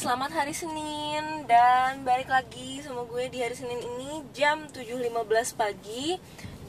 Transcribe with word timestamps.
selamat 0.00 0.32
hari 0.32 0.56
Senin. 0.56 1.44
Dan 1.44 2.08
balik 2.08 2.32
lagi 2.32 2.80
sama 2.80 3.04
gue 3.04 3.28
di 3.28 3.44
hari 3.44 3.52
Senin 3.52 3.84
ini 3.84 4.24
Jam 4.32 4.64
7.15 4.72 5.60
pagi. 5.60 6.16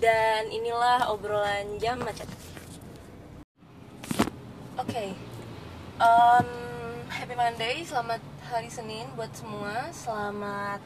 Dan 0.04 0.52
inilah 0.52 1.07
obrolan 1.07 1.79
jam 1.79 2.04
macet. 2.04 2.28
Oke 4.75 4.83
okay. 4.83 5.09
um, 6.04 6.47
Happy 7.07 7.38
Monday, 7.38 7.88
selamat 7.88 8.20
hari 8.52 8.68
Senin 8.68 9.07
buat 9.15 9.32
semua. 9.32 9.95
Selamat 9.95 10.84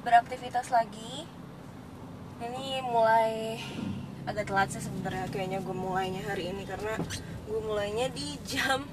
beraktivitas 0.00 0.72
lagi. 0.72 1.28
Ini 2.40 2.80
mulai 2.88 3.60
agak 4.24 4.48
telat 4.48 4.72
sih 4.72 4.80
sebenarnya 4.80 5.28
Kayaknya 5.28 5.60
gue 5.60 5.76
mulainya 5.76 6.24
hari 6.24 6.56
ini. 6.56 6.64
Karena 6.64 6.96
gue 7.44 7.60
mulainya 7.60 8.08
di 8.08 8.40
jam 8.48 8.88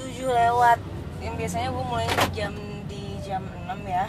7 0.00 0.24
lewat 0.24 0.95
yang 1.26 1.34
biasanya 1.34 1.74
gue 1.74 1.84
mulainya 1.90 2.16
di 2.22 2.28
jam 2.38 2.54
di 2.86 3.02
jam 3.26 3.42
6 3.42 3.82
ya. 3.82 4.06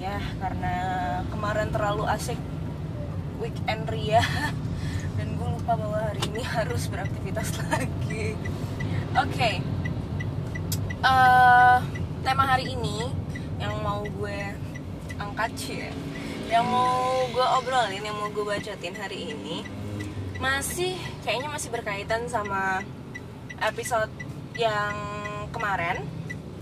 Ya 0.00 0.16
karena 0.40 0.74
kemarin 1.28 1.68
terlalu 1.68 2.08
asik 2.08 2.40
weekend 3.36 3.84
ria. 3.92 4.24
Dan 5.20 5.36
gue 5.36 5.48
lupa 5.52 5.76
bahwa 5.76 6.00
hari 6.00 6.24
ini 6.32 6.40
harus 6.40 6.88
beraktivitas 6.88 7.60
lagi. 7.68 8.32
Oke. 9.20 9.36
Okay. 9.36 9.54
uh, 11.04 11.84
tema 12.24 12.44
hari 12.56 12.72
ini 12.72 13.12
yang 13.60 13.76
mau 13.84 14.00
gue 14.00 14.40
angkat 15.20 15.52
ya. 15.68 15.92
Yang 16.48 16.64
mau 16.72 17.28
gue 17.28 17.46
obrolin 17.60 18.00
yang 18.00 18.16
mau 18.16 18.32
gue 18.32 18.48
bacotin 18.48 18.96
hari 18.96 19.36
ini 19.36 19.60
masih 20.40 20.96
kayaknya 21.26 21.50
masih 21.50 21.68
berkaitan 21.68 22.24
sama 22.30 22.80
episode 23.58 24.08
yang 24.54 25.17
kemarin 25.58 26.06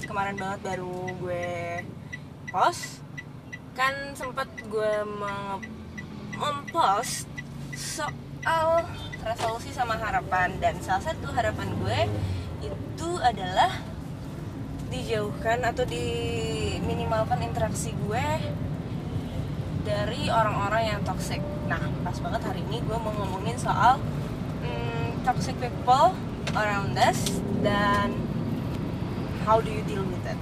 kemarin 0.09 0.37
banget 0.41 0.61
baru 0.65 1.05
gue 1.21 1.85
post 2.49 3.05
kan 3.77 3.93
sempet 4.17 4.49
gue 4.73 4.93
mempost 6.41 7.29
soal 7.77 8.89
resolusi 9.21 9.69
sama 9.77 10.01
harapan 10.01 10.57
dan 10.65 10.81
salah 10.81 11.13
satu 11.13 11.29
harapan 11.29 11.69
gue 11.77 12.01
itu 12.73 13.11
adalah 13.21 13.85
dijauhkan 14.89 15.61
atau 15.61 15.85
diminimalkan 15.85 17.45
interaksi 17.45 17.93
gue 18.09 18.27
dari 19.85 20.27
orang-orang 20.27 20.97
yang 20.97 21.01
toxic. 21.05 21.39
Nah, 21.69 21.79
pas 22.01 22.17
banget 22.19 22.43
hari 22.43 22.65
ini 22.65 22.81
gue 22.81 22.97
mau 22.97 23.13
ngomongin 23.13 23.61
soal 23.61 24.01
hmm, 24.65 25.21
toxic 25.23 25.55
people 25.61 26.17
around 26.57 26.97
us 26.97 27.39
dan 27.61 28.26
how 29.47 29.63
do 29.63 29.71
you 29.71 29.83
deal 29.87 30.03
with 30.03 30.23
that 30.27 30.37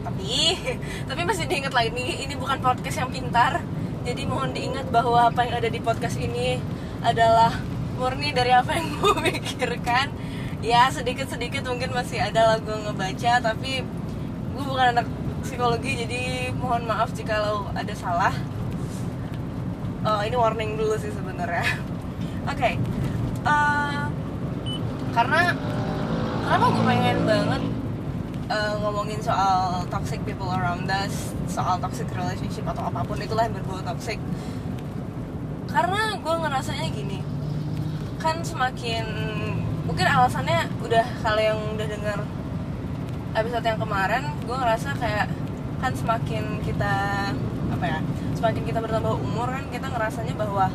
tapi 0.00 0.56
tapi 1.08 1.20
masih 1.28 1.44
diingat 1.46 1.72
lagi 1.72 1.92
ini 1.92 2.24
ini 2.26 2.34
bukan 2.36 2.58
podcast 2.60 3.04
yang 3.04 3.10
pintar. 3.12 3.60
Jadi 4.00 4.24
mohon 4.24 4.56
diingat 4.56 4.88
bahwa 4.88 5.28
apa 5.28 5.44
yang 5.44 5.60
ada 5.60 5.68
di 5.68 5.80
podcast 5.80 6.16
ini 6.16 6.56
adalah 7.04 7.52
murni 8.00 8.32
dari 8.32 8.52
apa 8.52 8.80
yang 8.80 8.88
gue 8.96 9.12
pikirkan. 9.28 10.08
Ya 10.60 10.88
sedikit 10.92 11.28
sedikit 11.28 11.64
mungkin 11.68 11.92
masih 11.92 12.20
ada 12.20 12.56
lagu 12.56 12.72
ngebaca 12.72 13.40
tapi 13.40 13.84
gue 14.56 14.64
bukan 14.64 14.92
anak 14.96 15.06
psikologi 15.40 16.04
jadi 16.04 16.52
mohon 16.52 16.84
maaf 16.84 17.12
jika 17.12 17.40
lo 17.44 17.68
ada 17.76 17.92
salah. 17.96 18.32
Uh, 20.00 20.24
ini 20.24 20.36
warning 20.36 20.80
dulu 20.80 20.96
sih 20.96 21.12
sebenarnya. 21.12 21.64
Oke 22.50 22.56
okay. 22.56 22.74
uh, 23.44 24.08
karena 25.12 25.52
kenapa 26.48 26.66
gue 26.72 26.84
pengen 26.88 27.18
banget 27.28 27.62
uh, 28.50 28.74
ngomongin 28.82 29.22
soal 29.22 29.86
toxic 29.86 30.18
people 30.26 30.50
around 30.50 30.90
us 30.90 31.32
soal 31.46 31.78
toxic 31.78 32.10
relationship 32.10 32.66
atau 32.66 32.90
apa 32.90 33.06
pun 33.06 33.16
itulah 33.22 33.46
yang 33.46 33.54
berbau 33.54 33.78
toxic. 33.86 34.18
Karena 35.70 36.18
gue 36.18 36.34
ngerasanya 36.34 36.86
gini 36.90 37.22
kan 38.20 38.42
semakin 38.44 39.06
mungkin 39.88 40.04
alasannya 40.04 40.68
udah 40.84 41.06
kalau 41.24 41.40
yang 41.40 41.56
udah 41.72 41.86
denger 41.88 42.18
episode 43.32 43.64
yang 43.64 43.80
kemarin 43.80 44.22
gue 44.44 44.56
ngerasa 44.58 44.92
kayak 45.00 45.32
kan 45.80 45.96
semakin 45.96 46.60
kita 46.60 46.94
apa 47.72 47.84
ya 47.86 47.98
semakin 48.36 48.62
kita 48.68 48.78
bertambah 48.82 49.16
umur 49.16 49.48
kan 49.48 49.64
kita 49.72 49.88
ngerasanya 49.88 50.34
bahwa 50.36 50.68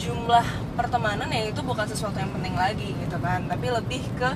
jumlah 0.00 0.46
pertemanan 0.74 1.28
ya 1.30 1.46
itu 1.46 1.60
bukan 1.62 1.86
sesuatu 1.86 2.16
yang 2.18 2.32
penting 2.34 2.56
lagi 2.56 2.96
gitu 2.96 3.16
kan. 3.20 3.46
Tapi 3.46 3.66
lebih 3.70 4.02
ke 4.16 4.30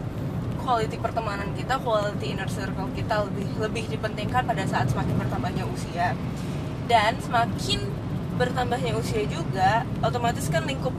quality 0.67 0.99
pertemanan 0.99 1.55
kita 1.55 1.79
quality 1.79 2.35
inner 2.35 2.51
circle 2.51 2.91
kita 2.99 3.23
lebih 3.31 3.47
lebih 3.63 3.85
dipentingkan 3.87 4.43
pada 4.43 4.67
saat 4.67 4.91
semakin 4.91 5.15
bertambahnya 5.15 5.63
usia. 5.71 6.19
Dan 6.91 7.23
semakin 7.23 7.87
bertambahnya 8.35 8.99
usia 8.99 9.23
juga 9.31 9.87
otomatis 10.03 10.51
kan 10.51 10.67
lingkup 10.67 10.91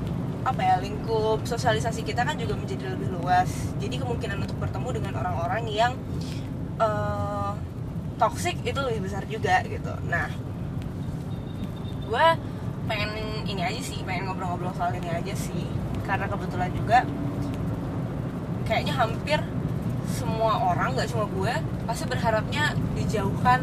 apa 0.48 0.64
ya 0.64 0.76
lingkup 0.80 1.44
sosialisasi 1.44 2.08
kita 2.08 2.24
kan 2.24 2.40
juga 2.40 2.56
menjadi 2.56 2.96
lebih 2.96 3.12
luas. 3.20 3.52
Jadi 3.84 4.00
kemungkinan 4.00 4.40
untuk 4.40 4.56
bertemu 4.64 5.04
dengan 5.04 5.14
orang-orang 5.20 5.68
yang 5.68 5.92
uh, 6.80 7.52
toxic 8.16 8.56
itu 8.64 8.80
lebih 8.80 9.04
besar 9.04 9.28
juga 9.28 9.60
gitu. 9.68 9.92
Nah 10.08 10.32
gue 12.08 12.28
pengen 12.88 13.12
ini 13.44 13.60
aja 13.68 13.82
sih 13.84 14.00
pengen 14.08 14.32
ngobrol-ngobrol 14.32 14.72
soal 14.80 14.96
ini 14.96 15.12
aja 15.12 15.36
sih. 15.36 15.68
Karena 16.08 16.24
kebetulan 16.32 16.72
juga 16.72 17.04
kayaknya 18.64 18.96
hampir 18.96 19.40
semua 20.07 20.72
orang 20.72 20.95
nggak 20.95 21.12
cuma 21.12 21.28
gue 21.28 21.53
pasti 21.84 22.03
berharapnya 22.07 22.73
dijauhkan 22.95 23.62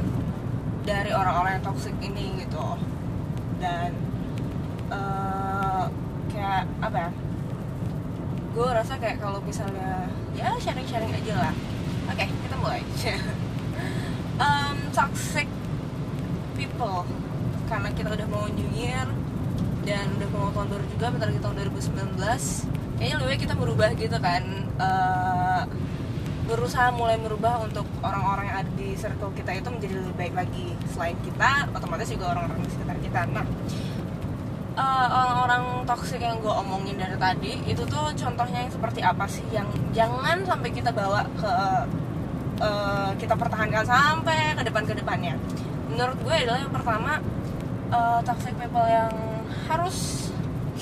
dari 0.85 1.11
orang-orang 1.17 1.59
yang 1.59 1.65
toxic 1.65 1.97
ini 2.05 2.45
gitu. 2.45 2.67
Dan 3.59 3.97
uh, 4.93 5.89
kayak 6.29 6.69
apa 6.85 7.09
ya 7.09 7.11
gue 8.55 8.69
rasa 8.71 8.95
kayak 9.03 9.19
kalau 9.19 9.43
misalnya 9.43 10.07
ya 10.39 10.55
sharing-sharing 10.61 11.11
aja 11.11 11.51
lah. 11.51 11.55
Oke 12.13 12.23
okay, 12.23 12.29
kita 12.31 12.57
mulai. 12.61 12.83
Um, 14.35 14.91
toxic 14.91 15.47
people. 16.59 17.07
Karena 17.71 17.87
kita 17.95 18.19
udah 18.19 18.27
mau 18.27 18.51
new 18.51 18.67
year 18.75 19.07
dan 19.87 20.11
udah 20.19 20.29
mau 20.35 20.51
tahun 20.51 20.75
baru 20.75 20.85
juga 20.91 21.07
bentar 21.15 21.31
lagi 21.31 21.39
tahun 21.39 21.55
2019 21.71 22.99
kayaknya 22.99 23.17
lebih 23.21 23.31
baik 23.31 23.41
kita 23.47 23.55
berubah 23.55 23.91
gitu 23.95 24.19
kan. 24.19 24.43
Uh, 24.75 25.63
berusaha 26.45 26.93
mulai 26.93 27.17
merubah 27.17 27.65
untuk 27.65 27.89
orang-orang 28.05 28.45
yang 28.53 28.59
ada 28.61 28.73
di 28.77 28.93
circle 28.95 29.33
kita 29.33 29.57
itu 29.57 29.69
menjadi 29.73 29.95
lebih 29.97 30.15
baik 30.17 30.35
lagi 30.37 30.67
selain 30.93 31.17
kita 31.25 31.73
otomatis 31.73 32.09
juga 32.13 32.37
orang-orang 32.37 32.61
di 32.61 32.71
sekitar 32.71 32.97
kita. 33.01 33.21
Nah 33.33 33.47
uh, 34.77 35.09
orang-orang 35.09 35.65
toxic 35.89 36.21
yang 36.21 36.37
gue 36.43 36.53
omongin 36.53 37.01
dari 37.01 37.17
tadi 37.17 37.53
itu 37.65 37.83
tuh 37.89 38.13
contohnya 38.13 38.69
yang 38.69 38.73
seperti 38.73 39.01
apa 39.01 39.25
sih? 39.25 39.45
Yang 39.51 39.73
jangan 39.97 40.45
sampai 40.45 40.71
kita 40.71 40.91
bawa 40.93 41.25
ke 41.39 41.53
uh, 42.61 43.11
kita 43.17 43.35
pertahankan 43.35 43.85
sampai 43.87 44.53
ke 44.59 44.63
depan 44.69 44.83
ke 44.85 44.95
depannya. 45.01 45.35
Menurut 45.89 46.19
gue 46.21 46.35
adalah 46.45 46.61
yang 46.61 46.75
pertama 46.75 47.25
uh, 47.89 48.21
toxic 48.21 48.53
people 48.61 48.85
yang 48.85 49.13
harus 49.65 50.29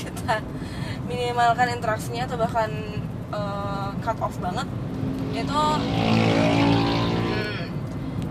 kita 0.01 0.43
minimalkan 1.07 1.69
interaksinya 1.77 2.25
atau 2.25 2.41
bahkan 2.41 2.71
uh, 3.31 3.93
cut 4.01 4.17
off 4.19 4.35
banget 4.41 4.65
itu 5.33 5.63
hmm, 5.81 6.77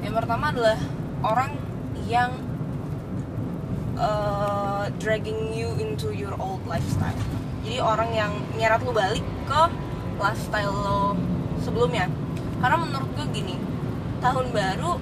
yang 0.06 0.14
pertama 0.14 0.54
adalah 0.54 0.78
orang 1.26 1.58
yang 2.06 2.32
uh, 3.98 4.86
dragging 5.02 5.54
you 5.54 5.74
into 5.82 6.14
your 6.14 6.34
old 6.38 6.62
lifestyle. 6.70 7.18
Jadi 7.62 7.78
orang 7.78 8.10
yang 8.14 8.32
nyeret 8.58 8.82
lu 8.86 8.94
balik 8.94 9.24
ke 9.46 9.62
lifestyle 10.18 10.74
lo 10.74 11.18
sebelumnya. 11.62 12.10
Karena 12.62 12.78
menurut 12.78 13.10
gue 13.18 13.26
gini 13.34 13.58
tahun 14.22 14.54
baru 14.54 15.02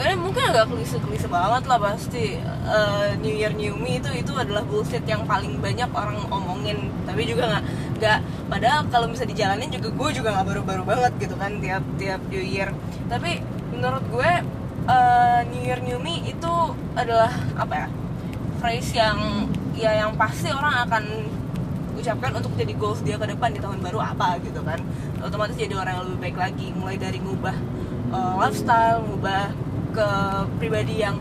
eh, 0.00 0.16
mungkin 0.16 0.42
agak 0.48 0.72
klise-klise 0.72 1.28
banget 1.28 1.68
lah 1.68 1.76
pasti 1.76 2.40
uh, 2.64 3.12
New 3.20 3.36
Year 3.36 3.52
New 3.52 3.76
Me 3.76 4.00
itu 4.00 4.08
itu 4.16 4.32
adalah 4.32 4.64
bullshit 4.64 5.04
yang 5.04 5.28
paling 5.28 5.60
banyak 5.60 5.90
orang 5.92 6.16
omongin. 6.32 6.88
Tapi 7.04 7.28
juga 7.28 7.52
nggak 7.52 7.64
nggak 8.00 8.24
padahal 8.48 8.88
kalau 8.88 9.06
bisa 9.12 9.28
dijalanin 9.28 9.68
juga 9.68 9.92
gue 9.92 10.08
juga 10.16 10.32
nggak 10.32 10.46
baru-baru 10.48 10.82
banget 10.88 11.12
gitu 11.20 11.36
kan 11.36 11.60
tiap 11.60 11.84
tiap 12.00 12.20
New 12.32 12.40
Year. 12.40 12.72
Tapi 13.12 13.44
menurut 13.76 14.00
gue 14.08 14.30
uh, 14.88 15.40
New 15.52 15.60
Year 15.60 15.84
New 15.84 16.00
Me 16.00 16.24
itu 16.24 16.54
adalah 16.96 17.28
apa 17.60 17.74
ya 17.76 17.88
phrase 18.58 18.96
yang 18.96 19.18
ya 19.76 19.92
yang 20.00 20.16
pasti 20.16 20.48
orang 20.48 20.88
akan 20.88 21.04
ucapkan 22.00 22.32
untuk 22.40 22.56
jadi 22.56 22.72
goals 22.80 23.04
dia 23.04 23.20
ke 23.20 23.28
depan 23.28 23.52
di 23.52 23.60
tahun 23.60 23.84
baru 23.84 24.00
apa 24.00 24.40
gitu 24.40 24.64
kan. 24.64 24.80
Otomatis 25.20 25.60
jadi 25.60 25.76
orang 25.76 26.00
yang 26.00 26.04
lebih 26.08 26.20
baik 26.24 26.36
lagi 26.40 26.66
mulai 26.72 26.96
dari 26.96 27.20
ngubah 27.20 27.56
uh, 28.16 28.34
lifestyle 28.40 29.04
ngubah 29.04 29.52
ke 29.92 30.08
pribadi 30.56 31.04
yang 31.04 31.20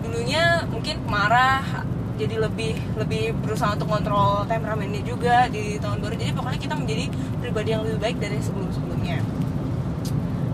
dulunya 0.00 0.64
mungkin 0.72 1.04
marah 1.04 1.84
jadi 2.14 2.38
lebih 2.38 2.78
lebih 2.94 3.34
berusaha 3.42 3.74
untuk 3.74 3.90
kontrol 3.90 4.46
temperamennya 4.46 5.02
juga 5.02 5.50
di 5.50 5.78
tahun 5.82 5.98
baru. 5.98 6.14
Jadi 6.14 6.32
pokoknya 6.34 6.60
kita 6.60 6.74
menjadi 6.78 7.04
pribadi 7.42 7.68
yang 7.74 7.82
lebih 7.82 7.98
baik 7.98 8.16
dari 8.22 8.38
sebelum 8.38 8.70
sebelumnya 8.70 9.18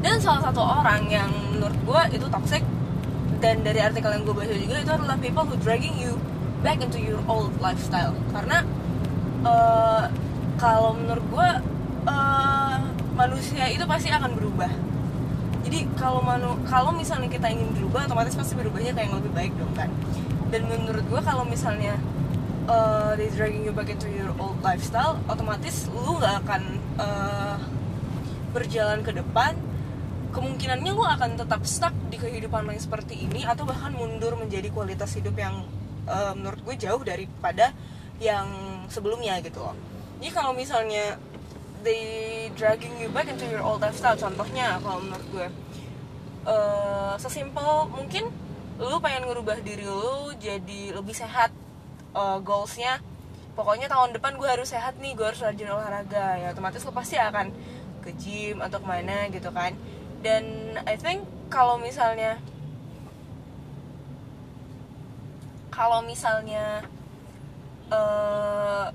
dan 0.01 0.17
salah 0.17 0.49
satu 0.49 0.65
orang 0.65 1.12
yang 1.12 1.29
menurut 1.53 1.77
gue 1.85 2.17
itu 2.17 2.27
toxic 2.33 2.65
dan 3.41 3.61
dari 3.61 3.81
artikel 3.81 4.09
yang 4.12 4.25
gue 4.25 4.33
baca 4.33 4.53
juga 4.53 4.77
itu 4.81 4.93
adalah 4.93 5.17
people 5.21 5.45
who 5.45 5.57
dragging 5.61 5.97
you 6.01 6.17
back 6.65 6.81
into 6.81 7.01
your 7.01 7.21
old 7.29 7.53
lifestyle. 7.61 8.17
Karena 8.33 8.65
uh, 9.45 10.09
kalau 10.56 10.97
menurut 10.97 11.25
gue 11.25 11.49
uh, 12.09 12.77
manusia 13.17 13.69
itu 13.69 13.85
pasti 13.85 14.09
akan 14.09 14.37
berubah. 14.37 14.73
Jadi 15.69 15.85
kalau 16.01 16.25
kalau 16.65 16.91
misalnya 16.97 17.29
kita 17.29 17.53
ingin 17.53 17.69
berubah 17.77 18.09
otomatis 18.09 18.33
pasti 18.33 18.56
berubahnya 18.56 18.97
kayak 18.97 19.13
yang 19.13 19.17
lebih 19.21 19.33
baik 19.37 19.53
dong 19.61 19.73
kan 19.77 19.93
dan 20.50 20.67
menurut 20.67 21.06
gue 21.06 21.20
kalau 21.23 21.47
misalnya 21.47 21.94
uh, 22.67 23.14
they 23.14 23.31
dragging 23.31 23.62
you 23.62 23.73
back 23.73 23.87
into 23.87 24.11
your 24.11 24.35
old 24.43 24.58
lifestyle 24.61 25.17
otomatis 25.31 25.87
lu 25.91 26.19
nggak 26.19 26.35
akan 26.44 26.62
uh, 26.99 27.56
berjalan 28.50 29.00
ke 29.06 29.14
depan. 29.14 29.55
Kemungkinannya 30.31 30.94
lu 30.94 31.02
akan 31.02 31.35
tetap 31.35 31.67
stuck 31.67 31.94
di 32.06 32.14
kehidupan 32.14 32.62
yang 32.62 32.79
seperti 32.79 33.19
ini 33.26 33.43
atau 33.43 33.67
bahkan 33.67 33.91
mundur 33.91 34.38
menjadi 34.38 34.70
kualitas 34.70 35.19
hidup 35.19 35.35
yang 35.35 35.67
uh, 36.06 36.35
menurut 36.38 36.62
gue 36.62 36.87
jauh 36.87 37.03
daripada 37.03 37.75
yang 38.23 38.46
sebelumnya 38.87 39.43
gitu 39.43 39.58
loh. 39.58 39.75
Jadi 40.23 40.31
kalau 40.31 40.55
misalnya 40.55 41.19
they 41.82 42.46
dragging 42.55 42.94
you 43.00 43.11
back 43.11 43.26
into 43.26 43.49
your 43.49 43.64
old 43.64 43.81
lifestyle 43.82 44.14
contohnya 44.14 44.79
kalau 44.85 45.00
menurut 45.00 45.26
gue 45.32 45.46
uh, 46.46 47.17
sesimpel 47.17 47.88
mungkin 47.91 48.29
lu 48.81 48.97
pengen 49.05 49.29
ngerubah 49.29 49.61
diri 49.61 49.85
lu 49.85 50.32
jadi 50.41 50.97
lebih 50.97 51.12
sehat 51.12 51.53
uh, 52.17 52.41
goalsnya. 52.41 53.05
Pokoknya 53.53 53.93
tahun 53.93 54.17
depan 54.17 54.41
gue 54.41 54.49
harus 54.49 54.73
sehat 54.73 54.97
nih 54.97 55.12
gue 55.12 55.27
harus 55.27 55.44
rajin 55.44 55.69
olahraga. 55.69 56.41
Ya 56.41 56.56
otomatis 56.56 56.81
lu 56.88 56.93
pasti 56.97 57.21
akan 57.21 57.53
ke 58.00 58.17
gym 58.17 58.65
atau 58.65 58.81
ke 58.81 58.87
mana 58.88 59.29
gitu 59.29 59.53
kan. 59.53 59.77
Dan 60.25 60.75
I 60.88 60.97
think 60.97 61.29
kalau 61.53 61.77
misalnya 61.77 62.41
kalau 65.69 66.00
misalnya 66.00 66.88
uh, 67.93 68.88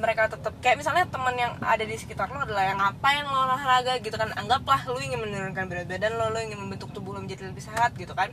mereka 0.00 0.32
tetap 0.32 0.56
kayak 0.64 0.80
misalnya 0.80 1.04
teman 1.12 1.36
yang 1.36 1.52
ada 1.60 1.84
di 1.84 1.92
sekitar 2.00 2.32
lo 2.32 2.40
adalah 2.40 2.64
yang 2.64 2.80
ngapain 2.80 3.28
lo 3.28 3.44
olahraga 3.44 4.00
gitu 4.00 4.16
kan. 4.16 4.32
Anggaplah 4.40 4.88
lo 4.88 4.96
ingin 5.04 5.20
menurunkan 5.20 5.68
berat 5.68 5.84
badan 5.84 6.16
lo 6.16 6.32
lo 6.32 6.40
ingin 6.40 6.56
membentuk 6.56 6.96
tubuh 6.96 7.12
lo 7.12 7.20
menjadi 7.20 7.52
lebih 7.52 7.60
sehat 7.60 7.92
gitu 8.00 8.16
kan 8.16 8.32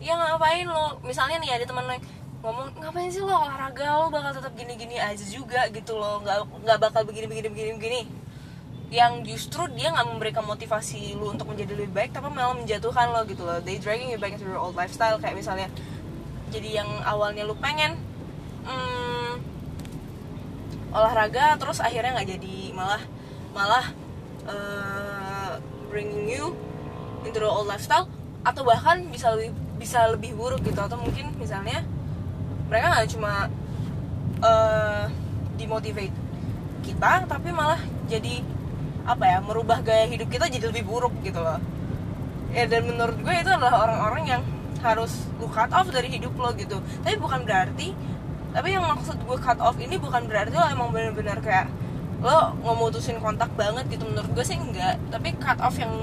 ya 0.00 0.12
ngapain 0.16 0.66
lo? 0.68 1.00
Misalnya 1.04 1.40
nih 1.40 1.60
ada 1.60 1.64
teman 1.64 1.84
lo 1.88 1.96
ngomong 2.44 2.78
ngapain 2.78 3.10
sih 3.10 3.24
lo 3.24 3.32
olahraga? 3.32 4.06
Lo 4.06 4.12
bakal 4.12 4.36
tetap 4.36 4.52
gini-gini 4.54 5.00
aja 5.00 5.24
juga 5.26 5.66
gitu 5.72 5.96
lo. 5.96 6.22
Nggak 6.22 6.36
nggak 6.62 6.78
bakal 6.78 7.02
begini 7.08 7.26
begini 7.26 7.48
begini 7.48 7.70
begini. 7.78 8.00
Yang 8.86 9.12
justru 9.26 9.66
dia 9.74 9.90
nggak 9.90 10.06
memberikan 10.06 10.44
motivasi 10.46 11.18
lu 11.18 11.34
untuk 11.34 11.50
menjadi 11.50 11.74
lebih 11.74 11.92
baik 11.96 12.10
tapi 12.14 12.30
malah 12.30 12.54
menjatuhkan 12.54 13.10
lo 13.10 13.24
gitu 13.26 13.42
loh. 13.42 13.58
They 13.64 13.80
dragging 13.82 14.12
you 14.12 14.20
back 14.20 14.36
into 14.36 14.46
your 14.46 14.60
old 14.60 14.78
lifestyle. 14.78 15.18
Kayak 15.18 15.40
misalnya 15.40 15.68
jadi 16.54 16.84
yang 16.84 16.90
awalnya 17.02 17.42
lu 17.42 17.58
pengen 17.58 17.98
hmm, 18.62 19.42
olahraga 20.94 21.58
terus 21.58 21.82
akhirnya 21.82 22.14
nggak 22.20 22.30
jadi. 22.38 22.56
Malah 22.76 23.02
malah 23.56 23.86
uh, 24.46 25.58
bringing 25.90 26.28
you 26.28 26.54
into 27.26 27.42
the 27.42 27.48
old 27.48 27.66
lifestyle 27.66 28.06
atau 28.46 28.62
bahkan 28.62 29.02
bisa 29.10 29.34
lebih 29.34 29.50
bisa 29.76 30.08
lebih 30.08 30.34
buruk 30.34 30.64
gitu 30.64 30.80
atau 30.80 30.96
mungkin 30.96 31.32
misalnya 31.36 31.84
mereka 32.66 32.86
nggak 32.96 33.08
cuma 33.12 33.46
uh, 34.42 35.04
dimotivate 35.56 36.14
kita 36.82 37.24
tapi 37.26 37.50
malah 37.50 37.80
jadi 38.06 38.42
apa 39.06 39.24
ya 39.26 39.38
merubah 39.38 39.78
gaya 39.82 40.10
hidup 40.10 40.28
kita 40.30 40.50
jadi 40.50 40.66
lebih 40.70 40.86
buruk 40.86 41.14
gitu 41.22 41.38
loh. 41.38 41.62
Ya 42.50 42.66
dan 42.66 42.86
menurut 42.90 43.18
gue 43.22 43.34
itu 43.34 43.50
adalah 43.50 43.86
orang-orang 43.86 44.24
yang 44.26 44.42
harus 44.82 45.26
lu 45.38 45.46
cut 45.50 45.70
off 45.70 45.90
dari 45.94 46.10
hidup 46.10 46.34
lo 46.38 46.50
gitu. 46.58 46.82
Tapi 47.06 47.14
bukan 47.18 47.46
berarti 47.46 47.94
tapi 48.50 48.72
yang 48.72 48.82
maksud 48.88 49.20
gue 49.20 49.38
cut 49.38 49.60
off 49.62 49.76
ini 49.78 50.00
bukan 50.00 50.26
berarti 50.26 50.54
lo 50.56 50.66
emang 50.66 50.90
bener-bener 50.90 51.38
kayak 51.38 51.68
lo 52.22 52.56
ngemutusin 52.66 53.22
kontak 53.22 53.50
banget 53.54 53.86
gitu. 53.94 54.06
Menurut 54.06 54.30
gue 54.34 54.44
sih 54.46 54.58
enggak. 54.58 54.98
Tapi 55.10 55.38
cut 55.38 55.58
off 55.62 55.78
yang 55.78 55.94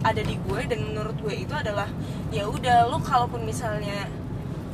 ada 0.00 0.22
di 0.24 0.36
gue 0.40 0.60
dan 0.64 0.80
menurut 0.80 1.16
gue 1.20 1.44
itu 1.44 1.52
adalah 1.52 1.88
ya 2.32 2.48
udah 2.48 2.88
lo 2.88 2.98
kalaupun 3.04 3.44
misalnya 3.44 4.08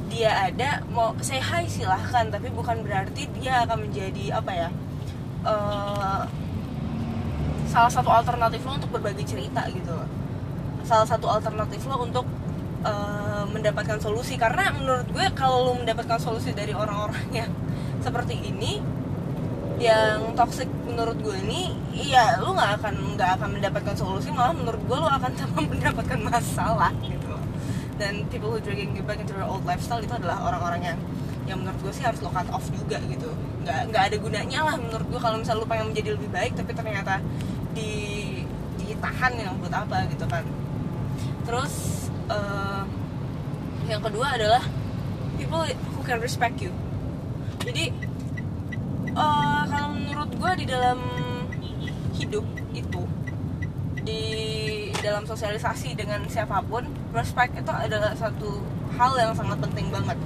dia 0.06 0.30
ada 0.50 0.86
mau 0.86 1.18
say 1.18 1.42
hi 1.42 1.66
silahkan 1.66 2.30
tapi 2.30 2.46
bukan 2.54 2.86
berarti 2.86 3.26
dia 3.34 3.66
akan 3.66 3.90
menjadi 3.90 4.38
apa 4.38 4.52
ya 4.54 4.68
uh, 5.42 6.22
salah 7.66 7.90
satu 7.90 8.06
alternatif 8.06 8.62
lo 8.62 8.78
untuk 8.78 8.94
berbagi 8.94 9.26
cerita 9.26 9.66
gitu 9.74 9.98
salah 10.86 11.06
satu 11.10 11.26
alternatif 11.26 11.82
lo 11.90 11.98
untuk 12.06 12.22
uh, 12.86 13.44
mendapatkan 13.50 13.98
solusi. 13.98 14.38
Karena 14.38 14.70
menurut 14.70 15.10
gue 15.10 15.26
kalau 15.34 15.66
lo 15.66 15.72
mendapatkan 15.74 16.22
solusi 16.22 16.54
dari 16.54 16.70
orang-orang 16.70 17.26
yang 17.34 17.50
seperti 18.00 18.38
ini 18.38 18.78
yang 19.76 20.32
toxic 20.38 20.70
menurut 20.96 21.20
gue 21.20 21.36
ini 21.44 21.76
iya 21.92 22.40
lo 22.40 22.56
nggak 22.56 22.80
akan 22.80 22.94
nggak 23.20 23.30
akan 23.36 23.48
mendapatkan 23.60 23.92
solusi 24.00 24.32
malah 24.32 24.56
menurut 24.56 24.80
gue 24.80 24.96
lo 24.96 25.04
akan 25.12 25.28
tambah 25.44 25.64
mendapatkan 25.68 26.20
masalah 26.24 26.88
gitu. 27.04 27.36
Dan 28.00 28.24
people 28.32 28.48
who 28.48 28.60
dragging 28.64 28.96
you 28.96 29.04
back 29.04 29.20
into 29.20 29.36
your 29.36 29.44
old 29.44 29.60
lifestyle 29.68 30.00
itu 30.00 30.16
adalah 30.16 30.40
orang-orang 30.48 30.96
yang 30.96 30.98
yang 31.44 31.60
menurut 31.60 31.76
gue 31.84 31.92
sih 31.92 32.00
harus 32.00 32.24
lo 32.24 32.32
cut 32.32 32.48
off 32.48 32.64
juga 32.72 32.96
gitu. 33.12 33.28
Nggak 33.60 33.92
nggak 33.92 34.02
ada 34.08 34.16
gunanya 34.16 34.60
lah 34.64 34.76
menurut 34.80 35.04
gue 35.12 35.20
kalau 35.20 35.36
misalnya 35.36 35.60
lo 35.60 35.68
pengen 35.68 35.86
menjadi 35.92 36.08
lebih 36.16 36.30
baik 36.32 36.52
tapi 36.56 36.72
ternyata 36.72 37.20
di 37.76 37.92
ditahan 38.80 39.36
yang 39.36 39.52
buat 39.60 39.76
apa 39.76 40.08
gitu 40.08 40.24
kan. 40.24 40.48
Terus 41.44 42.08
uh, 42.32 42.88
yang 43.84 44.00
kedua 44.00 44.32
adalah 44.32 44.64
people 45.36 45.60
who 45.92 46.00
can 46.08 46.24
respect 46.24 46.56
you. 46.56 46.72
Jadi 47.60 47.92
uh, 49.16 49.64
kalau 49.66 49.88
menurut 49.96 50.30
gue 50.36 50.52
di 50.62 50.66
dalam 50.68 50.98
hidup 52.16 52.44
itu 52.76 53.02
di 54.06 54.22
dalam 55.02 55.26
sosialisasi 55.26 55.98
dengan 55.98 56.22
siapa 56.30 56.62
pun 56.62 56.86
respect 57.10 57.58
itu 57.58 57.72
adalah 57.72 58.14
satu 58.14 58.62
hal 58.94 59.18
yang 59.18 59.32
sangat 59.34 59.58
penting 59.64 59.90
banget. 59.90 60.18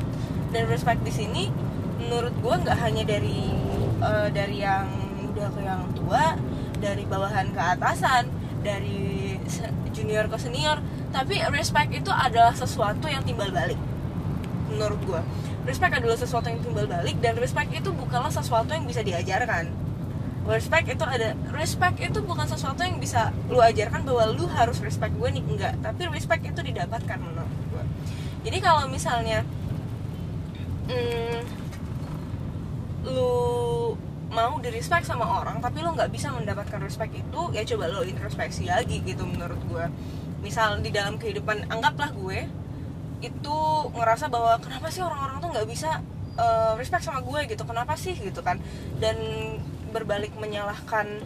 Dan 0.51 0.67
respect 0.67 1.01
di 1.07 1.15
sini 1.15 1.49
menurut 1.97 2.35
gue 2.43 2.55
nggak 2.67 2.79
hanya 2.83 3.07
dari 3.07 3.55
uh, 4.03 4.29
dari 4.29 4.61
yang 4.61 4.89
udah 5.31 5.49
ke 5.55 5.61
yang 5.63 5.83
tua 5.95 6.35
dari 6.81 7.05
bawahan 7.07 7.55
ke 7.55 7.61
atasan 7.61 8.27
dari 8.61 9.39
junior 9.93 10.27
ke 10.27 10.37
senior 10.41 10.81
tapi 11.13 11.39
respect 11.53 11.93
itu 11.93 12.09
adalah 12.09 12.57
sesuatu 12.57 13.07
yang 13.07 13.23
timbal 13.23 13.53
balik 13.53 13.79
menurut 14.73 15.01
gue 15.05 15.21
respect 15.69 15.93
adalah 15.97 16.17
sesuatu 16.17 16.47
yang 16.49 16.61
timbal 16.65 16.87
balik 16.89 17.17
dan 17.21 17.37
respect 17.37 17.71
itu 17.73 17.91
bukanlah 17.93 18.33
sesuatu 18.33 18.73
yang 18.73 18.85
bisa 18.89 19.05
diajarkan. 19.05 19.69
Respect 20.49 20.89
itu 20.89 21.05
ada 21.05 21.37
respect 21.53 22.01
itu 22.01 22.19
bukan 22.25 22.49
sesuatu 22.49 22.81
yang 22.81 22.97
bisa 22.97 23.31
lu 23.53 23.61
ajarkan 23.61 24.03
bahwa 24.03 24.33
lu 24.33 24.49
harus 24.49 24.81
respect 24.81 25.13
gue 25.15 25.29
nih 25.29 25.45
enggak. 25.45 25.75
Tapi 25.85 26.09
respect 26.09 26.43
itu 26.49 26.61
didapatkan 26.65 27.19
menurut 27.21 27.61
gue 27.71 27.85
jadi 28.41 28.59
kalau 28.65 28.89
misalnya 28.89 29.45
hmm, 30.89 31.39
lu 33.05 33.33
mau 34.31 34.57
di 34.63 34.71
respect 34.71 35.05
sama 35.05 35.27
orang 35.43 35.59
tapi 35.59 35.83
lo 35.83 35.93
nggak 35.93 36.13
bisa 36.15 36.31
mendapatkan 36.31 36.81
respect 36.81 37.13
itu 37.13 37.41
ya 37.51 37.67
coba 37.75 37.91
lo 37.91 38.07
introspeksi 38.07 38.71
lagi 38.71 39.03
gitu 39.03 39.27
menurut 39.27 39.59
gue 39.67 39.85
misal 40.41 40.79
di 40.81 40.95
dalam 40.95 41.19
kehidupan 41.19 41.69
anggaplah 41.69 42.15
gue 42.15 42.47
itu 43.21 43.57
ngerasa 43.93 44.33
bahwa 44.33 44.57
kenapa 44.61 44.89
sih 44.89 45.05
orang-orang 45.05 45.45
tuh 45.45 45.49
nggak 45.53 45.69
bisa 45.69 46.01
uh, 46.41 46.73
respect 46.81 47.05
sama 47.05 47.21
gue 47.21 47.53
gitu? 47.53 47.63
Kenapa 47.69 47.95
sih? 47.97 48.17
Gitu 48.17 48.41
kan. 48.41 48.57
Dan 48.97 49.17
berbalik 49.93 50.33
menyalahkan 50.41 51.21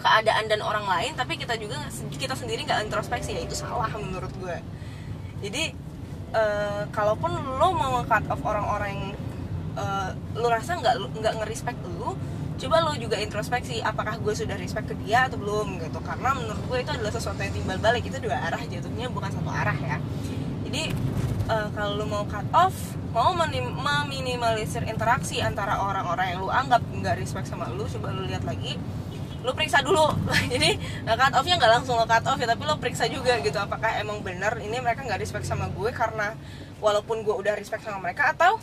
keadaan 0.00 0.48
dan 0.48 0.64
orang 0.64 0.88
lain 0.88 1.12
tapi 1.12 1.36
kita 1.36 1.60
juga 1.60 1.76
kita 2.16 2.32
sendiri 2.32 2.64
nggak 2.64 2.88
introspeksi 2.88 3.36
ya 3.36 3.44
itu 3.44 3.52
salah 3.52 3.92
menurut 4.00 4.32
gue. 4.40 4.56
Jadi 5.44 5.76
uh, 6.32 6.88
kalaupun 6.88 7.28
lo 7.36 7.68
mau 7.76 8.00
cut 8.08 8.24
off 8.32 8.40
orang-orang 8.40 9.12
uh, 9.76 10.16
lu 10.32 10.48
rasa 10.48 10.80
nggak 10.80 11.20
nggak 11.20 11.34
ngerespect 11.44 11.80
lu 11.84 12.16
coba 12.60 12.76
lu 12.84 12.92
juga 13.00 13.16
introspeksi 13.16 13.80
apakah 13.80 14.20
gue 14.20 14.36
sudah 14.36 14.56
respect 14.56 14.92
ke 14.92 14.96
dia 15.04 15.28
atau 15.28 15.36
belum 15.36 15.76
gitu. 15.84 16.00
Karena 16.00 16.32
menurut 16.32 16.64
gue 16.64 16.78
itu 16.80 16.90
adalah 16.96 17.12
sesuatu 17.12 17.40
yang 17.44 17.52
timbal 17.52 17.76
balik. 17.76 18.08
Itu 18.08 18.16
dua 18.24 18.40
arah 18.40 18.60
jatuhnya 18.64 19.12
bukan 19.12 19.28
satu 19.28 19.52
arah 19.52 19.76
ya 19.76 20.00
jadi 20.70 20.94
uh, 21.50 21.66
kalau 21.74 21.98
lu 21.98 22.06
mau 22.06 22.22
cut 22.30 22.46
off 22.54 22.94
mau 23.10 23.34
meminimalisir 23.34 24.86
interaksi 24.86 25.42
antara 25.42 25.82
orang-orang 25.82 26.30
yang 26.30 26.46
lu 26.46 26.50
anggap 26.50 26.78
nggak 26.94 27.18
respect 27.18 27.50
sama 27.50 27.66
lu 27.74 27.90
coba 27.90 28.14
lu 28.14 28.22
lihat 28.22 28.46
lagi. 28.46 28.78
Lu 29.42 29.50
periksa 29.50 29.82
dulu. 29.82 30.14
Jadi 30.54 30.78
cut 31.02 31.34
offnya 31.34 31.58
nggak 31.58 31.72
langsung 31.82 31.98
lo 31.98 32.06
cut 32.06 32.22
off 32.22 32.38
ya 32.38 32.46
tapi 32.46 32.62
lu 32.62 32.78
periksa 32.78 33.10
juga 33.10 33.34
gitu 33.42 33.58
apakah 33.58 33.98
emang 33.98 34.22
bener 34.22 34.62
ini 34.62 34.78
mereka 34.78 35.02
nggak 35.02 35.18
respect 35.18 35.42
sama 35.42 35.66
gue 35.74 35.90
karena 35.90 36.38
walaupun 36.78 37.26
gue 37.26 37.34
udah 37.34 37.58
respect 37.58 37.82
sama 37.82 37.98
mereka 37.98 38.30
atau 38.30 38.62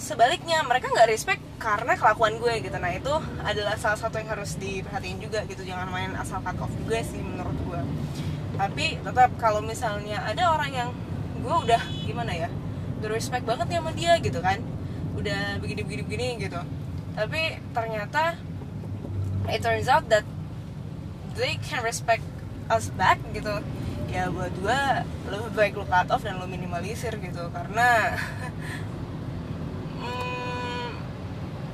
sebaliknya 0.00 0.64
mereka 0.64 0.88
nggak 0.88 1.08
respect 1.12 1.44
karena 1.60 2.00
kelakuan 2.00 2.40
gue 2.40 2.64
gitu. 2.64 2.80
Nah 2.80 2.96
itu 2.96 3.12
adalah 3.44 3.76
salah 3.76 4.00
satu 4.00 4.16
yang 4.16 4.32
harus 4.32 4.56
diperhatiin 4.56 5.20
juga 5.20 5.44
gitu. 5.44 5.68
Jangan 5.68 5.92
main 5.92 6.16
asal 6.16 6.40
cut 6.40 6.56
off 6.64 6.72
juga 6.80 7.04
sih 7.04 7.20
menurut 7.20 7.60
gue. 7.60 7.80
Tapi 8.56 8.96
tetap 9.04 9.36
kalau 9.36 9.60
misalnya 9.60 10.24
ada 10.24 10.48
orang 10.48 10.72
yang 10.72 10.90
gue 11.46 11.56
udah 11.62 11.82
gimana 12.02 12.34
ya 12.34 12.50
respect 13.06 13.46
banget 13.46 13.70
nih 13.70 13.78
sama 13.78 13.92
dia 13.94 14.12
gitu 14.18 14.42
kan. 14.42 14.58
Udah 15.14 15.62
begini 15.62 15.86
begini 15.86 16.02
begini 16.02 16.26
gitu. 16.42 16.58
Tapi 17.14 17.62
ternyata 17.70 18.34
it 19.46 19.62
turns 19.62 19.86
out 19.86 20.02
that 20.10 20.26
they 21.38 21.54
can 21.62 21.86
respect 21.86 22.26
us 22.66 22.90
back 22.98 23.22
gitu. 23.30 23.62
Ya 24.10 24.26
buat 24.26 24.50
gue 24.58 24.80
lebih 25.30 25.50
baik 25.54 25.72
lu 25.78 25.86
cut 25.86 26.10
off 26.10 26.26
dan 26.26 26.42
lu 26.42 26.50
minimalisir 26.50 27.14
gitu. 27.22 27.46
Karena 27.54 28.18
hmm, 30.02 30.86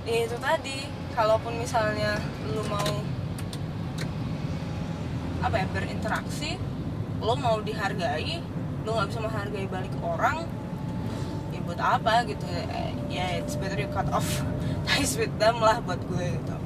ya 0.04 0.18
itu 0.28 0.36
tadi. 0.36 0.78
Kalaupun 1.12 1.60
misalnya 1.60 2.16
lu 2.48 2.64
mau 2.72 2.92
apa 5.44 5.60
ya 5.60 5.66
berinteraksi 5.68 6.56
lo 7.20 7.36
mau 7.36 7.60
dihargai 7.60 8.40
lo 8.82 8.90
nggak 8.98 9.08
bisa 9.14 9.20
menghargai 9.22 9.66
balik 9.70 9.94
orang 10.02 10.46
ya 11.54 11.60
buat 11.62 11.80
apa 11.80 12.26
gitu. 12.26 12.46
Eh, 12.50 12.92
ya 13.12 13.38
it's 13.38 13.54
better 13.54 13.78
you 13.78 13.90
cut 13.92 14.08
off 14.10 14.26
ties 14.88 15.14
with 15.14 15.32
them 15.38 15.60
lah 15.62 15.78
buat 15.84 16.00
gue 16.10 16.26
gitu. 16.38 16.56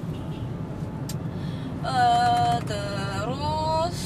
Eh, 1.87 2.56
terus 2.66 3.96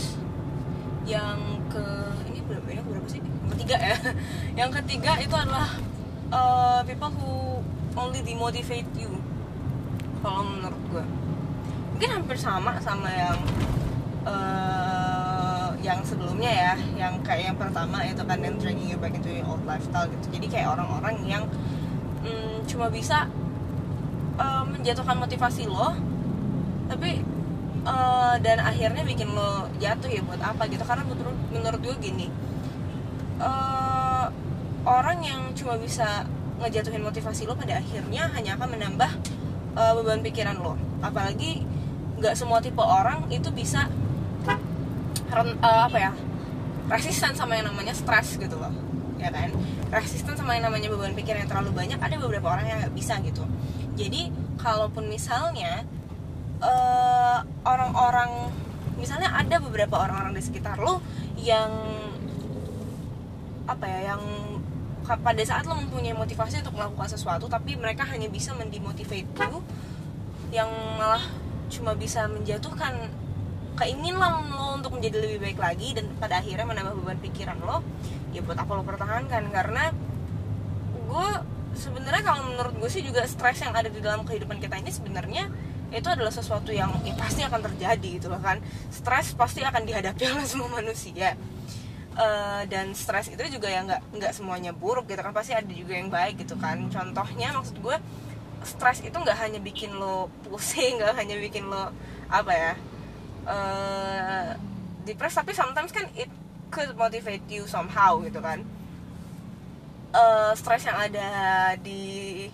yang 1.08 1.40
ke 1.72 1.84
ini 2.28 2.40
berapa 2.44 2.66
ini 2.68 2.82
berapa 2.84 3.08
sih? 3.08 3.22
Yang 3.24 3.50
ketiga 3.56 3.76
ya. 3.80 3.96
Yang 4.60 4.70
ketiga 4.82 5.12
itu 5.22 5.34
adalah 5.36 5.68
eh, 6.32 6.80
people 6.84 7.12
who 7.14 7.32
only 7.96 8.20
demotivate 8.20 8.88
you 8.98 9.10
kalau 10.20 10.44
menurut 10.44 10.82
gue. 10.92 11.04
Mungkin 11.96 12.10
hampir 12.10 12.36
sama 12.36 12.76
sama 12.84 13.08
yang 13.08 13.38
eh, 14.28 14.99
yang 15.80 16.04
sebelumnya 16.04 16.50
ya 16.52 16.72
yang 16.96 17.16
kayak 17.24 17.52
yang 17.52 17.58
pertama 17.58 18.04
itu 18.04 18.20
kan 18.20 18.38
yang 18.40 18.56
dragging 18.60 18.88
you 18.92 18.98
back 19.00 19.16
into 19.16 19.32
your 19.32 19.44
old 19.48 19.64
lifestyle 19.64 20.06
gitu. 20.08 20.26
Jadi 20.36 20.46
kayak 20.52 20.76
orang-orang 20.76 21.16
yang 21.24 21.44
mm, 22.20 22.68
cuma 22.68 22.92
bisa 22.92 23.26
eh, 24.36 24.64
menjatuhkan 24.68 25.16
motivasi 25.16 25.64
lo 25.66 25.96
tapi 26.90 27.24
eh, 27.84 28.34
dan 28.44 28.58
akhirnya 28.60 29.02
bikin 29.04 29.32
lo 29.32 29.68
jatuh 29.80 30.10
ya 30.12 30.20
buat 30.24 30.40
apa 30.40 30.68
gitu. 30.68 30.84
Karena 30.84 31.04
menurut 31.08 31.36
menurut 31.48 31.80
gue 31.80 31.96
gini 31.98 32.26
eh, 33.40 34.26
orang 34.84 35.18
yang 35.24 35.40
cuma 35.56 35.80
bisa 35.80 36.28
ngejatuhin 36.60 37.00
motivasi 37.00 37.48
lo 37.48 37.56
pada 37.56 37.80
akhirnya 37.80 38.28
hanya 38.36 38.60
akan 38.60 38.68
menambah 38.76 39.10
eh, 39.80 39.92
beban 39.96 40.20
pikiran 40.20 40.60
lo. 40.60 40.76
Apalagi 41.00 41.64
nggak 42.20 42.36
semua 42.36 42.60
tipe 42.60 42.84
orang 42.84 43.24
itu 43.32 43.48
bisa 43.48 43.88
eh, 45.38 45.82
apa 45.86 45.98
ya? 45.98 46.12
Resisten 46.90 47.32
sama 47.38 47.54
yang 47.54 47.70
namanya 47.70 47.94
stres 47.94 48.34
gitu 48.36 48.56
loh. 48.58 48.72
Ya 49.20 49.30
kan? 49.30 49.54
Resisten 49.94 50.34
sama 50.34 50.58
yang 50.58 50.70
namanya 50.70 50.90
beban 50.90 51.14
pikiran 51.14 51.46
yang 51.46 51.50
terlalu 51.50 51.70
banyak 51.76 51.98
ada 52.00 52.16
beberapa 52.18 52.46
orang 52.50 52.66
yang 52.66 52.78
nggak 52.82 52.94
bisa 52.94 53.18
gitu. 53.22 53.46
Jadi 53.94 54.32
kalaupun 54.58 55.06
misalnya 55.06 55.86
eh, 56.60 57.38
orang-orang 57.64 58.52
misalnya 59.00 59.32
ada 59.32 59.56
beberapa 59.64 59.96
orang-orang 59.96 60.36
di 60.36 60.44
sekitar 60.44 60.76
lo 60.76 61.00
yang 61.40 61.72
apa 63.64 63.86
ya 63.88 64.12
yang 64.12 64.22
pada 65.08 65.42
saat 65.42 65.64
lo 65.64 65.74
mempunyai 65.74 66.12
motivasi 66.12 66.60
untuk 66.60 66.76
melakukan 66.76 67.08
sesuatu 67.08 67.48
tapi 67.48 67.74
mereka 67.80 68.04
hanya 68.04 68.28
bisa 68.28 68.52
mendemotivate 68.54 69.26
you 69.26 69.64
yang 70.52 70.68
malah 71.00 71.22
cuma 71.70 71.96
bisa 71.96 72.26
menjatuhkan 72.26 73.08
keinginan 73.78 74.50
lo 74.50 74.78
untuk 74.78 74.96
menjadi 74.96 75.22
lebih 75.22 75.38
baik 75.40 75.58
lagi 75.58 75.94
dan 75.96 76.06
pada 76.18 76.42
akhirnya 76.42 76.66
menambah 76.66 76.94
beban 77.00 77.18
pikiran 77.22 77.58
lo 77.62 77.84
ya 78.34 78.40
buat 78.42 78.58
apa 78.58 78.70
lo 78.74 78.82
pertahankan. 78.82 79.42
Karena 79.50 79.94
gue 81.10 81.30
sebenarnya 81.74 82.22
kalau 82.22 82.42
menurut 82.50 82.74
gue 82.78 82.90
sih 82.90 83.02
juga 83.02 83.24
stres 83.26 83.62
yang 83.62 83.74
ada 83.74 83.88
di 83.90 84.00
dalam 84.02 84.26
kehidupan 84.26 84.58
kita 84.58 84.78
ini 84.78 84.90
sebenarnya 84.90 85.44
itu 85.90 86.06
adalah 86.06 86.30
sesuatu 86.30 86.70
yang 86.70 86.94
ya, 87.02 87.18
pasti 87.18 87.42
akan 87.42 87.60
terjadi 87.66 88.08
gitu 88.22 88.30
loh 88.30 88.38
kan. 88.38 88.62
Stres 88.94 89.34
pasti 89.34 89.62
akan 89.62 89.82
dihadapi 89.86 90.22
oleh 90.34 90.46
semua 90.46 90.70
manusia. 90.70 91.34
Eh, 92.10 92.62
dan 92.66 92.90
stres 92.92 93.30
itu 93.30 93.40
juga 93.48 93.70
ya 93.70 93.86
nggak 93.86 94.18
nggak 94.18 94.32
semuanya 94.34 94.74
buruk 94.74 95.06
gitu 95.06 95.22
kan 95.22 95.30
pasti 95.30 95.54
ada 95.54 95.70
juga 95.70 95.94
yang 95.94 96.10
baik 96.10 96.42
gitu 96.42 96.58
kan. 96.58 96.78
Contohnya 96.90 97.54
maksud 97.54 97.78
gue 97.78 97.96
stres 98.60 99.00
itu 99.00 99.16
nggak 99.16 99.38
hanya 99.40 99.58
bikin 99.62 99.96
lo 99.96 100.28
pusing 100.44 100.96
nggak 101.00 101.16
hanya 101.16 101.36
bikin 101.40 101.64
lo 101.70 101.94
apa 102.28 102.52
ya 102.52 102.72
eh 103.46 104.48
depres 105.06 105.32
tapi 105.32 105.56
sometimes 105.56 105.92
kan 105.92 106.04
it 106.16 106.28
could 106.70 106.92
motivate 106.96 107.44
you 107.48 107.64
somehow 107.64 108.20
gitu 108.24 108.40
kan. 108.42 108.64
Eh 110.10 110.52
stres 110.58 110.84
yang 110.84 110.98
ada 110.98 111.28
di 111.78 112.46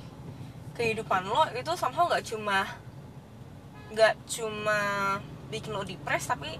kehidupan 0.76 1.24
lo 1.24 1.48
itu 1.56 1.72
somehow 1.72 2.04
nggak 2.04 2.24
cuma 2.28 2.68
nggak 3.96 4.14
cuma 4.28 4.78
bikin 5.48 5.72
lo 5.72 5.80
depres 5.86 6.28
tapi 6.28 6.52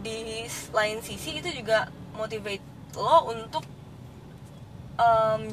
di 0.00 0.48
lain 0.72 1.04
sisi 1.04 1.44
itu 1.44 1.52
juga 1.52 1.92
motivate 2.16 2.64
lo 2.96 3.28
untuk 3.28 3.64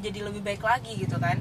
jadi 0.04 0.28
lebih 0.28 0.44
baik 0.44 0.64
lagi 0.64 0.96
gitu 1.00 1.16
kan 1.20 1.40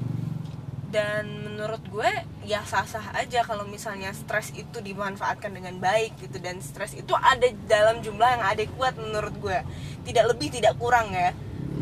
dan 0.87 1.27
menurut 1.43 1.83
gue 1.91 2.07
ya 2.47 2.63
sah-sah 2.63 3.11
aja 3.19 3.43
kalau 3.43 3.67
misalnya 3.67 4.15
stres 4.15 4.55
itu 4.55 4.79
dimanfaatkan 4.79 5.51
dengan 5.51 5.75
baik 5.83 6.15
gitu. 6.19 6.39
Dan 6.39 6.63
stres 6.63 6.95
itu 6.95 7.11
ada 7.15 7.47
dalam 7.67 7.99
jumlah 7.99 8.39
yang 8.39 8.43
adekuat 8.47 8.95
menurut 8.95 9.35
gue. 9.39 9.59
Tidak 10.07 10.25
lebih 10.31 10.53
tidak 10.55 10.79
kurang 10.79 11.11
ya. 11.11 11.35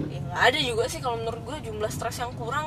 Ya 0.09 0.21
ada 0.35 0.57
juga 0.57 0.89
sih 0.89 0.99
kalau 0.99 1.21
menurut 1.21 1.41
gue 1.45 1.69
jumlah 1.69 1.91
stres 1.93 2.17
yang 2.19 2.33
kurang 2.33 2.65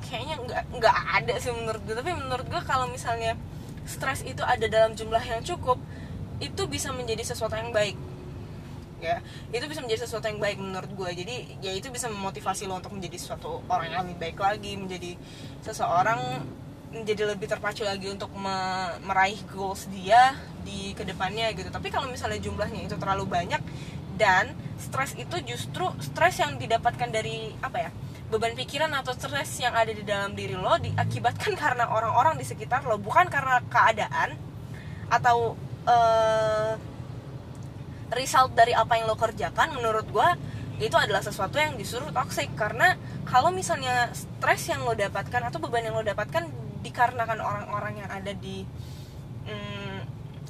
kayaknya 0.00 0.40
nggak 0.40 0.62
nggak 0.78 0.96
ada 1.20 1.34
sih 1.42 1.50
menurut 1.50 1.82
gue. 1.82 1.94
Tapi 1.98 2.10
menurut 2.14 2.46
gue 2.46 2.62
kalau 2.62 2.86
misalnya 2.86 3.34
stres 3.82 4.22
itu 4.22 4.46
ada 4.46 4.70
dalam 4.70 4.94
jumlah 4.94 5.22
yang 5.26 5.42
cukup 5.42 5.76
itu 6.40 6.62
bisa 6.70 6.94
menjadi 6.94 7.26
sesuatu 7.26 7.58
yang 7.58 7.74
baik 7.74 7.98
ya 9.00 9.18
itu 9.50 9.64
bisa 9.66 9.80
menjadi 9.82 10.06
sesuatu 10.06 10.28
yang 10.28 10.38
baik 10.38 10.60
menurut 10.60 10.90
gue 10.92 11.10
jadi 11.24 11.36
ya 11.64 11.72
itu 11.72 11.88
bisa 11.88 12.06
memotivasi 12.12 12.68
lo 12.68 12.78
untuk 12.78 12.92
menjadi 12.94 13.16
suatu 13.16 13.64
orang 13.66 13.90
yang 13.90 14.00
lebih 14.06 14.16
baik 14.20 14.38
lagi 14.38 14.76
menjadi 14.76 15.16
seseorang 15.64 16.44
menjadi 16.90 17.22
lebih 17.30 17.46
terpacu 17.46 17.86
lagi 17.86 18.10
untuk 18.10 18.34
me- 18.34 18.98
meraih 19.06 19.38
goals 19.54 19.86
dia 19.94 20.34
di 20.66 20.90
ke 20.92 21.06
depannya 21.06 21.54
gitu. 21.54 21.70
Tapi 21.70 21.88
kalau 21.88 22.10
misalnya 22.10 22.42
jumlahnya 22.42 22.82
itu 22.90 22.98
terlalu 22.98 23.30
banyak 23.30 23.62
dan 24.18 24.52
stres 24.76 25.14
itu 25.14 25.36
justru 25.46 25.86
stres 26.02 26.42
yang 26.42 26.58
didapatkan 26.58 27.08
dari 27.08 27.54
apa 27.62 27.88
ya 27.88 27.90
beban 28.30 28.54
pikiran 28.54 28.90
atau 28.94 29.14
stres 29.14 29.58
yang 29.58 29.74
ada 29.74 29.90
di 29.90 30.02
dalam 30.02 30.34
diri 30.34 30.54
lo 30.58 30.76
diakibatkan 30.82 31.54
karena 31.62 31.86
orang-orang 31.94 32.34
di 32.36 32.44
sekitar 32.44 32.82
lo. 32.82 32.98
Bukan 32.98 33.30
karena 33.30 33.62
keadaan 33.70 34.34
atau 35.10 35.54
eh, 35.86 36.74
result 38.14 38.54
dari 38.58 38.74
apa 38.74 38.98
yang 38.98 39.06
lo 39.06 39.16
kerjakan 39.16 39.74
menurut 39.74 40.06
gue 40.10 40.28
itu 40.80 40.96
adalah 40.96 41.20
sesuatu 41.20 41.60
yang 41.60 41.76
justru 41.76 42.02
toxic. 42.10 42.48
Karena 42.56 42.96
kalau 43.28 43.52
misalnya 43.52 44.08
stres 44.16 44.66
yang 44.66 44.82
lo 44.82 44.96
dapatkan 44.96 45.52
atau 45.52 45.60
beban 45.60 45.84
yang 45.84 45.94
lo 45.94 46.02
dapatkan 46.02 46.48
dikarenakan 46.80 47.38
orang-orang 47.44 48.00
yang 48.00 48.10
ada 48.10 48.32
di 48.32 48.64
mm, 49.44 49.98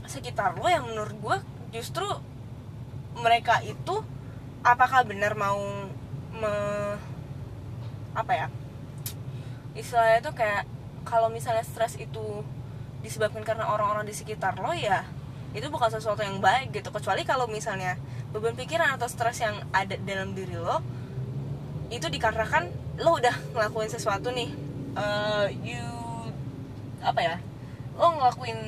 sekitar 0.06 0.54
lo 0.58 0.66
yang 0.70 0.86
menurut 0.86 1.14
gue 1.18 1.36
justru 1.74 2.06
mereka 3.18 3.58
itu 3.66 4.02
apakah 4.62 5.02
benar 5.02 5.34
mau 5.34 5.58
me, 6.30 6.52
apa 8.14 8.32
ya 8.34 8.46
istilahnya 9.74 10.22
tuh 10.22 10.34
kayak 10.34 10.66
kalau 11.06 11.30
misalnya 11.30 11.62
stres 11.66 11.98
itu 11.98 12.42
disebabkan 13.00 13.42
karena 13.42 13.66
orang-orang 13.70 14.06
di 14.06 14.14
sekitar 14.14 14.58
lo 14.60 14.74
ya 14.74 15.06
itu 15.50 15.66
bukan 15.66 15.90
sesuatu 15.90 16.22
yang 16.22 16.38
baik 16.38 16.70
gitu. 16.70 16.88
Kecuali 16.94 17.26
kalau 17.26 17.50
misalnya 17.50 17.98
beban 18.30 18.54
pikiran 18.54 18.94
atau 18.94 19.10
stres 19.10 19.42
yang 19.42 19.58
ada 19.74 19.98
dalam 20.06 20.30
diri 20.34 20.54
lo 20.54 20.78
itu 21.90 22.06
dikarenakan 22.06 22.70
lo 23.02 23.18
udah 23.18 23.34
ngelakuin 23.54 23.90
sesuatu 23.90 24.30
nih. 24.30 24.50
Eh, 24.94 25.46
you 25.66 25.86
apa 27.02 27.20
ya? 27.20 27.36
Lo 27.98 28.14
ngelakuin 28.14 28.58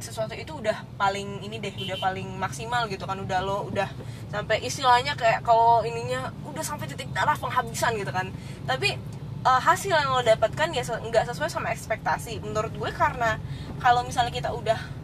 sesuatu 0.00 0.32
itu 0.32 0.56
udah 0.56 0.80
paling 0.96 1.44
ini 1.44 1.60
deh 1.60 1.72
udah 1.76 1.96
paling 1.96 2.28
maksimal 2.36 2.84
gitu 2.92 3.08
kan. 3.08 3.16
Udah 3.16 3.40
lo 3.40 3.64
udah 3.72 3.88
sampai 4.28 4.60
istilahnya 4.60 5.16
kayak 5.16 5.40
kalau 5.40 5.80
ininya 5.80 6.28
udah 6.44 6.64
sampai 6.64 6.92
titik 6.92 7.08
darah 7.16 7.40
penghabisan 7.40 7.96
gitu 7.96 8.12
kan. 8.12 8.28
Tapi 8.68 9.00
eh, 9.48 9.60
hasil 9.64 9.96
yang 9.96 10.12
lo 10.12 10.20
dapatkan 10.20 10.68
ya 10.76 10.84
nggak 10.84 11.24
sesuai 11.32 11.48
sama 11.48 11.72
ekspektasi. 11.72 12.44
Menurut 12.44 12.76
gue 12.76 12.92
karena 12.92 13.40
kalau 13.80 14.04
misalnya 14.04 14.28
kita 14.28 14.52
udah 14.52 14.99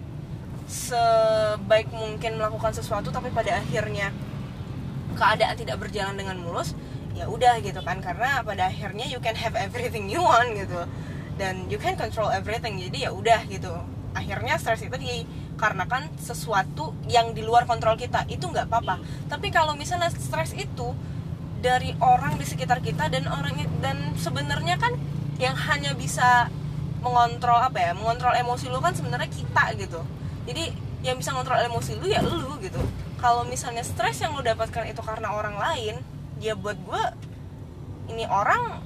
sebaik 0.66 1.88
mungkin 1.94 2.42
melakukan 2.42 2.74
sesuatu 2.74 3.14
tapi 3.14 3.30
pada 3.30 3.62
akhirnya 3.62 4.10
keadaan 5.14 5.56
tidak 5.56 5.78
berjalan 5.78 6.18
dengan 6.18 6.36
mulus 6.42 6.74
ya 7.16 7.30
udah 7.30 7.62
gitu 7.64 7.80
kan. 7.80 8.02
Karena 8.04 8.42
pada 8.42 8.68
akhirnya 8.68 9.08
you 9.08 9.22
can 9.22 9.38
have 9.38 9.56
everything 9.56 10.10
you 10.10 10.20
want 10.20 10.52
gitu. 10.52 10.84
Dan 11.40 11.70
you 11.72 11.80
can 11.80 11.96
control 11.96 12.28
everything 12.28 12.76
jadi 12.76 13.08
ya 13.08 13.10
udah 13.14 13.40
gitu. 13.48 13.72
Akhirnya 14.12 14.56
stres 14.60 14.84
itu 14.84 14.96
dikarenakan 14.96 16.12
sesuatu 16.20 16.92
yang 17.08 17.32
di 17.32 17.40
luar 17.46 17.64
kontrol 17.64 17.96
kita. 17.96 18.26
Itu 18.28 18.52
nggak 18.52 18.68
apa-apa. 18.68 19.00
Tapi 19.32 19.48
kalau 19.54 19.72
misalnya 19.78 20.12
stres 20.12 20.52
itu 20.52 20.92
dari 21.60 21.96
orang 22.04 22.36
di 22.36 22.44
sekitar 22.44 22.84
kita 22.84 23.08
dan 23.08 23.24
orang 23.26 23.56
dan 23.80 24.12
sebenarnya 24.20 24.76
kan 24.76 24.92
yang 25.40 25.56
hanya 25.56 25.92
bisa 25.96 26.48
mengontrol 27.00 27.60
apa 27.60 27.78
ya 27.78 27.92
mengontrol 27.92 28.34
emosi 28.34 28.66
lu 28.72 28.80
kan 28.80 28.92
sebenarnya 28.92 29.28
kita 29.30 29.64
gitu 29.78 30.00
jadi 30.46 30.70
yang 31.04 31.18
bisa 31.18 31.34
mengontrol 31.34 31.60
emosi 31.60 31.98
lu 31.98 32.06
ya 32.08 32.22
lu 32.22 32.56
gitu. 32.62 32.78
Kalau 33.20 33.42
misalnya 33.46 33.82
stres 33.82 34.22
yang 34.22 34.34
lu 34.34 34.42
dapatkan 34.42 34.86
itu 34.86 35.02
karena 35.02 35.34
orang 35.34 35.58
lain 35.58 35.98
ya 36.40 36.54
buat 36.54 36.78
gue 36.78 37.02
ini 38.14 38.24
orang 38.26 38.82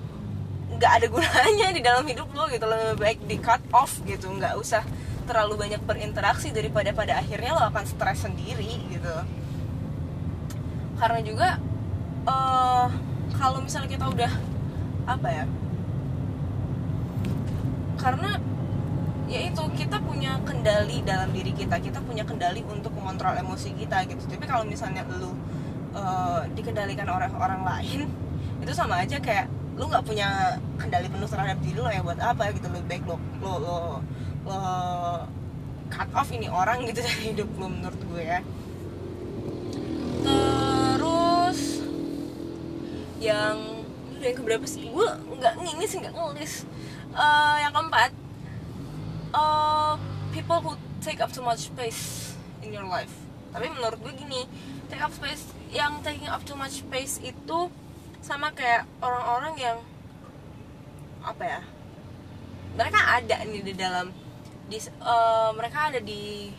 nggak 0.70 0.92
ada 1.02 1.06
gunanya 1.10 1.68
di 1.76 1.80
dalam 1.84 2.04
hidup 2.08 2.28
lo 2.32 2.48
gitu. 2.48 2.64
Lebih 2.64 2.96
baik 2.96 3.18
di 3.28 3.36
cut 3.38 3.62
off 3.70 4.00
gitu. 4.08 4.32
Nggak 4.32 4.56
usah 4.56 4.82
terlalu 5.28 5.68
banyak 5.68 5.82
berinteraksi 5.86 6.50
daripada 6.50 6.90
pada 6.90 7.20
akhirnya 7.20 7.54
lo 7.54 7.62
akan 7.68 7.84
stres 7.86 8.24
sendiri 8.24 8.88
gitu. 8.90 9.14
Karena 11.00 11.20
juga 11.24 11.48
uh, 12.28 12.88
kalau 13.36 13.64
misalnya 13.64 13.88
kita 13.88 14.04
udah 14.08 14.32
apa 15.08 15.28
ya 15.32 15.44
karena 18.00 18.40
ya 19.30 19.46
itu 19.46 19.62
kita 19.78 20.02
punya 20.02 20.42
kendali 20.42 21.06
dalam 21.06 21.30
diri 21.30 21.54
kita 21.54 21.78
kita 21.78 22.02
punya 22.02 22.26
kendali 22.26 22.66
untuk 22.66 22.90
mengontrol 22.98 23.38
emosi 23.38 23.70
kita 23.78 24.02
gitu. 24.10 24.26
Tapi 24.26 24.42
kalau 24.42 24.66
misalnya 24.66 25.06
lu 25.06 25.30
uh, 25.94 26.42
dikendalikan 26.58 27.06
oleh 27.06 27.30
orang 27.30 27.62
lain 27.62 28.10
itu 28.62 28.72
sama 28.74 28.98
aja 29.06 29.22
kayak 29.22 29.46
lu 29.78 29.86
nggak 29.86 30.02
punya 30.02 30.58
kendali 30.76 31.06
penuh 31.06 31.30
terhadap 31.30 31.62
diri 31.62 31.78
lo 31.78 31.86
ya 31.86 32.02
buat 32.02 32.18
apa 32.18 32.50
gitu. 32.58 32.66
Lebih 32.66 32.86
baik 32.90 33.02
lo 33.06 33.16
lo 33.38 33.52
lo, 33.62 33.78
lo 34.50 34.60
cut 35.94 36.10
off 36.10 36.28
ini 36.34 36.50
orang 36.50 36.82
gitu 36.90 36.98
dari 37.06 37.22
hidup 37.30 37.48
lo 37.54 37.70
menurut 37.70 38.02
gue 38.10 38.22
ya. 38.26 38.42
Terus 40.26 41.86
yang 43.22 43.86
yang 44.18 44.34
keberapa 44.34 44.66
sih? 44.66 44.90
Gue 44.90 45.06
nggak 45.38 45.54
ini 45.62 45.86
sih 45.86 46.02
nggak 46.02 46.18
ngelis. 46.18 46.66
Uh, 47.10 47.58
yang 47.58 47.74
keempat 47.74 48.10
uh, 49.34 49.94
people 50.30 50.60
who 50.60 50.72
take 51.00 51.20
up 51.20 51.32
too 51.32 51.42
much 51.42 51.70
space 51.70 52.34
in 52.62 52.72
your 52.72 52.86
life. 52.86 53.12
Tapi 53.50 53.66
menurut 53.70 53.98
gue 54.02 54.14
gini 54.14 54.46
take 54.90 55.02
up 55.02 55.10
space 55.14 55.46
yang 55.70 56.02
taking 56.02 56.30
up 56.30 56.42
too 56.42 56.58
much 56.58 56.82
space 56.82 57.18
itu 57.22 57.70
sama 58.20 58.52
kayak 58.52 58.84
orang-orang 59.00 59.54
yang 59.56 59.78
apa 61.20 61.44
ya 61.44 61.60
mereka 62.76 63.00
ada 63.20 63.36
nih 63.44 63.62
di 63.64 63.74
dalam 63.76 64.06
di 64.70 64.78
uh, 65.02 65.50
mereka 65.56 65.90
ada 65.90 66.00
di 66.00 66.52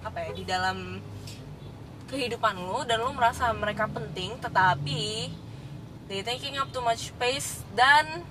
apa 0.00 0.18
ya 0.24 0.30
di 0.32 0.44
dalam 0.48 0.98
kehidupan 2.08 2.56
lo 2.56 2.82
dan 2.88 3.04
lo 3.04 3.12
merasa 3.12 3.52
mereka 3.52 3.86
penting 3.86 4.40
tetapi 4.40 5.30
they 6.08 6.24
taking 6.24 6.56
up 6.56 6.72
too 6.72 6.82
much 6.82 7.12
space 7.12 7.62
dan 7.76 8.24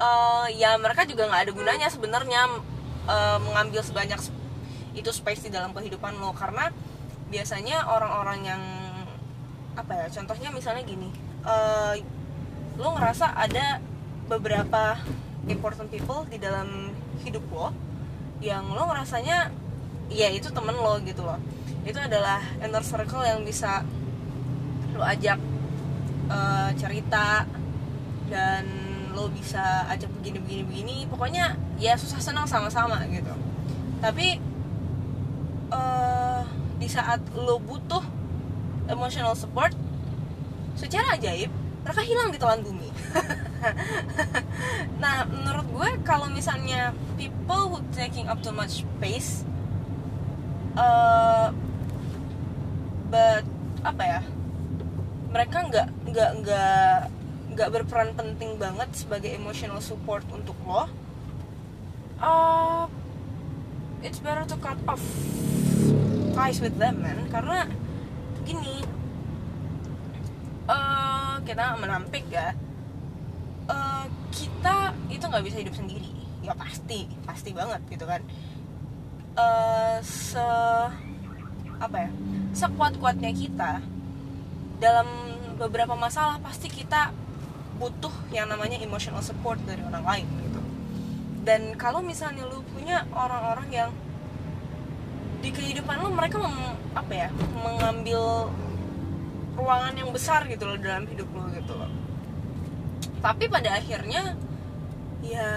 uh, 0.00 0.48
ya 0.50 0.74
mereka 0.80 1.06
juga 1.06 1.28
nggak 1.28 1.42
ada 1.46 1.52
gunanya 1.52 1.88
sebenarnya 1.92 2.48
uh, 3.06 3.38
mengambil 3.42 3.80
sebanyak 3.80 4.20
itu 4.94 5.10
space 5.10 5.46
di 5.46 5.50
dalam 5.50 5.74
kehidupan 5.74 6.16
lo. 6.18 6.32
Karena 6.32 6.70
biasanya 7.28 7.88
orang-orang 7.88 8.40
yang 8.44 8.62
apa 9.74 9.90
ya 9.90 10.06
contohnya 10.06 10.54
misalnya 10.54 10.86
gini 10.86 11.10
uh, 11.42 11.98
lo 12.78 12.94
ngerasa 12.94 13.34
ada 13.34 13.82
beberapa 14.30 14.94
important 15.50 15.90
people 15.90 16.22
di 16.30 16.38
dalam 16.38 16.94
hidup 17.26 17.42
lo 17.50 17.74
yang 18.38 18.70
lo 18.70 18.86
ngerasanya 18.86 19.50
ya 20.12 20.28
itu 20.30 20.52
temen 20.52 20.76
lo 20.76 21.00
gitu 21.02 21.24
loh. 21.24 21.40
Itu 21.84 22.00
adalah 22.00 22.40
inner 22.60 22.84
circle 22.84 23.24
yang 23.24 23.44
bisa 23.44 23.84
lo 24.94 25.02
ajak 25.02 25.40
uh, 26.28 26.70
cerita 26.76 27.48
dan 28.28 28.83
lo 29.14 29.30
bisa 29.30 29.86
ajak 29.88 30.10
begini 30.20 30.38
begini 30.42 30.62
begini 30.66 30.96
pokoknya 31.06 31.54
ya 31.78 31.94
susah 31.94 32.18
senang 32.18 32.44
sama-sama 32.44 32.98
gitu. 33.08 33.30
Tapi 34.02 34.42
uh, 35.70 36.42
di 36.76 36.90
saat 36.90 37.22
lo 37.38 37.62
butuh 37.62 38.02
emotional 38.90 39.38
support 39.38 39.72
secara 40.74 41.14
ajaib 41.14 41.48
mereka 41.86 42.02
hilang 42.02 42.28
di 42.34 42.38
telan 42.42 42.60
bumi. 42.60 42.90
Nah 45.02 45.24
menurut 45.28 45.66
gue 45.72 45.90
kalau 46.04 46.28
misalnya 46.28 46.92
people 47.16 47.72
who 47.72 47.78
taking 47.96 48.28
up 48.28 48.40
too 48.44 48.52
much 48.52 48.84
space 48.84 49.44
uh, 50.76 51.48
but 53.08 53.44
apa 53.84 54.02
ya 54.02 54.20
mereka 55.28 55.58
nggak 55.66 55.88
nggak 56.08 56.30
nggak 56.40 56.98
nggak 57.54 57.70
berperan 57.70 58.10
penting 58.18 58.58
banget 58.58 58.90
sebagai 58.98 59.30
emotional 59.30 59.78
support 59.78 60.26
untuk 60.34 60.58
lo? 60.66 60.90
Uh, 62.18 62.90
it's 64.02 64.18
better 64.18 64.42
to 64.42 64.58
cut 64.58 64.78
off 64.90 65.02
ties 66.34 66.58
with 66.58 66.74
them 66.82 66.98
man. 66.98 67.30
Karena 67.30 67.70
gini 68.42 68.82
uh, 70.66 71.38
kita 71.46 71.78
menampik 71.78 72.26
ya. 72.26 72.58
Uh, 73.70 74.04
kita 74.34 74.92
itu 75.06 75.22
nggak 75.22 75.44
bisa 75.46 75.56
hidup 75.62 75.74
sendiri. 75.78 76.10
Ya 76.42 76.58
pasti 76.58 77.06
pasti 77.22 77.54
banget 77.54 77.80
gitu 77.86 78.02
kan. 78.02 78.20
Uh, 79.38 80.02
se 80.02 80.42
apa 81.78 81.96
ya? 82.02 82.10
Sekuat 82.50 82.98
kuatnya 82.98 83.30
kita 83.30 83.78
dalam 84.82 85.06
beberapa 85.54 85.94
masalah 85.94 86.42
pasti 86.42 86.66
kita 86.66 87.14
butuh 87.84 88.14
yang 88.32 88.48
namanya 88.48 88.80
emotional 88.80 89.20
support 89.20 89.60
dari 89.68 89.84
orang 89.84 90.00
lain 90.08 90.26
gitu. 90.48 90.60
Dan 91.44 91.76
kalau 91.76 92.00
misalnya 92.00 92.48
lu 92.48 92.64
punya 92.72 93.04
orang-orang 93.12 93.68
yang 93.68 93.90
di 95.44 95.52
kehidupan 95.52 96.00
lo 96.00 96.08
mereka 96.08 96.40
mem, 96.40 96.56
apa 96.96 97.12
ya 97.12 97.28
mengambil 97.52 98.48
ruangan 99.52 99.92
yang 100.00 100.08
besar 100.08 100.48
gitu 100.48 100.64
loh 100.64 100.80
dalam 100.80 101.04
hidup 101.04 101.28
lo 101.36 101.44
gitu 101.52 101.76
loh. 101.76 101.92
Tapi 103.20 103.52
pada 103.52 103.76
akhirnya 103.76 104.32
ya 105.20 105.48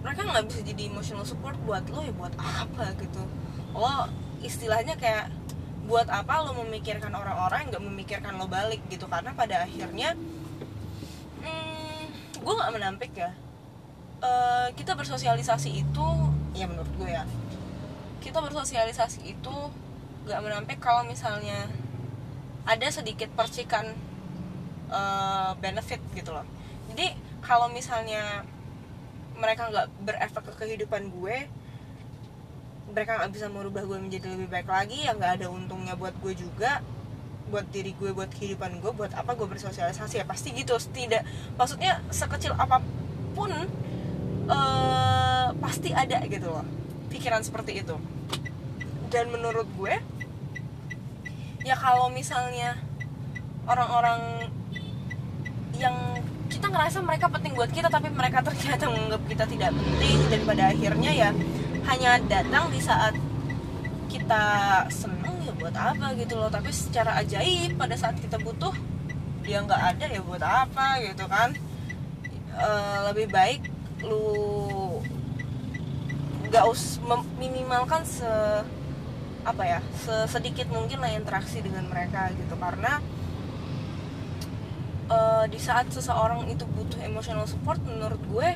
mereka 0.00 0.24
nggak 0.24 0.44
bisa 0.48 0.60
jadi 0.64 0.88
emotional 0.88 1.28
support 1.28 1.60
buat 1.68 1.84
lo 1.92 2.00
ya 2.00 2.16
buat 2.16 2.32
apa 2.40 2.96
gitu. 2.96 3.20
Lo 3.76 4.08
istilahnya 4.40 4.96
kayak 4.96 5.28
buat 5.84 6.08
apa 6.08 6.48
lo 6.48 6.56
memikirkan 6.64 7.12
orang-orang 7.12 7.68
nggak 7.68 7.84
memikirkan 7.84 8.40
lo 8.40 8.48
balik 8.48 8.80
gitu. 8.88 9.04
Karena 9.04 9.36
pada 9.36 9.68
akhirnya 9.68 10.16
gue 12.44 12.54
nggak 12.54 12.72
menampik 12.76 13.12
ya. 13.16 13.32
Uh, 14.20 14.68
kita 14.76 14.92
bersosialisasi 14.94 15.84
itu 15.84 16.06
ya 16.52 16.68
menurut 16.68 16.92
gue 17.00 17.10
ya. 17.10 17.24
Kita 18.20 18.40
bersosialisasi 18.40 19.20
itu 19.24 19.56
gak 20.24 20.40
menampik 20.40 20.80
kalau 20.80 21.04
misalnya 21.04 21.68
ada 22.64 22.88
sedikit 22.88 23.28
percikan 23.36 23.92
uh, 24.88 25.52
benefit 25.60 26.00
gitu 26.16 26.32
loh. 26.32 26.48
Jadi 26.88 27.12
kalau 27.44 27.68
misalnya 27.68 28.48
mereka 29.36 29.68
nggak 29.68 29.88
berefek 30.06 30.44
ke 30.46 30.52
kehidupan 30.64 31.10
gue 31.10 31.36
mereka 32.94 33.18
nggak 33.18 33.32
bisa 33.34 33.50
merubah 33.50 33.82
gue 33.82 33.98
menjadi 33.98 34.30
lebih 34.30 34.48
baik 34.48 34.70
lagi 34.70 35.02
ya 35.02 35.12
nggak 35.18 35.42
ada 35.42 35.46
untungnya 35.50 35.98
buat 35.98 36.14
gue 36.22 36.32
juga 36.38 36.80
buat 37.48 37.66
diri 37.70 37.92
gue 37.96 38.10
buat 38.16 38.30
kehidupan 38.32 38.80
gue 38.80 38.92
buat 38.92 39.12
apa 39.12 39.36
gue 39.36 39.46
bersosialisasi 39.48 40.20
ya? 40.20 40.24
Pasti 40.24 40.52
gitu 40.56 40.76
tidak 40.92 41.24
maksudnya 41.58 42.00
sekecil 42.08 42.56
apa 42.56 42.80
pun 43.34 43.50
uh, 44.48 45.48
pasti 45.58 45.90
ada 45.92 46.22
gitu 46.24 46.48
loh 46.48 46.66
pikiran 47.10 47.42
seperti 47.44 47.84
itu. 47.84 47.96
Dan 49.08 49.30
menurut 49.30 49.68
gue 49.78 49.94
ya 51.64 51.76
kalau 51.80 52.12
misalnya 52.12 52.76
orang-orang 53.64 54.52
yang 55.80 55.96
kita 56.52 56.68
ngerasa 56.68 57.00
mereka 57.02 57.26
penting 57.32 57.56
buat 57.56 57.72
kita 57.72 57.88
tapi 57.88 58.12
mereka 58.12 58.44
ternyata 58.44 58.84
menganggap 58.86 59.22
kita 59.26 59.44
tidak 59.48 59.70
penting 59.72 60.18
dan 60.28 60.40
pada 60.44 60.62
akhirnya 60.70 61.10
ya 61.10 61.30
hanya 61.88 62.10
datang 62.28 62.68
di 62.70 62.80
saat 62.80 63.16
kita 64.08 64.44
seneng 64.92 65.20
ya 65.20 65.23
buat 65.64 65.72
apa 65.72 66.12
gitu 66.20 66.36
loh. 66.36 66.52
Tapi 66.52 66.68
secara 66.68 67.16
ajaib 67.24 67.80
pada 67.80 67.96
saat 67.96 68.20
kita 68.20 68.36
butuh 68.36 68.76
dia 69.40 69.64
nggak 69.64 69.82
ada 69.96 70.06
ya 70.12 70.20
buat 70.20 70.44
apa 70.44 71.00
gitu 71.00 71.24
kan. 71.24 71.56
E, 72.52 72.70
lebih 73.08 73.32
baik 73.32 73.72
lu 74.04 75.00
nggak 76.52 76.64
us 76.68 77.00
minimalkan 77.40 78.04
se 78.04 78.28
apa 79.44 79.64
ya 79.64 79.80
sedikit 80.28 80.68
mungkin 80.68 81.00
lah 81.00 81.08
interaksi 81.16 81.64
dengan 81.64 81.88
mereka 81.88 82.28
gitu. 82.36 82.52
Karena 82.60 83.00
uh, 85.08 85.44
di 85.48 85.60
saat 85.60 85.88
seseorang 85.92 86.48
itu 86.48 86.64
butuh 86.64 87.00
emotional 87.04 87.44
support 87.44 87.80
menurut 87.84 88.20
gue 88.28 88.50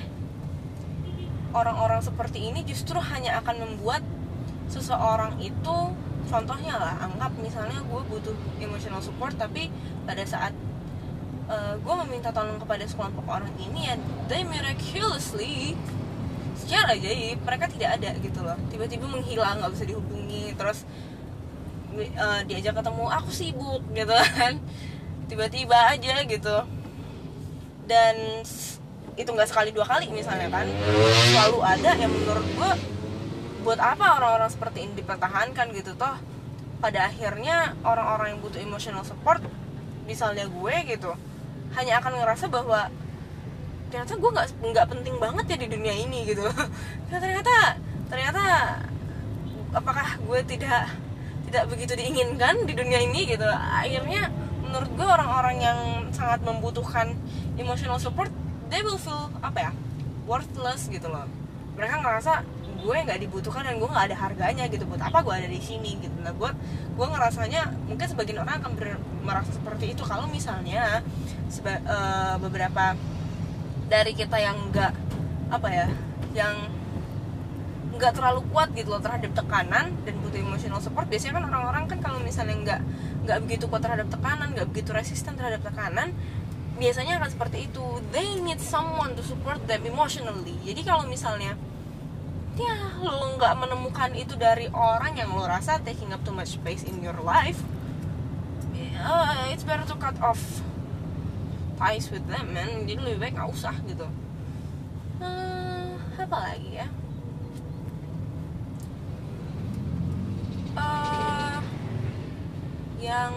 orang-orang 1.53 2.05
seperti 2.05 2.45
ini 2.45 2.65
justru 2.65 3.01
hanya 3.01 3.41
akan 3.41 3.65
membuat 3.65 4.05
seseorang 4.69 5.41
itu 5.41 5.77
contohnya 6.29 6.77
lah 6.77 6.95
anggap 7.01 7.33
misalnya 7.41 7.81
gue 7.81 8.01
butuh 8.13 8.37
emotional 8.61 9.01
support 9.01 9.33
tapi 9.35 9.73
pada 10.05 10.23
saat 10.29 10.53
uh, 11.49 11.75
gue 11.81 11.95
meminta 12.07 12.29
tolong 12.31 12.61
kepada 12.61 12.85
sekelompok 12.85 13.25
orang 13.27 13.53
ini 13.57 13.89
ya 13.89 13.95
they 14.29 14.45
miraculously 14.45 15.73
secara 16.59 16.93
ajaib 16.93 17.39
mereka 17.47 17.65
tidak 17.71 17.91
ada 17.97 18.11
gitu 18.21 18.41
loh. 18.45 18.59
Tiba-tiba 18.69 19.09
menghilang 19.09 19.63
nggak 19.63 19.73
bisa 19.73 19.85
dihubungi 19.89 20.53
terus 20.59 20.85
uh, 21.97 22.41
diajak 22.45 22.77
ketemu 22.77 23.05
aku 23.09 23.31
sibuk 23.33 23.83
gitu 23.97 24.13
kan. 24.37 24.61
Tiba-tiba 25.31 25.97
aja 25.97 26.15
gitu. 26.29 26.57
Dan 27.89 28.45
itu 29.17 29.31
nggak 29.33 29.49
sekali 29.49 29.73
dua 29.73 29.87
kali 29.87 30.13
misalnya 30.13 30.53
kan. 30.53 30.67
Selalu 31.33 31.59
ada 31.65 31.91
yang 31.97 32.13
menurut 32.13 32.45
gue 32.45 32.71
buat 33.63 33.81
apa 33.83 34.23
orang-orang 34.23 34.51
seperti 34.51 34.87
ini 34.87 34.93
dipertahankan 35.03 35.75
gitu 35.75 35.95
toh? 35.99 36.17
Pada 36.79 37.11
akhirnya 37.11 37.75
orang-orang 37.83 38.37
yang 38.37 38.41
butuh 38.43 38.61
emotional 38.63 39.03
support 39.03 39.43
misalnya 40.07 40.49
gue 40.49 40.75
gitu 40.89 41.13
hanya 41.77 42.01
akan 42.01 42.17
ngerasa 42.23 42.49
bahwa 42.49 42.89
ternyata 43.93 44.17
gue 44.17 44.31
nggak 44.31 44.49
nggak 44.63 44.87
penting 44.89 45.15
banget 45.21 45.45
ya 45.53 45.57
di 45.59 45.69
dunia 45.69 45.95
ini 45.95 46.29
gitu. 46.29 46.45
Nah, 47.09 47.19
ternyata 47.19 47.77
ternyata 48.09 48.43
apakah 49.75 50.17
gue 50.23 50.41
tidak 50.45 50.93
tidak 51.49 51.65
begitu 51.73 51.93
diinginkan 51.97 52.69
di 52.69 52.73
dunia 52.77 53.01
ini 53.01 53.27
gitu? 53.27 53.45
Akhirnya 53.49 54.31
menurut 54.63 54.91
gue 54.93 55.09
orang-orang 55.09 55.57
yang 55.61 55.79
sangat 56.13 56.41
membutuhkan 56.45 57.17
emotional 57.57 57.99
support 57.99 58.31
they 58.71 58.81
will 58.85 59.01
feel 59.01 59.33
apa 59.43 59.69
ya? 59.69 59.73
Worthless 60.29 60.93
gitu 60.93 61.09
loh 61.09 61.48
mereka 61.79 62.03
ngerasa 62.03 62.33
gue 62.79 62.95
nggak 62.95 63.21
dibutuhkan 63.27 63.63
dan 63.67 63.79
gue 63.79 63.87
nggak 63.87 64.07
ada 64.11 64.17
harganya 64.19 64.65
gitu. 64.67 64.83
Buat 64.91 65.03
apa 65.07 65.23
gue 65.23 65.35
ada 65.35 65.49
di 65.49 65.63
sini 65.63 65.95
gitu. 66.03 66.15
Nah 66.19 66.35
gue 66.35 66.51
gue 66.99 67.07
ngerasanya 67.07 67.71
mungkin 67.87 68.07
sebagian 68.11 68.43
orang 68.43 68.59
akan 68.59 68.73
merasa 69.23 69.55
seperti 69.55 69.95
itu. 69.95 70.03
Kalau 70.03 70.27
misalnya 70.27 71.07
seba, 71.47 71.79
uh, 71.87 72.37
beberapa 72.43 72.99
dari 73.89 74.13
kita 74.13 74.37
yang 74.37 74.75
nggak 74.75 74.93
apa 75.49 75.69
ya 75.73 75.89
yang 76.37 76.55
nggak 77.99 78.15
terlalu 78.15 78.47
kuat 78.55 78.71
gitu 78.79 78.95
loh 78.95 79.03
terhadap 79.03 79.35
tekanan 79.35 79.91
dan 80.07 80.15
butuh 80.23 80.39
emotional 80.39 80.79
support 80.79 81.11
biasanya 81.11 81.43
kan 81.43 81.45
orang-orang 81.51 81.85
kan 81.91 81.99
kalau 81.99 82.23
misalnya 82.23 82.55
nggak 82.63 82.81
nggak 83.27 83.39
begitu 83.43 83.65
kuat 83.67 83.83
terhadap 83.83 84.07
tekanan 84.07 84.55
nggak 84.55 84.69
begitu 84.71 84.95
resisten 84.95 85.35
terhadap 85.35 85.67
tekanan 85.67 86.15
biasanya 86.79 87.19
akan 87.19 87.31
seperti 87.35 87.67
itu. 87.67 87.85
They 88.15 88.39
need 88.41 88.63
someone 88.63 89.19
to 89.19 89.23
support 89.27 89.59
them 89.67 89.85
emotionally. 89.85 90.55
Jadi 90.63 90.87
kalau 90.87 91.05
misalnya 91.11 91.59
ya 92.59 92.75
lo 92.99 93.39
nggak 93.39 93.55
menemukan 93.55 94.11
itu 94.19 94.35
dari 94.35 94.67
orang 94.75 95.15
yang 95.15 95.31
lo 95.31 95.47
rasa 95.47 95.79
taking 95.83 96.11
up 96.11 96.19
too 96.27 96.35
much 96.35 96.59
space 96.59 96.83
in 96.83 96.99
your 96.99 97.15
life 97.23 97.63
uh, 98.99 99.47
it's 99.51 99.63
better 99.63 99.87
to 99.87 99.95
cut 99.95 100.19
off 100.19 100.63
ties 101.79 102.11
with 102.11 102.27
them 102.27 102.51
man. 102.55 102.87
Jadi 102.87 102.99
lebih 102.99 103.19
baik 103.23 103.35
nggak 103.39 103.51
usah 103.55 103.75
gitu. 103.87 104.07
Uh, 105.23 105.95
apa 106.19 106.37
lagi 106.43 106.83
ya? 106.83 106.89
Uh, 110.79 111.59
yang 112.99 113.35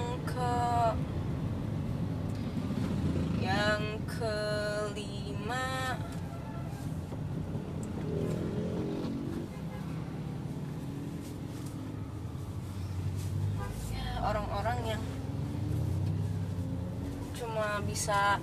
kelima 4.06 5.65
ya 13.89 14.06
orang-orang 14.21 14.97
yang 14.97 15.04
cuma 17.51 17.81
bisa 17.91 18.39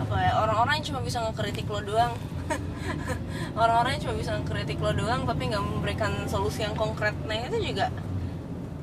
apa 0.00 0.16
ya 0.16 0.32
orang-orang 0.40 0.80
yang 0.80 0.86
cuma 0.88 1.00
bisa 1.04 1.20
ngekritik 1.20 1.68
lo 1.68 1.84
doang. 1.84 2.16
Orang-orang 3.60 4.00
yang 4.00 4.02
cuma 4.08 4.16
bisa 4.16 4.32
ngekritik 4.40 4.80
lo 4.80 4.96
doang 4.96 5.28
tapi 5.28 5.52
nggak 5.52 5.60
memberikan 5.60 6.24
solusi 6.24 6.64
yang 6.64 6.72
konkret. 6.72 7.12
Nah 7.28 7.36
itu 7.36 7.60
juga 7.60 7.92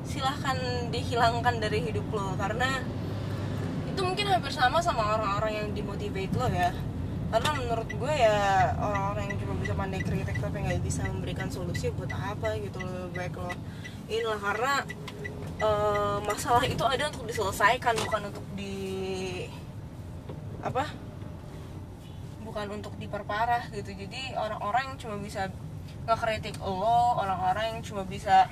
silahkan 0.06 0.56
dihilangkan 0.94 1.58
dari 1.58 1.84
hidup 1.90 2.06
lo 2.14 2.32
karena 2.38 2.80
itu 3.90 4.00
mungkin 4.00 4.30
hampir 4.30 4.54
sama 4.54 4.78
sama 4.78 5.18
orang-orang 5.18 5.52
yang 5.58 5.68
dimotivate 5.74 6.32
lo 6.38 6.46
ya. 6.48 6.70
Karena 7.28 7.50
menurut 7.60 7.90
gue 7.92 8.14
ya 8.14 8.72
orang-orang 8.80 9.34
yang 9.34 9.38
cuma 9.42 9.54
bisa 9.60 9.74
pandai 9.76 10.00
kritik 10.00 10.38
tapi 10.40 10.64
nggak 10.64 10.80
bisa 10.80 11.04
memberikan 11.12 11.50
solusi 11.52 11.92
buat 11.92 12.14
apa 12.14 12.56
gitu 12.62 12.80
baik 13.12 13.36
lo. 13.36 13.52
Inilah 14.08 14.40
karena 14.40 14.74
uh, 15.62 16.18
masalah 16.22 16.64
itu 16.66 16.82
ada 16.82 17.10
untuk 17.10 17.26
diselesaikan 17.26 17.94
bukan 18.06 18.22
untuk 18.30 18.46
di 18.54 19.46
apa? 20.62 20.86
Bukan 22.42 22.66
untuk 22.74 22.94
diperparah 22.96 23.70
gitu. 23.74 23.94
Jadi 23.94 24.34
orang-orang 24.34 24.94
yang 24.94 24.98
cuma 24.98 25.16
bisa 25.20 25.50
ngekritik 26.08 26.56
lo 26.60 27.20
orang-orang 27.20 27.76
yang 27.76 27.80
cuma 27.84 28.02
bisa 28.04 28.48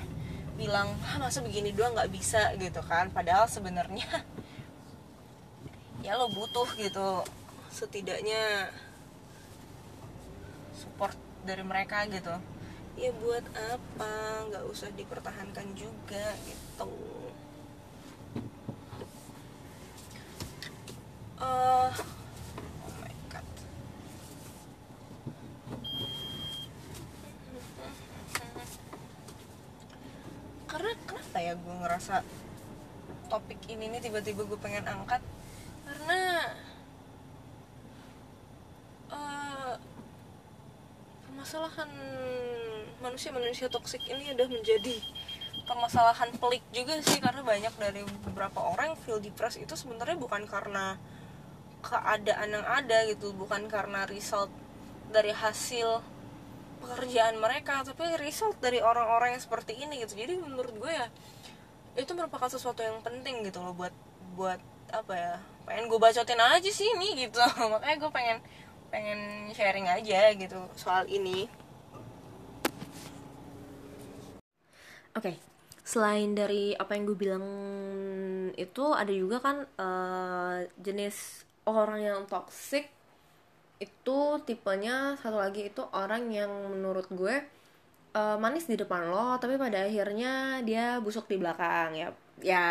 bilang 0.57 0.89
ah 1.05 1.21
masa 1.21 1.41
begini 1.45 1.73
doang 1.73 1.93
nggak 1.95 2.11
bisa 2.11 2.53
gitu 2.59 2.81
kan. 2.85 3.09
Padahal 3.11 3.47
sebenarnya 3.49 4.07
ya 6.05 6.15
lo 6.15 6.29
butuh 6.29 6.69
gitu 6.77 7.23
setidaknya 7.73 8.71
support 10.73 11.17
dari 11.45 11.63
mereka 11.65 12.05
gitu 12.09 12.56
ya 12.97 13.13
buat 13.21 13.45
apa? 13.53 14.13
Nggak 14.49 14.65
usah 14.73 14.89
dipertahankan 14.97 15.77
juga 15.77 16.33
gitu. 16.49 16.89
Uh, 21.37 21.93
oh 21.93 22.93
my 22.97 23.13
god. 23.29 23.45
Karena 30.65 30.91
kenapa 31.05 31.37
ya 31.37 31.53
gue 31.53 31.75
ngerasa 31.85 32.25
topik 33.29 33.61
ini 33.69 33.93
nih 33.93 34.01
tiba-tiba 34.01 34.41
gue 34.41 34.57
pengen 34.57 34.89
angkat? 34.89 35.21
Karena 35.85 36.49
uh, 39.13 39.77
permasalahan 41.21 41.91
manusia-manusia 43.07 43.71
toksik 43.71 44.03
ini 44.11 44.35
udah 44.35 44.47
menjadi 44.51 44.95
permasalahan 45.67 46.31
pelik 46.39 46.63
juga 46.75 46.99
sih 47.03 47.19
karena 47.19 47.43
banyak 47.43 47.73
dari 47.75 48.01
beberapa 48.27 48.59
orang 48.63 48.95
feel 49.03 49.19
depressed 49.19 49.59
itu 49.59 49.75
sebenarnya 49.75 50.15
bukan 50.15 50.43
karena 50.47 50.95
keadaan 51.83 52.51
yang 52.51 52.67
ada 52.67 53.07
gitu 53.07 53.31
bukan 53.35 53.67
karena 53.71 54.03
result 54.07 54.51
dari 55.11 55.31
hasil 55.31 56.03
pekerjaan 56.83 57.39
mereka 57.39 57.83
tapi 57.83 58.03
result 58.19 58.59
dari 58.59 58.83
orang-orang 58.83 59.35
yang 59.35 59.43
seperti 59.43 59.75
ini 59.75 60.03
gitu. 60.03 60.19
Jadi 60.19 60.39
menurut 60.39 60.71
gue 60.75 60.91
ya 60.91 61.07
itu 61.97 62.11
merupakan 62.13 62.47
sesuatu 62.47 62.83
yang 62.85 62.99
penting 63.01 63.43
gitu 63.47 63.63
loh 63.63 63.73
buat 63.73 63.93
buat 64.37 64.61
apa 64.93 65.13
ya 65.15 65.35
pengen 65.67 65.91
gue 65.91 65.99
bacotin 65.99 66.39
aja 66.39 66.69
sih 66.71 66.87
ini 66.95 67.27
gitu. 67.27 67.39
Makanya 67.73 67.95
gue 67.97 68.11
pengen 68.11 68.37
pengen 68.87 69.51
sharing 69.51 69.87
aja 69.89 70.31
gitu 70.31 70.59
soal 70.79 71.03
ini 71.11 71.51
oke 75.17 75.25
okay. 75.25 75.35
selain 75.81 76.37
dari 76.37 76.77
apa 76.77 76.93
yang 76.93 77.09
gue 77.09 77.17
bilang 77.17 77.45
itu 78.53 78.85
ada 78.93 79.09
juga 79.09 79.41
kan 79.41 79.65
uh, 79.81 80.61
jenis 80.77 81.41
orang 81.65 82.05
yang 82.05 82.19
toxic 82.29 82.87
itu 83.77 84.19
tipenya 84.45 85.17
satu 85.21 85.37
lagi 85.37 85.69
itu 85.69 85.81
orang 85.93 86.29
yang 86.29 86.49
menurut 86.49 87.09
gue 87.09 87.35
uh, 88.17 88.37
manis 88.37 88.65
di 88.65 88.77
depan 88.77 89.09
lo 89.09 89.37
tapi 89.37 89.57
pada 89.57 89.85
akhirnya 89.85 90.61
dia 90.65 90.97
busuk 91.01 91.29
di 91.29 91.37
belakang 91.37 91.93
ya 91.93 92.09
ya 92.41 92.65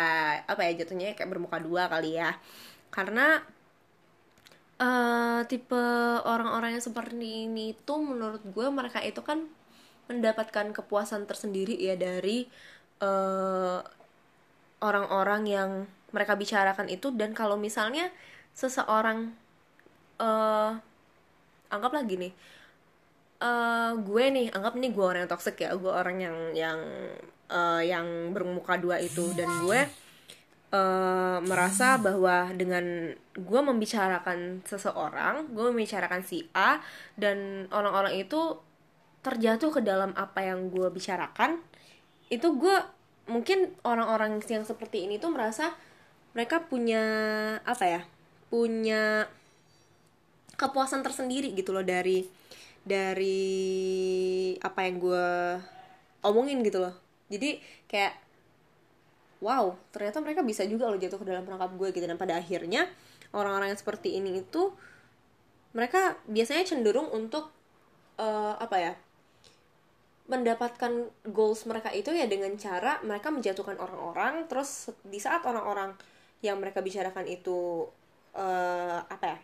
apa 0.47 0.63
ya 0.67 0.83
jatuhnya 0.83 1.15
kayak 1.15 1.31
bermuka 1.31 1.59
dua 1.59 1.91
kali 1.91 2.15
ya 2.19 2.35
karena 2.91 3.43
uh, 4.79 5.43
tipe 5.47 5.83
orang-orang 6.23 6.79
yang 6.79 6.83
seperti 6.83 7.47
ini 7.47 7.75
tuh 7.83 7.99
menurut 7.99 8.43
gue 8.43 8.67
mereka 8.71 9.03
itu 9.03 9.19
kan 9.23 9.43
mendapatkan 10.07 10.71
kepuasan 10.73 11.27
tersendiri 11.27 11.75
ya 11.75 11.95
dari 11.99 12.47
eh, 13.03 13.79
orang-orang 14.81 15.43
yang 15.47 15.69
mereka 16.11 16.33
bicarakan 16.39 16.87
itu. 16.87 17.11
Dan 17.13 17.35
kalau 17.35 17.59
misalnya 17.59 18.09
seseorang 18.57 19.37
uh, 20.17 20.73
anggap 21.69 21.93
lagi 21.93 22.17
nih 22.17 22.33
uh, 23.41 23.93
gue 24.01 24.23
nih 24.33 24.47
anggap 24.49 24.73
nih 24.73 24.91
gue 24.93 25.05
orang 25.05 25.21
yang 25.25 25.31
toxic 25.31 25.61
ya 25.61 25.77
gue 25.77 25.91
orang 25.91 26.17
yang 26.17 26.37
yang 26.57 26.79
uh, 27.53 27.81
yang 27.83 28.33
bermuka 28.33 28.77
dua 28.81 28.97
itu. 28.97 29.29
Dan 29.37 29.49
gue 29.65 29.79
uh, 30.73 31.37
merasa 31.45 32.01
bahwa 32.01 32.49
dengan 32.53 33.13
gue 33.37 33.61
membicarakan 33.61 34.65
seseorang 34.65 35.53
gue 35.53 35.63
membicarakan 35.69 36.25
si 36.25 36.49
A 36.57 36.81
dan 37.13 37.69
orang-orang 37.69 38.17
itu 38.17 38.57
terjatuh 39.27 39.69
ke 39.75 39.81
dalam 39.83 40.15
apa 40.15 40.47
yang 40.47 40.71
gue 40.71 40.87
bicarakan 40.87 41.59
itu 42.31 42.47
gue 42.55 42.77
mungkin 43.27 43.75
orang-orang 43.83 44.39
yang 44.47 44.63
seperti 44.63 45.03
ini 45.03 45.19
tuh 45.19 45.35
merasa 45.35 45.75
mereka 46.31 46.63
punya 46.63 47.03
apa 47.67 47.85
ya 47.85 48.01
punya 48.47 49.27
kepuasan 50.55 51.03
tersendiri 51.03 51.51
gitu 51.53 51.75
loh 51.75 51.83
dari 51.83 52.23
dari 52.87 53.43
apa 54.63 54.87
yang 54.87 54.95
gue 54.97 55.27
omongin 56.23 56.63
gitu 56.63 56.79
loh. 56.79 56.95
Jadi 57.27 57.59
kayak 57.91 58.15
wow 59.43 59.75
ternyata 59.91 60.23
mereka 60.23 60.41
bisa 60.41 60.63
juga 60.63 60.87
loh 60.87 60.97
jatuh 60.97 61.19
ke 61.19 61.27
dalam 61.27 61.43
perangkap 61.43 61.71
gue 61.75 61.87
gitu. 61.91 62.05
Dan 62.07 62.15
pada 62.15 62.39
akhirnya 62.39 62.87
orang-orang 63.35 63.75
yang 63.75 63.79
seperti 63.79 64.15
ini 64.15 64.39
itu 64.39 64.71
mereka 65.75 66.15
biasanya 66.25 66.63
cenderung 66.63 67.11
untuk 67.11 67.51
uh, 68.17 68.55
apa 68.57 68.77
ya 68.79 68.93
mendapatkan 70.27 71.07
goals 71.31 71.63
mereka 71.63 71.89
itu 71.95 72.11
ya 72.11 72.27
dengan 72.27 72.51
cara 72.59 72.99
mereka 73.03 73.31
menjatuhkan 73.31 73.79
orang-orang 73.79 74.43
terus 74.51 74.91
di 75.07 75.23
saat 75.23 75.43
orang-orang 75.47 75.95
yang 76.43 76.59
mereka 76.59 76.83
bicarakan 76.83 77.23
itu 77.25 77.87
uh, 78.35 78.99
apa 79.07 79.25
ya 79.25 79.39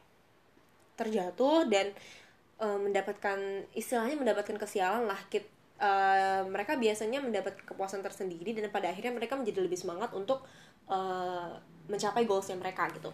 terjatuh 0.99 1.65
dan 1.71 1.95
uh, 2.59 2.77
mendapatkan 2.77 3.65
istilahnya 3.73 4.19
mendapatkan 4.19 4.59
kesialan 4.59 5.07
lah 5.07 5.17
kit 5.31 5.47
uh, 5.79 6.45
mereka 6.45 6.75
biasanya 6.75 7.23
mendapat 7.23 7.57
kepuasan 7.63 8.03
tersendiri 8.03 8.53
dan 8.53 8.69
pada 8.69 8.91
akhirnya 8.91 9.15
mereka 9.15 9.39
menjadi 9.39 9.63
lebih 9.63 9.79
semangat 9.79 10.11
untuk 10.13 10.43
uh, 10.91 11.57
mencapai 11.87 12.27
goalsnya 12.27 12.59
mereka 12.59 12.91
gitu. 12.93 13.09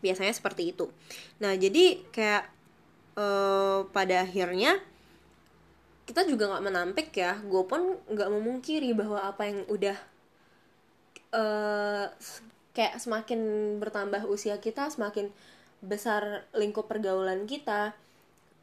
Biasanya 0.00 0.32
seperti 0.32 0.72
itu. 0.72 0.88
Nah 1.40 1.54
jadi 1.56 2.02
kayak 2.12 2.44
uh, 3.16 3.88
pada 3.88 4.26
akhirnya 4.26 4.80
kita 6.04 6.28
juga 6.28 6.52
nggak 6.52 6.64
menampik 6.64 7.08
ya. 7.16 7.40
Gue 7.44 7.64
pun 7.64 7.96
nggak 8.08 8.30
memungkiri 8.30 8.92
bahwa 8.92 9.24
apa 9.24 9.48
yang 9.48 9.64
udah 9.68 9.96
uh, 11.32 12.06
kayak 12.76 13.00
semakin 13.00 13.40
bertambah 13.80 14.28
usia 14.28 14.60
kita 14.60 14.92
semakin 14.92 15.32
besar 15.84 16.48
lingkup 16.56 16.88
pergaulan 16.88 17.44
kita 17.44 17.92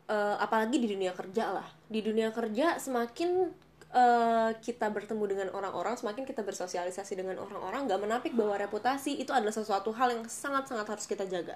uh, 0.09 0.35
apalagi 0.37 0.77
di 0.77 0.87
dunia 0.89 1.13
kerja 1.17 1.53
lah. 1.53 1.67
Di 1.89 2.01
dunia 2.05 2.29
kerja 2.29 2.77
semakin 2.77 3.49
uh, 3.93 4.51
kita 4.61 4.89
bertemu 4.89 5.23
dengan 5.25 5.47
orang-orang 5.53 5.97
semakin 5.97 6.23
kita 6.27 6.41
bersosialisasi 6.45 7.17
dengan 7.17 7.41
orang-orang 7.41 7.87
nggak 7.87 8.01
menampik 8.01 8.33
bahwa 8.37 8.57
reputasi 8.57 9.17
itu 9.17 9.31
adalah 9.31 9.53
sesuatu 9.53 9.91
hal 9.95 10.13
yang 10.13 10.23
sangat-sangat 10.27 10.87
harus 10.87 11.05
kita 11.07 11.25
jaga. 11.25 11.55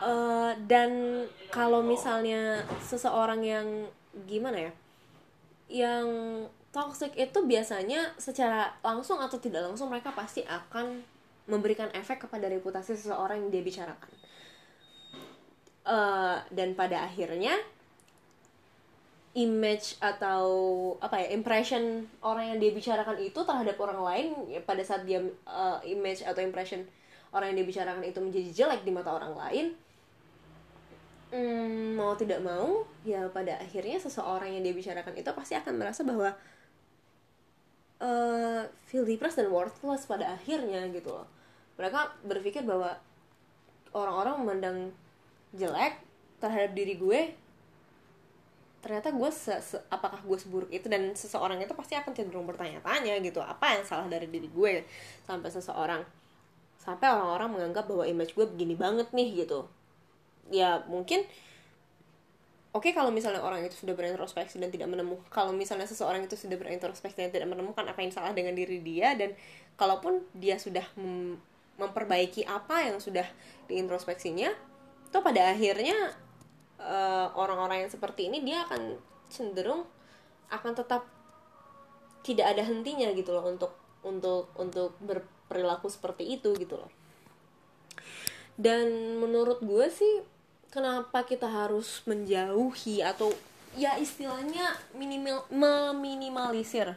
Uh, 0.00 0.56
dan 0.64 1.24
kalau 1.52 1.84
misalnya 1.84 2.64
seseorang 2.88 3.44
yang 3.44 3.68
gimana 4.26 4.58
ya 4.68 4.72
yang 5.70 6.08
toxic 6.74 7.14
itu 7.14 7.38
biasanya 7.46 8.14
secara 8.18 8.74
langsung 8.82 9.18
atau 9.22 9.38
tidak 9.38 9.66
langsung 9.66 9.90
mereka 9.90 10.10
pasti 10.14 10.42
akan 10.46 11.02
memberikan 11.50 11.90
efek 11.94 12.26
kepada 12.26 12.46
reputasi 12.46 12.94
seseorang 12.94 13.42
yang 13.46 13.50
dia 13.50 13.62
bicarakan. 13.62 14.12
Uh, 15.82 16.38
dan 16.54 16.78
pada 16.78 17.02
akhirnya 17.02 17.56
image 19.34 19.98
atau 20.02 20.44
apa 20.98 21.22
ya 21.22 21.34
impression 21.34 22.06
orang 22.22 22.54
yang 22.54 22.58
dia 22.58 22.70
bicarakan 22.74 23.16
itu 23.22 23.40
terhadap 23.46 23.78
orang 23.78 24.02
lain 24.02 24.26
ya, 24.50 24.60
pada 24.62 24.82
saat 24.82 25.06
dia 25.06 25.22
uh, 25.46 25.78
image 25.86 26.26
atau 26.26 26.42
impression 26.42 26.82
orang 27.30 27.54
yang 27.54 27.62
dia 27.62 27.68
bicarakan 27.70 28.02
itu 28.02 28.18
menjadi 28.18 28.48
jelek 28.50 28.82
di 28.82 28.90
mata 28.90 29.14
orang 29.14 29.34
lain 29.38 29.66
hmm, 31.30 31.96
mau 31.96 32.12
tidak 32.18 32.42
mau 32.42 32.84
ya 33.06 33.26
pada 33.30 33.58
akhirnya 33.58 33.98
seseorang 34.02 34.50
yang 34.50 34.62
dia 34.66 34.74
bicarakan 34.74 35.14
itu 35.16 35.30
pasti 35.32 35.54
akan 35.56 35.74
merasa 35.78 36.02
bahwa 36.02 36.34
uh, 38.02 38.62
feel 38.90 39.06
depressed 39.06 39.38
dan 39.38 39.48
worthless 39.48 40.06
pada 40.06 40.34
akhirnya 40.34 40.86
gitu 40.90 41.14
loh. 41.14 41.26
Mereka 41.78 42.26
berpikir 42.26 42.62
bahwa 42.66 42.98
orang-orang 43.94 44.34
memandang 44.44 44.78
jelek 45.56 45.98
terhadap 46.38 46.72
diri 46.76 46.94
gue 46.98 47.20
ternyata 48.80 49.12
gue 49.12 49.28
se, 49.28 49.52
se 49.60 49.76
apakah 49.92 50.24
gue 50.24 50.38
seburuk 50.40 50.72
itu 50.72 50.88
dan 50.88 51.12
seseorang 51.12 51.60
itu 51.60 51.76
pasti 51.76 52.00
akan 52.00 52.16
cenderung 52.16 52.48
bertanya-tanya 52.48 53.20
gitu 53.20 53.44
apa 53.44 53.76
yang 53.76 53.84
salah 53.84 54.08
dari 54.08 54.24
diri 54.24 54.48
gue? 54.48 54.88
Sampai 55.28 55.52
seseorang 55.52 56.00
sampai 56.80 57.12
orang-orang 57.12 57.60
menganggap 57.60 57.84
bahwa 57.84 58.08
image 58.08 58.32
gue 58.32 58.48
begini 58.48 58.72
banget 58.72 59.12
nih 59.12 59.44
gitu 59.44 59.68
ya 60.48 60.80
mungkin 60.88 61.28
oke 62.72 62.86
okay, 62.86 62.92
kalau 62.94 63.12
misalnya 63.12 63.42
orang 63.42 63.66
itu 63.66 63.74
sudah 63.74 63.98
berintrospeksi 63.98 64.62
dan 64.62 64.70
tidak 64.72 64.88
menemukan 64.88 65.26
kalau 65.28 65.52
misalnya 65.52 65.84
seseorang 65.84 66.22
itu 66.24 66.38
sudah 66.38 66.56
berintrospeksi 66.56 67.20
dan 67.20 67.30
tidak 67.34 67.50
menemukan 67.50 67.84
apa 67.84 68.00
yang 68.00 68.14
salah 68.14 68.32
dengan 68.32 68.54
diri 68.54 68.78
dia 68.80 69.12
dan 69.18 69.34
kalaupun 69.76 70.22
dia 70.32 70.56
sudah 70.56 70.86
mem 70.96 71.36
memperbaiki 71.80 72.44
apa 72.44 72.92
yang 72.92 73.00
sudah 73.00 73.24
diintrospeksinya 73.64 74.52
itu 75.08 75.18
pada 75.24 75.56
akhirnya 75.56 76.12
eh, 76.76 77.26
orang-orang 77.32 77.80
uh, 77.80 77.82
yang 77.88 77.90
seperti 77.90 78.28
ini 78.28 78.44
dia 78.44 78.68
akan 78.68 79.00
cenderung 79.32 79.88
akan 80.52 80.76
tetap 80.76 81.08
tidak 82.20 82.52
ada 82.52 82.62
hentinya 82.68 83.08
gitu 83.16 83.32
loh 83.32 83.48
untuk 83.48 83.72
untuk 84.04 84.52
untuk 84.60 84.92
berperilaku 85.00 85.88
seperti 85.88 86.36
itu 86.36 86.52
gitu 86.60 86.76
loh 86.76 86.99
dan 88.60 89.16
menurut 89.16 89.64
gue 89.64 89.88
sih 89.88 90.20
kenapa 90.68 91.24
kita 91.24 91.48
harus 91.48 92.04
menjauhi 92.04 93.00
atau 93.00 93.32
ya 93.72 93.96
istilahnya 93.96 94.76
minimal 94.92 95.48
meminimalisir 95.48 96.92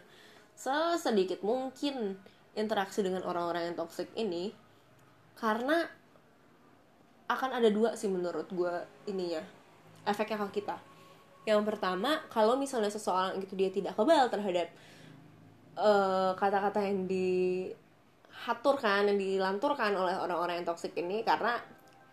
sesedikit 0.59 1.39
mungkin 1.39 2.19
interaksi 2.53 2.99
dengan 2.99 3.23
orang-orang 3.23 3.71
yang 3.71 3.77
toxic 3.79 4.11
ini 4.19 4.51
karena 5.39 5.87
akan 7.31 7.63
ada 7.63 7.71
dua 7.71 7.95
sih 7.95 8.11
menurut 8.11 8.51
gue 8.51 8.73
ininya 9.07 9.41
efeknya 10.03 10.43
ke 10.47 10.61
kita. 10.61 10.77
Yang 11.47 11.63
pertama 11.65 12.21
kalau 12.29 12.59
misalnya 12.59 12.91
seseorang 12.91 13.39
itu 13.39 13.55
dia 13.55 13.71
tidak 13.71 13.95
kebal 13.97 14.27
terhadap 14.29 14.67
eh, 15.79 16.31
kata-kata 16.37 16.79
uh, 16.83 16.85
yang 16.85 17.07
dihaturkan 18.43 19.07
yang 19.07 19.15
dilanturkan 19.15 19.95
oleh 19.95 20.19
orang-orang 20.19 20.59
yang 20.59 20.67
toxic 20.67 20.91
ini 20.99 21.23
karena 21.23 21.55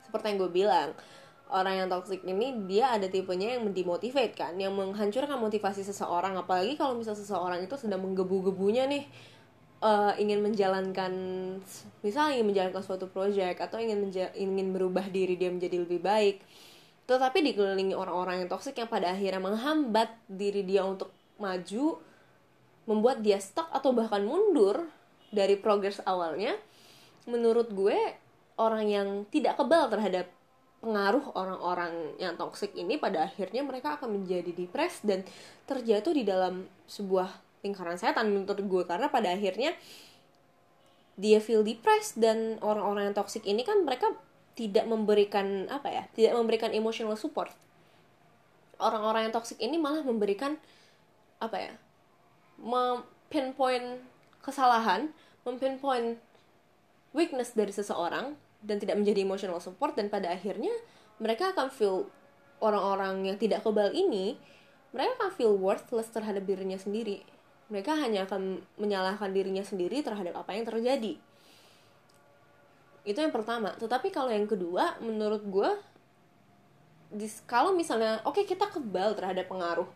seperti 0.07 0.31
yang 0.31 0.39
gue 0.47 0.53
bilang 0.55 0.89
orang 1.51 1.83
yang 1.83 1.89
toxic 1.91 2.23
ini 2.23 2.55
dia 2.71 2.95
ada 2.95 3.11
tipenya 3.11 3.59
yang 3.59 3.67
mendemotivate 3.67 4.39
kan 4.39 4.55
yang 4.55 4.71
menghancurkan 4.71 5.35
motivasi 5.35 5.83
seseorang. 5.83 6.39
Apalagi 6.39 6.79
kalau 6.79 6.95
misal 6.95 7.19
seseorang 7.19 7.67
itu 7.67 7.75
sedang 7.75 8.07
menggebu-gebunya 8.07 8.87
nih 8.87 9.11
uh, 9.83 10.15
ingin 10.23 10.39
menjalankan 10.39 11.13
misalnya 12.07 12.39
ingin 12.39 12.47
menjalankan 12.55 12.83
suatu 12.87 13.11
proyek 13.11 13.59
atau 13.59 13.83
ingin 13.83 14.07
ingin 14.39 14.71
berubah 14.71 15.11
diri 15.11 15.35
dia 15.35 15.51
menjadi 15.51 15.83
lebih 15.83 15.99
baik 15.99 16.39
tetapi 17.11 17.43
dikelilingi 17.43 17.99
orang-orang 17.99 18.47
yang 18.47 18.49
toxic 18.49 18.79
yang 18.79 18.87
pada 18.87 19.11
akhirnya 19.11 19.43
menghambat 19.43 20.15
diri 20.31 20.63
dia 20.63 20.87
untuk 20.87 21.11
maju 21.43 21.99
membuat 22.87 23.19
dia 23.19 23.43
stuck 23.43 23.67
atau 23.75 23.91
bahkan 23.91 24.23
mundur 24.23 24.87
dari 25.31 25.55
progres 25.59 26.03
awalnya 26.05 26.59
menurut 27.31 27.71
gue 27.71 27.97
orang 28.61 28.85
yang 28.87 29.09
tidak 29.31 29.57
kebal 29.57 29.89
terhadap 29.89 30.29
pengaruh 30.81 31.37
orang-orang 31.37 32.17
yang 32.17 32.35
toxic 32.41 32.73
ini 32.73 32.97
pada 32.97 33.29
akhirnya 33.29 33.61
mereka 33.61 34.01
akan 34.01 34.21
menjadi 34.21 34.51
depres 34.53 35.05
dan 35.05 35.25
terjatuh 35.69 36.13
di 36.17 36.25
dalam 36.25 36.65
sebuah 36.89 37.29
lingkaran 37.61 38.01
setan 38.01 38.33
menurut 38.33 38.61
gue. 38.61 38.83
Karena 38.89 39.13
pada 39.13 39.37
akhirnya 39.37 39.77
dia 41.21 41.37
feel 41.39 41.61
depressed 41.61 42.17
dan 42.17 42.57
orang-orang 42.65 43.13
yang 43.13 43.17
toxic 43.17 43.45
ini 43.45 43.61
kan 43.61 43.85
mereka 43.85 44.09
tidak 44.57 44.89
memberikan 44.89 45.69
apa 45.69 45.89
ya 45.93 46.03
tidak 46.17 46.33
memberikan 46.37 46.73
emotional 46.73 47.17
support. 47.17 47.53
Orang-orang 48.81 49.29
yang 49.29 49.35
toxic 49.37 49.61
ini 49.61 49.77
malah 49.77 50.01
memberikan 50.01 50.57
apa 51.41 51.57
ya 51.61 51.73
pinpoint 53.29 54.01
kesalahan 54.41 55.13
mempinpoint 55.45 56.21
weakness 57.17 57.57
dari 57.57 57.73
seseorang 57.73 58.37
dan 58.61 58.77
tidak 58.77 59.01
menjadi 59.01 59.25
emotional 59.25 59.61
support 59.61 59.97
dan 59.97 60.13
pada 60.13 60.31
akhirnya 60.33 60.73
mereka 61.21 61.53
akan 61.53 61.69
feel 61.73 62.09
orang-orang 62.61 63.25
yang 63.25 63.37
tidak 63.41 63.65
kebal 63.65 63.89
ini 63.93 64.37
mereka 64.93 65.11
akan 65.23 65.31
feel 65.33 65.55
worthless 65.55 66.11
terhadap 66.11 66.43
dirinya 66.45 66.75
sendiri. 66.75 67.23
Mereka 67.71 67.95
hanya 67.95 68.27
akan 68.27 68.67
menyalahkan 68.75 69.31
dirinya 69.31 69.63
sendiri 69.63 70.03
terhadap 70.03 70.35
apa 70.35 70.59
yang 70.59 70.67
terjadi. 70.67 71.15
Itu 73.07 73.19
yang 73.23 73.31
pertama. 73.31 73.73
Tetapi 73.79 74.11
kalau 74.11 74.35
yang 74.35 74.51
kedua 74.51 74.99
menurut 74.99 75.47
gue 75.47 75.71
kalau 77.47 77.75
misalnya 77.75 78.23
oke 78.23 78.39
okay, 78.39 78.45
kita 78.47 78.71
kebal 78.71 79.19
terhadap 79.19 79.51
pengaruh 79.51 79.87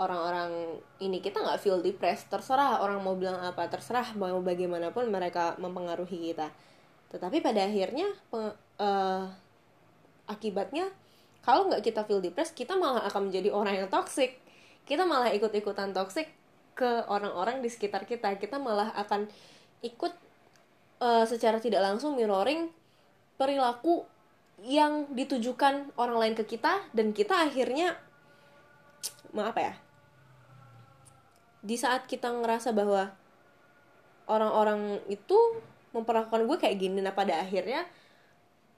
orang-orang 0.00 0.80
ini 1.02 1.20
kita 1.20 1.40
nggak 1.42 1.60
feel 1.60 1.80
depressed. 1.84 2.28
Terserah 2.32 2.80
orang 2.80 3.00
mau 3.04 3.16
bilang 3.16 3.40
apa 3.40 3.68
terserah 3.68 4.14
mau 4.16 4.40
bagaimanapun 4.40 5.08
mereka 5.12 5.56
mempengaruhi 5.60 6.32
kita. 6.32 6.48
Tetapi 7.12 7.44
pada 7.44 7.68
akhirnya 7.68 8.08
peng, 8.32 8.56
uh, 8.80 9.24
akibatnya 10.28 10.88
kalau 11.42 11.68
nggak 11.68 11.82
kita 11.84 12.06
feel 12.06 12.22
depressed 12.22 12.54
kita 12.56 12.78
malah 12.78 13.04
akan 13.04 13.28
menjadi 13.28 13.52
orang 13.52 13.84
yang 13.84 13.88
toxic. 13.92 14.40
Kita 14.88 15.04
malah 15.04 15.30
ikut-ikutan 15.34 15.92
toxic 15.92 16.30
ke 16.72 17.04
orang-orang 17.06 17.60
di 17.60 17.68
sekitar 17.68 18.08
kita. 18.08 18.34
Kita 18.40 18.56
malah 18.56 18.90
akan 18.96 19.28
ikut 19.84 20.12
uh, 21.02 21.24
secara 21.26 21.58
tidak 21.58 21.82
langsung 21.82 22.16
mirroring 22.16 22.70
perilaku 23.36 24.06
yang 24.62 25.10
ditujukan 25.10 25.90
orang 25.98 26.16
lain 26.22 26.34
ke 26.38 26.54
kita 26.56 26.86
dan 26.94 27.10
kita 27.10 27.50
akhirnya 27.50 27.98
apa 29.36 29.60
ya. 29.60 29.74
Di 31.62 31.76
saat 31.78 32.10
kita 32.10 32.28
ngerasa 32.30 32.74
bahwa 32.74 33.10
orang-orang 34.26 35.02
itu 35.10 35.36
memperlakukan 35.92 36.48
gue 36.48 36.56
kayak 36.56 36.76
gini 36.80 37.04
nah 37.04 37.12
pada 37.12 37.44
akhirnya 37.44 37.84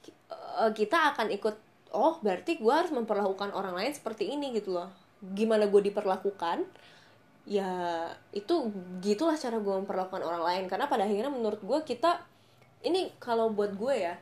eh, 0.08 0.70
kita 0.74 1.14
akan 1.14 1.30
ikut 1.30 1.56
oh 1.94 2.18
berarti 2.18 2.58
gue 2.58 2.74
harus 2.74 2.90
memperlakukan 2.90 3.54
orang 3.54 3.78
lain 3.78 3.92
seperti 3.94 4.30
ini 4.34 4.52
gitu 4.56 4.74
loh. 4.76 4.90
Gimana 5.22 5.70
gue 5.70 5.80
diperlakukan? 5.90 6.66
Ya 7.44 7.70
itu 8.32 8.72
gitulah 9.04 9.36
cara 9.36 9.60
gue 9.60 9.74
memperlakukan 9.84 10.22
orang 10.24 10.42
lain. 10.42 10.64
Karena 10.66 10.90
pada 10.90 11.06
akhirnya 11.06 11.30
menurut 11.30 11.60
gue 11.62 11.80
kita 11.86 12.20
ini 12.84 13.14
kalau 13.16 13.48
buat 13.48 13.72
gue 13.72 13.94
ya 13.96 14.14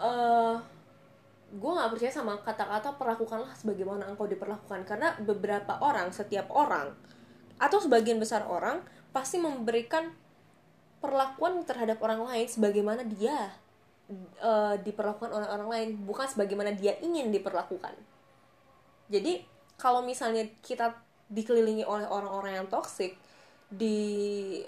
uh, 0.00 0.56
gue 1.50 1.72
nggak 1.74 1.90
percaya 1.90 2.12
sama 2.14 2.38
kata-kata 2.38 2.94
perlakukanlah 2.94 3.50
sebagaimana 3.58 4.06
engkau 4.06 4.30
diperlakukan. 4.30 4.86
Karena 4.86 5.18
beberapa 5.18 5.82
orang 5.82 6.14
setiap 6.14 6.46
orang 6.54 6.94
atau 7.60 7.78
sebagian 7.82 8.16
besar 8.22 8.46
orang 8.46 8.80
pasti 9.10 9.42
memberikan 9.42 10.14
perlakuan 11.02 11.64
terhadap 11.66 11.98
orang 12.00 12.22
lain 12.24 12.46
sebagaimana 12.46 13.02
dia 13.04 13.50
uh, 14.40 14.76
diperlakukan 14.80 15.32
oleh 15.32 15.48
orang 15.48 15.68
lain 15.68 15.88
bukan 16.06 16.28
sebagaimana 16.28 16.72
dia 16.76 16.94
ingin 17.02 17.32
diperlakukan. 17.34 17.94
Jadi 19.10 19.42
kalau 19.80 20.04
misalnya 20.06 20.46
kita 20.62 20.94
dikelilingi 21.30 21.82
oleh 21.86 22.06
orang-orang 22.06 22.62
yang 22.62 22.68
toksik 22.70 23.18
di 23.70 24.58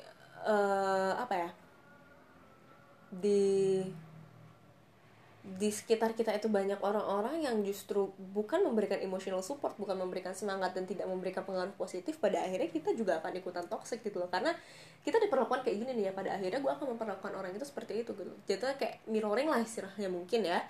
uh, 0.47 1.15
apa 1.19 1.35
ya 1.35 1.51
di 3.13 3.83
di 5.43 5.75
sekitar 5.75 6.15
kita 6.15 6.31
itu 6.39 6.47
banyak 6.47 6.79
orang-orang 6.87 7.43
yang 7.43 7.59
justru 7.67 8.15
bukan 8.31 8.63
memberikan 8.63 9.03
emotional 9.03 9.43
support, 9.43 9.75
bukan 9.75 9.99
memberikan 9.99 10.31
semangat 10.39 10.71
dan 10.71 10.87
tidak 10.87 11.11
memberikan 11.11 11.43
pengaruh 11.43 11.75
positif, 11.75 12.15
pada 12.23 12.39
akhirnya 12.47 12.71
kita 12.71 12.95
juga 12.95 13.19
akan 13.19 13.43
ikutan 13.43 13.67
toxic 13.67 14.07
gitu 14.07 14.23
loh. 14.23 14.31
Karena 14.31 14.55
kita 15.03 15.19
diperlakukan 15.19 15.67
kayak 15.67 15.83
gini 15.83 15.91
nih 15.99 16.05
ya, 16.09 16.13
pada 16.15 16.39
akhirnya 16.39 16.63
gue 16.63 16.71
akan 16.71 16.95
memperlakukan 16.95 17.35
orang 17.35 17.51
itu 17.59 17.67
seperti 17.67 18.07
itu 18.07 18.15
gitu. 18.15 18.31
Jadi 18.47 18.79
kayak 18.79 19.03
mirroring 19.11 19.51
lah 19.51 19.59
istilahnya 19.59 20.07
mungkin 20.07 20.47
ya. 20.47 20.63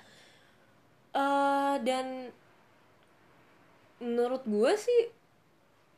Uh, 1.12 1.76
dan 1.84 2.32
menurut 4.00 4.48
gue 4.48 4.72
sih 4.80 5.00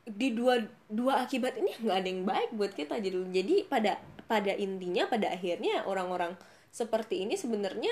di 0.05 0.35
dua 0.35 0.61
dua 0.85 1.25
akibat 1.25 1.57
ini 1.57 1.73
nggak 1.81 1.97
ada 1.97 2.09
yang 2.11 2.23
baik 2.27 2.49
buat 2.53 2.71
kita 2.77 3.01
jadi 3.01 3.17
jadi 3.33 3.65
pada 3.65 3.97
pada 4.29 4.53
intinya 4.53 5.09
pada 5.09 5.33
akhirnya 5.33 5.81
orang-orang 5.89 6.37
seperti 6.69 7.25
ini 7.25 7.33
sebenarnya 7.33 7.89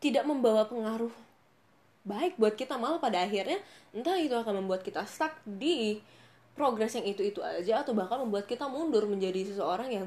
tidak 0.00 0.24
membawa 0.28 0.68
pengaruh 0.68 1.12
baik 2.06 2.38
buat 2.38 2.54
kita 2.54 2.78
malah 2.78 3.02
pada 3.02 3.26
akhirnya 3.26 3.58
entah 3.90 4.14
itu 4.14 4.32
akan 4.32 4.62
membuat 4.62 4.86
kita 4.86 5.02
stuck 5.02 5.34
di 5.42 5.98
progres 6.54 6.94
yang 6.94 7.04
itu 7.04 7.20
itu 7.20 7.40
aja 7.42 7.82
atau 7.82 7.92
bahkan 7.92 8.22
membuat 8.22 8.46
kita 8.46 8.70
mundur 8.70 9.04
menjadi 9.10 9.52
seseorang 9.52 9.90
yang 9.90 10.06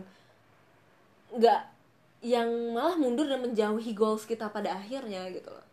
nggak 1.36 1.62
yang 2.23 2.49
malah 2.71 2.95
mundur 2.95 3.28
dan 3.28 3.43
menjauhi 3.43 3.91
goals 3.95 4.23
kita 4.23 4.52
pada 4.52 4.75
akhirnya 4.75 5.28
gitu 5.32 5.52
loh. 5.52 5.67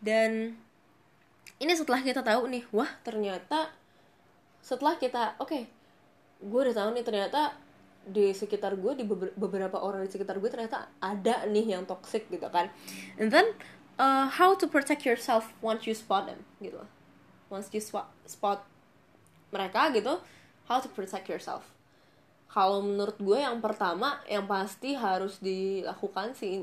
Dan 0.00 0.56
ini 1.60 1.72
setelah 1.72 2.04
kita 2.04 2.20
tahu 2.20 2.48
nih 2.52 2.64
wah 2.72 2.90
ternyata 3.00 3.72
setelah 4.60 4.98
kita 5.00 5.38
oke 5.40 5.48
okay, 5.48 5.62
gue 6.42 6.60
udah 6.60 6.76
tahu 6.76 6.90
nih 6.92 7.04
ternyata 7.06 7.56
di 8.06 8.30
sekitar 8.30 8.78
gue 8.78 8.94
di 8.94 9.04
beberapa 9.34 9.82
orang 9.82 10.06
di 10.06 10.10
sekitar 10.14 10.38
gue 10.38 10.46
ternyata 10.46 10.86
ada 11.02 11.42
nih 11.50 11.74
yang 11.74 11.82
toxic 11.82 12.30
gitu 12.30 12.46
kan. 12.46 12.70
And 13.18 13.34
then 13.34 13.58
uh, 13.98 14.30
how 14.30 14.54
to 14.54 14.70
protect 14.70 15.02
yourself 15.02 15.50
once 15.58 15.90
you 15.90 15.94
spot 15.98 16.30
them 16.30 16.46
gitu. 16.62 16.78
Once 17.50 17.66
you 17.74 17.82
spot, 17.82 18.06
spot 18.22 18.62
mereka 19.50 19.90
gitu 19.90 20.22
how 20.70 20.78
to 20.78 20.86
protect 20.94 21.26
yourself. 21.26 21.66
Kalau 22.46 22.80
menurut 22.80 23.18
gue 23.18 23.42
yang 23.42 23.58
pertama 23.58 24.22
yang 24.30 24.46
pasti 24.46 24.94
harus 24.94 25.42
dilakukan 25.42 26.32
sih 26.38 26.62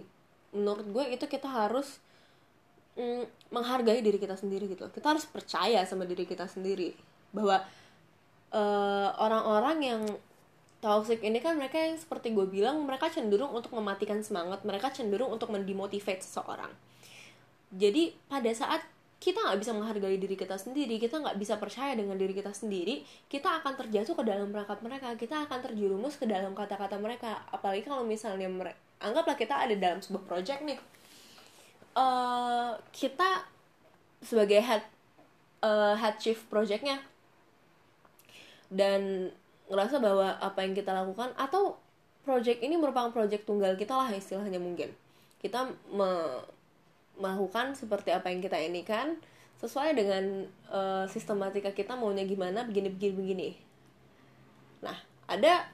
menurut 0.56 0.88
gue 0.88 1.06
itu 1.12 1.26
kita 1.28 1.50
harus 1.50 2.00
mm, 2.96 3.52
menghargai 3.52 4.00
diri 4.00 4.16
kita 4.16 4.40
sendiri 4.40 4.72
gitu. 4.72 4.88
Kita 4.88 5.12
harus 5.12 5.28
percaya 5.28 5.84
sama 5.84 6.08
diri 6.08 6.24
kita 6.24 6.48
sendiri 6.48 6.96
bahwa 7.36 7.62
uh, 8.54 9.10
orang-orang 9.20 9.78
uh, 9.82 9.86
yang 9.86 10.02
toxic 10.84 11.24
ini 11.24 11.40
kan 11.40 11.56
mereka 11.56 11.80
yang 11.80 11.96
seperti 11.96 12.36
gue 12.36 12.44
bilang 12.44 12.84
mereka 12.84 13.08
cenderung 13.08 13.56
untuk 13.56 13.72
mematikan 13.72 14.20
semangat 14.20 14.68
mereka 14.68 14.92
cenderung 14.92 15.32
untuk 15.32 15.48
mendemotivate 15.48 16.20
seseorang. 16.20 16.76
Jadi 17.72 18.12
pada 18.28 18.52
saat 18.52 18.84
kita 19.24 19.40
nggak 19.40 19.64
bisa 19.64 19.72
menghargai 19.72 20.20
diri 20.20 20.36
kita 20.36 20.60
sendiri 20.60 21.00
kita 21.00 21.24
nggak 21.24 21.40
bisa 21.40 21.56
percaya 21.56 21.96
dengan 21.96 22.20
diri 22.20 22.36
kita 22.36 22.52
sendiri 22.52 23.08
kita 23.32 23.64
akan 23.64 23.80
terjatuh 23.80 24.20
ke 24.20 24.24
dalam 24.28 24.52
perangkap 24.52 24.84
mereka 24.84 25.16
kita 25.16 25.48
akan 25.48 25.64
terjerumus 25.64 26.20
ke 26.20 26.28
dalam 26.28 26.52
kata-kata 26.52 27.00
mereka. 27.00 27.48
Apalagi 27.48 27.88
kalau 27.88 28.04
misalnya 28.04 28.52
mereka 28.52 28.76
anggaplah 29.00 29.40
kita 29.40 29.56
ada 29.64 29.76
dalam 29.80 30.04
sebuah 30.04 30.28
project 30.28 30.68
nih 30.68 30.80
uh, 31.96 32.76
kita 32.92 33.48
sebagai 34.24 34.60
head 34.60 34.84
uh, 35.64 35.96
head 35.96 36.20
chief 36.20 36.44
projectnya. 36.52 37.00
Dan 38.74 39.30
ngerasa 39.74 39.98
bahwa 39.98 40.38
apa 40.38 40.62
yang 40.62 40.78
kita 40.78 40.94
lakukan 40.94 41.34
atau 41.34 41.82
project 42.22 42.62
ini 42.62 42.78
merupakan 42.78 43.10
project 43.10 43.50
tunggal 43.50 43.74
kita 43.74 43.98
lah 43.98 44.14
istilahnya 44.14 44.62
mungkin. 44.62 44.94
Kita 45.42 45.66
me 45.90 46.40
melakukan 47.14 47.78
seperti 47.78 48.10
apa 48.10 48.30
yang 48.34 48.42
kita 48.42 48.58
ini 48.58 48.82
kan 48.82 49.18
sesuai 49.62 49.94
dengan 49.94 50.50
uh, 50.74 51.06
sistematika 51.06 51.70
kita 51.70 51.94
maunya 51.94 52.26
gimana 52.26 52.66
begini 52.66 52.90
begini 52.90 53.14
begini. 53.14 53.50
Nah 54.82 54.98
ada 55.30 55.70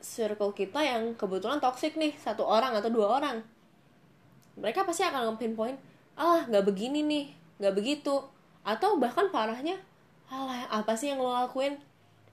circle 0.00 0.52
kita 0.52 0.84
yang 0.84 1.16
kebetulan 1.16 1.60
toxic 1.60 1.96
nih 1.96 2.12
satu 2.20 2.44
orang 2.44 2.76
atau 2.76 2.92
dua 2.92 3.16
orang. 3.20 3.40
Mereka 4.60 4.84
pasti 4.84 5.04
akan 5.04 5.40
pinpoint 5.40 5.76
ah 6.20 6.44
nggak 6.46 6.64
begini 6.68 7.00
nih 7.00 7.24
nggak 7.60 7.74
begitu. 7.76 8.20
Atau 8.64 8.96
bahkan 9.00 9.28
parahnya 9.32 9.76
alah 10.28 10.68
apa 10.72 10.92
sih 10.96 11.12
yang 11.12 11.20
lo 11.20 11.32
lakuin 11.32 11.76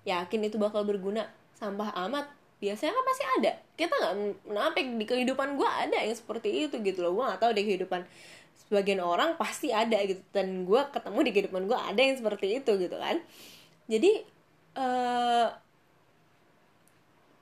yakin 0.08 0.40
itu 0.48 0.58
bakal 0.58 0.86
berguna. 0.86 1.30
Sampah 1.58 1.94
amat 2.10 2.26
biasanya 2.62 2.94
kan 2.94 3.04
pasti 3.06 3.24
ada. 3.42 3.52
Kita 3.78 3.94
nggak 3.94 4.16
menampik 4.50 4.86
di 4.98 5.06
kehidupan 5.06 5.58
gue 5.58 5.70
ada 5.70 5.98
yang 5.98 6.14
seperti 6.14 6.70
itu 6.70 6.76
gitu 6.82 7.00
loh. 7.02 7.18
Gue 7.18 7.26
gak 7.26 7.42
tahu 7.42 7.52
di 7.58 7.64
kehidupan 7.66 8.06
sebagian 8.66 9.02
orang 9.02 9.38
pasti 9.38 9.74
ada 9.74 9.98
gitu. 10.06 10.22
Dan 10.34 10.66
gue 10.66 10.82
ketemu 10.94 11.20
di 11.26 11.32
kehidupan 11.34 11.62
gue 11.66 11.78
ada 11.78 12.02
yang 12.02 12.18
seperti 12.18 12.62
itu 12.62 12.72
gitu 12.78 12.98
kan. 12.98 13.18
Jadi 13.90 14.12
uh, 14.78 15.48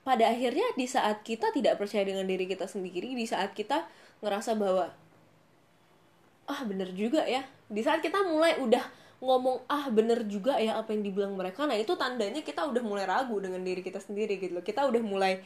pada 0.00 0.24
akhirnya 0.32 0.64
di 0.74 0.88
saat 0.88 1.20
kita 1.22 1.52
tidak 1.52 1.76
percaya 1.76 2.02
dengan 2.02 2.24
diri 2.24 2.48
kita 2.48 2.64
sendiri 2.64 3.12
di 3.12 3.28
saat 3.28 3.52
kita 3.52 3.84
ngerasa 4.24 4.56
bahwa 4.56 4.88
ah 6.50 6.60
bener 6.66 6.90
juga 6.96 7.22
ya. 7.28 7.44
Di 7.70 7.84
saat 7.84 8.02
kita 8.02 8.24
mulai 8.26 8.58
udah 8.58 8.99
ngomong 9.20 9.68
ah 9.68 9.92
bener 9.92 10.24
juga 10.24 10.56
ya 10.56 10.80
apa 10.80 10.96
yang 10.96 11.04
dibilang 11.04 11.36
mereka. 11.36 11.68
Nah 11.68 11.76
itu 11.76 11.92
tandanya 11.94 12.40
kita 12.40 12.64
udah 12.64 12.80
mulai 12.80 13.04
ragu 13.04 13.36
dengan 13.36 13.60
diri 13.60 13.84
kita 13.84 14.00
sendiri 14.00 14.40
gitu 14.40 14.56
loh. 14.56 14.64
Kita 14.64 14.88
udah 14.88 15.02
mulai 15.04 15.44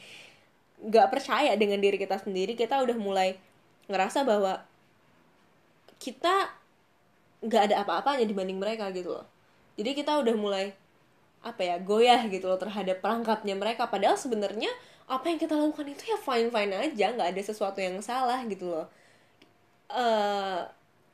nggak 0.78 1.08
percaya 1.10 1.52
dengan 1.58 1.82
diri 1.82 1.98
kita 1.98 2.22
sendiri. 2.22 2.54
Kita 2.54 2.78
udah 2.86 2.94
mulai 2.94 3.34
ngerasa 3.90 4.22
bahwa 4.22 4.62
kita 5.98 6.54
nggak 7.44 7.62
ada 7.70 7.76
apa-apanya 7.82 8.24
dibanding 8.24 8.62
mereka 8.62 8.88
gitu 8.94 9.18
loh. 9.20 9.26
Jadi 9.74 9.90
kita 9.92 10.22
udah 10.22 10.34
mulai 10.38 10.70
apa 11.44 11.60
ya 11.60 11.76
goyah 11.76 12.24
gitu 12.30 12.48
loh 12.48 12.56
terhadap 12.56 13.02
perangkapnya 13.02 13.58
mereka. 13.58 13.90
Padahal 13.90 14.14
sebenarnya 14.14 14.70
apa 15.04 15.28
yang 15.28 15.36
kita 15.36 15.52
lakukan 15.52 15.92
itu 15.92 16.08
ya 16.08 16.16
fine 16.16 16.48
fine 16.48 16.72
aja 16.72 17.06
nggak 17.12 17.28
ada 17.36 17.42
sesuatu 17.42 17.82
yang 17.82 17.98
salah 18.00 18.40
gitu 18.46 18.70
loh. 18.70 18.86
Uh, 19.90 20.64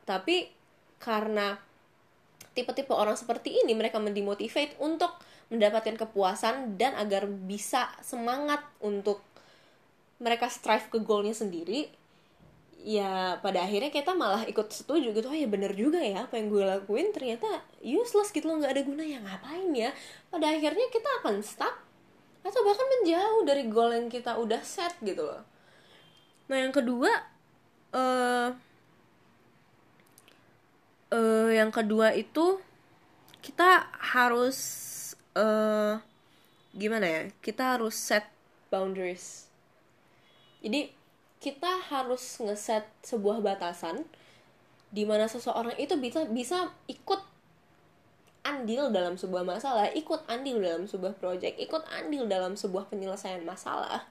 tapi 0.05 0.53
karena 1.01 1.59
tipe-tipe 2.61 2.93
orang 2.93 3.17
seperti 3.17 3.65
ini 3.65 3.73
mereka 3.73 3.97
mendemotivate 3.97 4.77
untuk 4.77 5.11
mendapatkan 5.49 5.97
kepuasan 5.97 6.77
dan 6.77 6.93
agar 6.95 7.25
bisa 7.27 7.89
semangat 8.05 8.61
untuk 8.85 9.25
mereka 10.21 10.53
strive 10.53 10.93
ke 10.93 11.01
goalnya 11.01 11.33
sendiri 11.33 11.89
ya 12.81 13.37
pada 13.45 13.65
akhirnya 13.65 13.93
kita 13.93 14.17
malah 14.17 14.49
ikut 14.49 14.73
setuju 14.73 15.13
gitu 15.13 15.29
oh 15.29 15.37
ya 15.37 15.45
bener 15.45 15.77
juga 15.77 16.01
ya 16.01 16.25
apa 16.25 16.41
yang 16.41 16.49
gue 16.49 16.65
lakuin 16.65 17.13
ternyata 17.13 17.61
useless 17.85 18.33
gitu 18.33 18.49
loh 18.49 18.61
nggak 18.65 18.73
ada 18.73 18.83
gunanya 18.85 19.19
ngapain 19.21 19.69
ya? 19.77 19.91
Pada 20.33 20.49
akhirnya 20.49 20.87
kita 20.89 21.09
akan 21.21 21.45
stuck 21.45 21.77
atau 22.41 22.61
bahkan 22.65 22.89
menjauh 22.89 23.43
dari 23.45 23.65
goal 23.69 23.93
yang 23.93 24.09
kita 24.09 24.33
udah 24.33 24.65
set 24.65 24.97
gitu 25.05 25.29
loh. 25.29 25.45
Nah 26.49 26.57
yang 26.57 26.73
kedua 26.73 27.13
eh 27.91 27.99
uh, 28.01 28.49
yang 31.51 31.75
kedua 31.75 32.15
itu 32.15 32.63
kita 33.43 33.91
harus 34.15 34.59
uh, 35.35 35.99
gimana 36.71 37.07
ya 37.07 37.23
kita 37.43 37.79
harus 37.79 37.99
set 37.99 38.31
boundaries 38.71 39.51
jadi 40.61 40.93
kita 41.41 41.89
harus 41.89 42.37
ngeset 42.39 42.85
sebuah 43.03 43.41
batasan 43.41 44.05
di 44.93 45.09
mana 45.09 45.27
seseorang 45.27 45.75
itu 45.81 45.97
bisa 45.97 46.29
bisa 46.29 46.69
ikut 46.91 47.23
andil 48.45 48.89
dalam 48.93 49.15
sebuah 49.21 49.45
masalah, 49.45 49.93
ikut 49.93 50.25
andil 50.27 50.61
dalam 50.61 50.85
sebuah 50.89 51.17
proyek, 51.21 51.57
ikut 51.61 51.85
andil 51.93 52.27
dalam 52.27 52.57
sebuah 52.57 52.89
penyelesaian 52.89 53.45
masalah. 53.45 54.09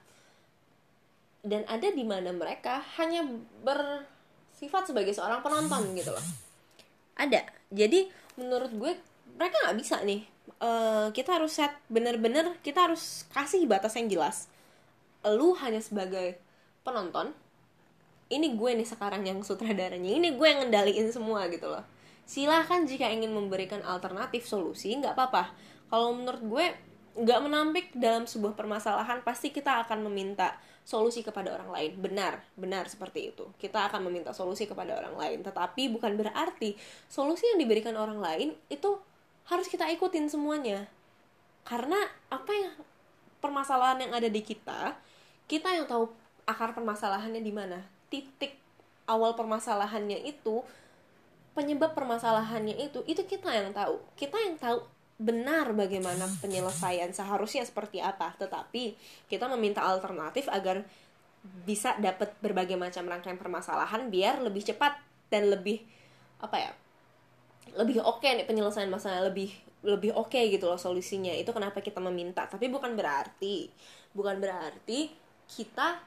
Dan 1.40 1.64
ada 1.66 1.88
di 1.90 2.04
mana 2.04 2.30
mereka 2.30 2.82
hanya 3.00 3.26
bersifat 3.64 4.90
sebagai 4.90 5.12
seorang 5.12 5.40
penonton 5.42 5.92
gitu 5.96 6.14
loh. 6.14 6.26
Ada. 7.16 7.46
Jadi 7.70 8.10
menurut 8.36 8.70
gue 8.74 8.92
mereka 9.38 9.56
nggak 9.66 9.78
bisa 9.78 10.02
nih. 10.02 10.26
Uh, 10.60 11.08
kita 11.14 11.38
harus 11.38 11.56
set 11.56 11.72
bener-bener 11.88 12.58
kita 12.60 12.90
harus 12.90 13.24
kasih 13.32 13.64
batas 13.64 13.96
yang 13.96 14.10
jelas. 14.10 14.50
Lu 15.24 15.54
hanya 15.56 15.80
sebagai 15.80 16.36
penonton 16.82 17.32
ini 18.30 18.54
gue 18.54 18.70
nih 18.78 18.86
sekarang 18.86 19.26
yang 19.26 19.42
sutradaranya 19.42 20.10
ini 20.10 20.38
gue 20.38 20.46
yang 20.46 20.64
ngendaliin 20.64 21.10
semua 21.10 21.50
gitu 21.50 21.66
loh 21.66 21.82
silahkan 22.24 22.86
jika 22.86 23.10
ingin 23.10 23.34
memberikan 23.34 23.82
alternatif 23.82 24.46
solusi 24.46 24.94
nggak 24.94 25.18
apa-apa 25.18 25.50
kalau 25.90 26.14
menurut 26.14 26.42
gue 26.46 26.66
nggak 27.18 27.40
menampik 27.42 27.86
dalam 27.98 28.24
sebuah 28.24 28.54
permasalahan 28.54 29.18
pasti 29.26 29.50
kita 29.50 29.82
akan 29.82 30.06
meminta 30.06 30.54
solusi 30.90 31.22
kepada 31.22 31.54
orang 31.54 31.70
lain. 31.70 31.90
Benar 32.02 32.42
benar 32.58 32.90
seperti 32.90 33.30
itu. 33.30 33.46
Kita 33.62 33.86
akan 33.86 34.10
meminta 34.10 34.34
solusi 34.34 34.66
kepada 34.66 34.98
orang 34.98 35.14
lain. 35.14 35.38
Tetapi 35.46 35.86
bukan 35.94 36.18
berarti 36.18 36.74
solusi 37.06 37.46
yang 37.54 37.62
diberikan 37.62 37.94
orang 37.94 38.18
lain 38.18 38.58
itu 38.66 38.98
harus 39.46 39.70
kita 39.70 39.86
ikutin 39.94 40.26
semuanya. 40.26 40.90
Karena 41.62 42.02
apa 42.26 42.50
yang 42.50 42.74
permasalahan 43.38 44.10
yang 44.10 44.12
ada 44.18 44.26
di 44.26 44.42
kita 44.42 44.98
kita 45.46 45.70
yang 45.70 45.86
tahu 45.86 46.10
akar 46.50 46.74
permasalahannya 46.74 47.38
di 47.38 47.54
mana. 47.54 47.86
Titik 48.10 48.58
awal 49.06 49.38
permasalahannya 49.38 50.26
itu 50.26 50.66
penyebab 51.54 51.94
permasalahannya 51.94 52.74
itu 52.78 53.06
itu 53.06 53.22
kita 53.22 53.54
yang 53.54 53.70
tahu. 53.70 54.02
Kita 54.18 54.34
yang 54.42 54.58
tahu 54.58 54.82
benar 55.20 55.76
bagaimana 55.76 56.24
penyelesaian 56.40 57.12
seharusnya 57.12 57.68
seperti 57.68 58.00
apa. 58.00 58.32
Tetapi 58.40 58.96
kita 59.28 59.44
meminta 59.52 59.84
alternatif 59.84 60.48
agar 60.48 60.82
bisa 61.40 61.96
dapat 62.00 62.32
berbagai 62.40 62.76
macam 62.76 63.04
rangkaian 63.08 63.36
permasalahan 63.36 64.08
biar 64.08 64.40
lebih 64.40 64.64
cepat 64.64 64.96
dan 65.32 65.48
lebih 65.48 65.80
apa 66.40 66.56
ya 66.56 66.72
lebih 67.76 68.00
oke 68.04 68.20
okay 68.20 68.36
nih 68.36 68.44
penyelesaian 68.44 68.92
masalah 68.92 69.24
lebih 69.28 69.52
lebih 69.80 70.12
oke 70.12 70.32
okay 70.32 70.52
gitu 70.52 70.68
loh 70.68 70.80
solusinya. 70.80 71.32
Itu 71.36 71.52
kenapa 71.52 71.80
kita 71.84 72.00
meminta. 72.00 72.48
Tapi 72.48 72.68
bukan 72.72 72.96
berarti 72.96 73.68
bukan 74.12 74.40
berarti 74.40 75.12
kita 75.46 76.02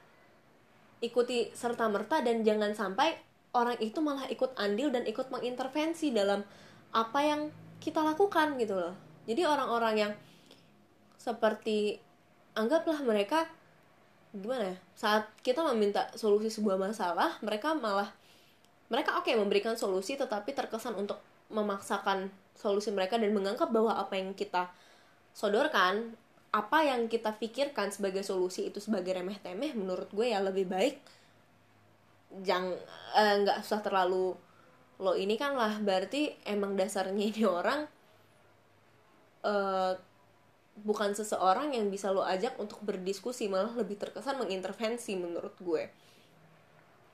ikuti 1.04 1.52
serta 1.52 1.88
merta 1.92 2.24
dan 2.24 2.42
jangan 2.48 2.72
sampai 2.76 3.16
orang 3.54 3.78
itu 3.84 4.00
malah 4.00 4.26
ikut 4.32 4.56
andil 4.56 4.90
dan 4.90 5.04
ikut 5.06 5.30
mengintervensi 5.30 6.10
dalam 6.16 6.42
apa 6.94 7.20
yang 7.22 7.42
kita 7.84 8.00
lakukan 8.00 8.56
gitu 8.56 8.80
loh. 8.80 8.96
Jadi 9.28 9.44
orang-orang 9.44 9.96
yang 10.00 10.14
seperti 11.20 12.00
anggaplah 12.56 13.00
mereka 13.04 13.48
gimana 14.34 14.74
ya 14.74 14.78
saat 14.98 15.30
kita 15.46 15.62
meminta 15.72 16.10
solusi 16.18 16.50
sebuah 16.50 16.76
masalah 16.76 17.38
mereka 17.46 17.78
malah 17.78 18.10
mereka 18.90 19.14
oke 19.22 19.30
okay, 19.30 19.38
memberikan 19.38 19.78
solusi 19.78 20.18
tetapi 20.18 20.58
terkesan 20.58 20.98
untuk 20.98 21.22
memaksakan 21.54 22.34
solusi 22.58 22.90
mereka 22.90 23.22
dan 23.22 23.30
menganggap 23.30 23.70
bahwa 23.70 23.94
apa 23.94 24.18
yang 24.18 24.34
kita 24.34 24.74
sodorkan 25.38 26.18
apa 26.54 26.86
yang 26.86 27.10
kita 27.10 27.34
pikirkan 27.38 27.94
sebagai 27.94 28.26
solusi 28.26 28.70
itu 28.70 28.82
sebagai 28.82 29.14
remeh 29.14 29.38
temeh 29.38 29.74
menurut 29.78 30.10
gue 30.10 30.34
ya 30.34 30.42
lebih 30.42 30.66
baik 30.66 30.98
jangan 32.42 32.74
eh, 33.18 33.36
nggak 33.46 33.58
uh, 33.62 33.64
usah 33.66 33.82
terlalu 33.86 34.34
lo 35.04 35.20
ini 35.20 35.36
kan 35.36 35.60
lah 35.60 35.84
berarti 35.84 36.32
emang 36.48 36.80
dasarnya 36.80 37.24
ini 37.36 37.44
orang 37.44 37.84
uh, 39.44 40.00
bukan 40.80 41.12
seseorang 41.14 41.76
yang 41.76 41.92
bisa 41.92 42.10
lo 42.10 42.24
ajak 42.24 42.56
untuk 42.58 42.80
berdiskusi 42.82 43.52
malah 43.52 43.76
lebih 43.76 44.00
terkesan 44.00 44.40
mengintervensi 44.40 45.14
menurut 45.20 45.54
gue. 45.60 45.92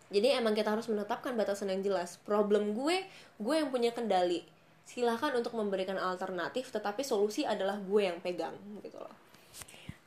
Jadi 0.09 0.33
emang 0.33 0.57
kita 0.57 0.73
harus 0.73 0.89
menetapkan 0.89 1.33
batasan 1.37 1.69
yang 1.73 1.81
jelas. 1.81 2.21
Problem 2.23 2.77
gue 2.77 3.03
gue 3.41 3.55
yang 3.57 3.73
punya 3.73 3.91
kendali. 3.91 4.45
Silahkan 4.85 5.33
untuk 5.37 5.53
memberikan 5.57 5.97
alternatif 5.97 6.69
tetapi 6.69 7.01
solusi 7.01 7.43
adalah 7.43 7.77
gue 7.81 8.01
yang 8.05 8.21
pegang 8.21 8.55
gitu 8.85 8.97
loh. 9.01 9.13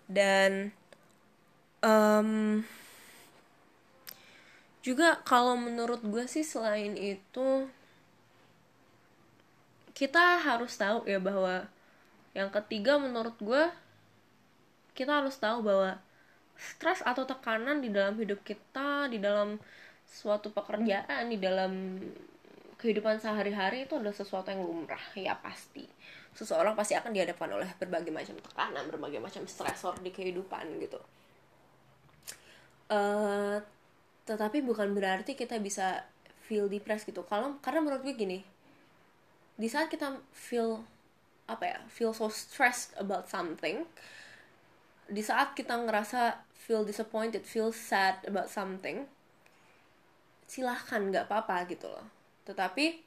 Dan 0.07 0.71
um, 1.85 2.63
juga 4.83 5.23
kalau 5.23 5.55
menurut 5.55 6.03
gue 6.03 6.27
sih 6.27 6.43
selain 6.43 6.99
itu 6.99 7.71
kita 9.95 10.43
harus 10.43 10.75
tahu 10.75 11.07
ya 11.07 11.23
bahwa 11.23 11.71
yang 12.35 12.51
ketiga 12.51 12.99
menurut 12.99 13.39
gue 13.39 13.71
kita 14.99 15.23
harus 15.23 15.39
tahu 15.39 15.63
bahwa 15.63 16.03
stres 16.59 17.01
atau 17.07 17.23
tekanan 17.23 17.79
di 17.79 17.95
dalam 17.95 18.19
hidup 18.19 18.43
kita 18.43 19.07
di 19.07 19.23
dalam 19.23 19.57
suatu 20.03 20.51
pekerjaan 20.51 21.31
di 21.31 21.39
dalam 21.39 22.03
kehidupan 22.83 23.23
sehari-hari 23.23 23.87
itu 23.87 23.95
adalah 23.95 24.13
sesuatu 24.13 24.51
yang 24.51 24.67
lumrah 24.67 25.07
ya 25.15 25.39
pasti. 25.39 25.87
Seseorang 26.35 26.75
pasti 26.75 26.99
akan 26.99 27.15
dihadapkan 27.15 27.47
oleh 27.55 27.71
berbagai 27.79 28.11
macam 28.11 28.35
tekanan 28.43 28.91
berbagai 28.91 29.23
macam 29.23 29.47
stresor 29.47 29.95
di 30.03 30.11
kehidupan 30.11 30.67
gitu. 30.83 30.99
Uh, 32.91 33.63
tetapi 34.23 34.63
bukan 34.63 34.95
berarti 34.95 35.35
kita 35.35 35.59
bisa 35.59 36.07
feel 36.47 36.71
depressed 36.71 37.09
gitu. 37.09 37.27
Kalau 37.27 37.59
karena 37.65 37.81
menurut 37.83 38.03
gue 38.07 38.15
gini 38.15 38.41
di 39.59 39.69
saat 39.69 39.93
kita 39.93 40.17
feel 40.33 40.83
apa 41.47 41.65
ya 41.69 41.79
feel 41.93 42.15
so 42.17 42.31
stressed 42.33 42.97
about 42.97 43.29
something 43.29 43.85
di 45.11 45.21
saat 45.21 45.53
kita 45.53 45.77
ngerasa 45.77 46.41
feel 46.57 46.87
disappointed 46.87 47.45
feel 47.45 47.69
sad 47.75 48.23
about 48.25 48.49
something 48.49 49.05
silahkan 50.49 51.01
nggak 51.09 51.29
apa-apa 51.29 51.69
gitu 51.69 51.89
loh. 51.89 52.07
Tetapi 52.45 53.01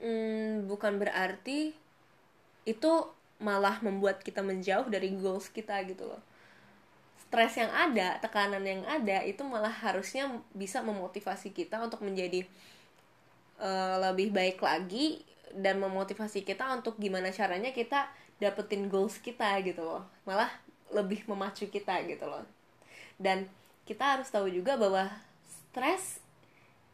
hmm, 0.00 0.66
bukan 0.70 0.96
berarti 0.98 1.74
itu 2.68 2.92
malah 3.40 3.80
membuat 3.80 4.20
kita 4.20 4.44
menjauh 4.44 4.86
dari 4.92 5.16
goals 5.16 5.48
kita 5.48 5.80
gitu 5.88 6.04
loh 6.04 6.29
stres 7.30 7.62
yang 7.62 7.70
ada 7.70 8.18
tekanan 8.18 8.66
yang 8.66 8.82
ada 8.90 9.22
itu 9.22 9.46
malah 9.46 9.70
harusnya 9.70 10.26
bisa 10.50 10.82
memotivasi 10.82 11.54
kita 11.54 11.78
untuk 11.78 12.02
menjadi 12.02 12.42
uh, 13.62 14.02
lebih 14.10 14.34
baik 14.34 14.58
lagi 14.58 15.22
dan 15.54 15.78
memotivasi 15.78 16.42
kita 16.42 16.66
untuk 16.74 16.98
gimana 16.98 17.30
caranya 17.30 17.70
kita 17.70 18.10
dapetin 18.42 18.90
goals 18.90 19.22
kita 19.22 19.62
gitu 19.62 19.78
loh. 19.78 20.02
Malah 20.26 20.50
lebih 20.90 21.22
memacu 21.30 21.70
kita 21.70 22.02
gitu 22.10 22.26
loh. 22.26 22.42
Dan 23.14 23.46
kita 23.86 24.18
harus 24.18 24.26
tahu 24.26 24.50
juga 24.50 24.74
bahwa 24.74 25.06
stres 25.46 26.18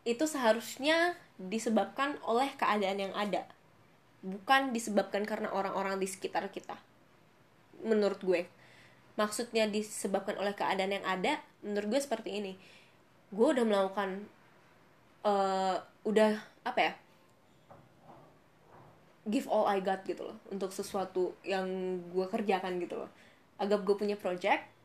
itu 0.05 0.29
seharusnya 0.29 1.17
disebabkan 1.41 2.21
oleh 2.29 2.53
keadaan 2.61 3.09
yang 3.09 3.15
ada 3.17 3.49
bukan 4.21 4.77
disebabkan 4.77 5.25
karena 5.25 5.49
orang-orang 5.49 5.97
di 5.97 6.05
sekitar 6.05 6.45
kita. 6.53 6.77
Menurut 7.81 8.21
gue 8.21 8.45
maksudnya 9.17 9.65
disebabkan 9.69 10.37
oleh 10.37 10.53
keadaan 10.53 10.93
yang 10.93 11.05
ada 11.05 11.41
menurut 11.65 11.97
gue 11.97 12.01
seperti 12.01 12.41
ini. 12.41 12.53
Gue 13.33 13.57
udah 13.57 13.65
melakukan 13.67 14.29
uh, 15.27 15.77
udah 16.07 16.39
apa 16.63 16.81
ya 16.81 16.93
give 19.27 19.51
all 19.51 19.67
I 19.67 19.83
got 19.83 20.07
gitu 20.07 20.23
loh 20.23 20.39
untuk 20.55 20.71
sesuatu 20.71 21.35
yang 21.43 21.67
gue 22.15 22.27
kerjakan 22.31 22.79
gitu 22.79 23.03
loh. 23.03 23.11
Agak 23.59 23.83
gue 23.83 23.97
punya 23.99 24.15
project 24.15 24.77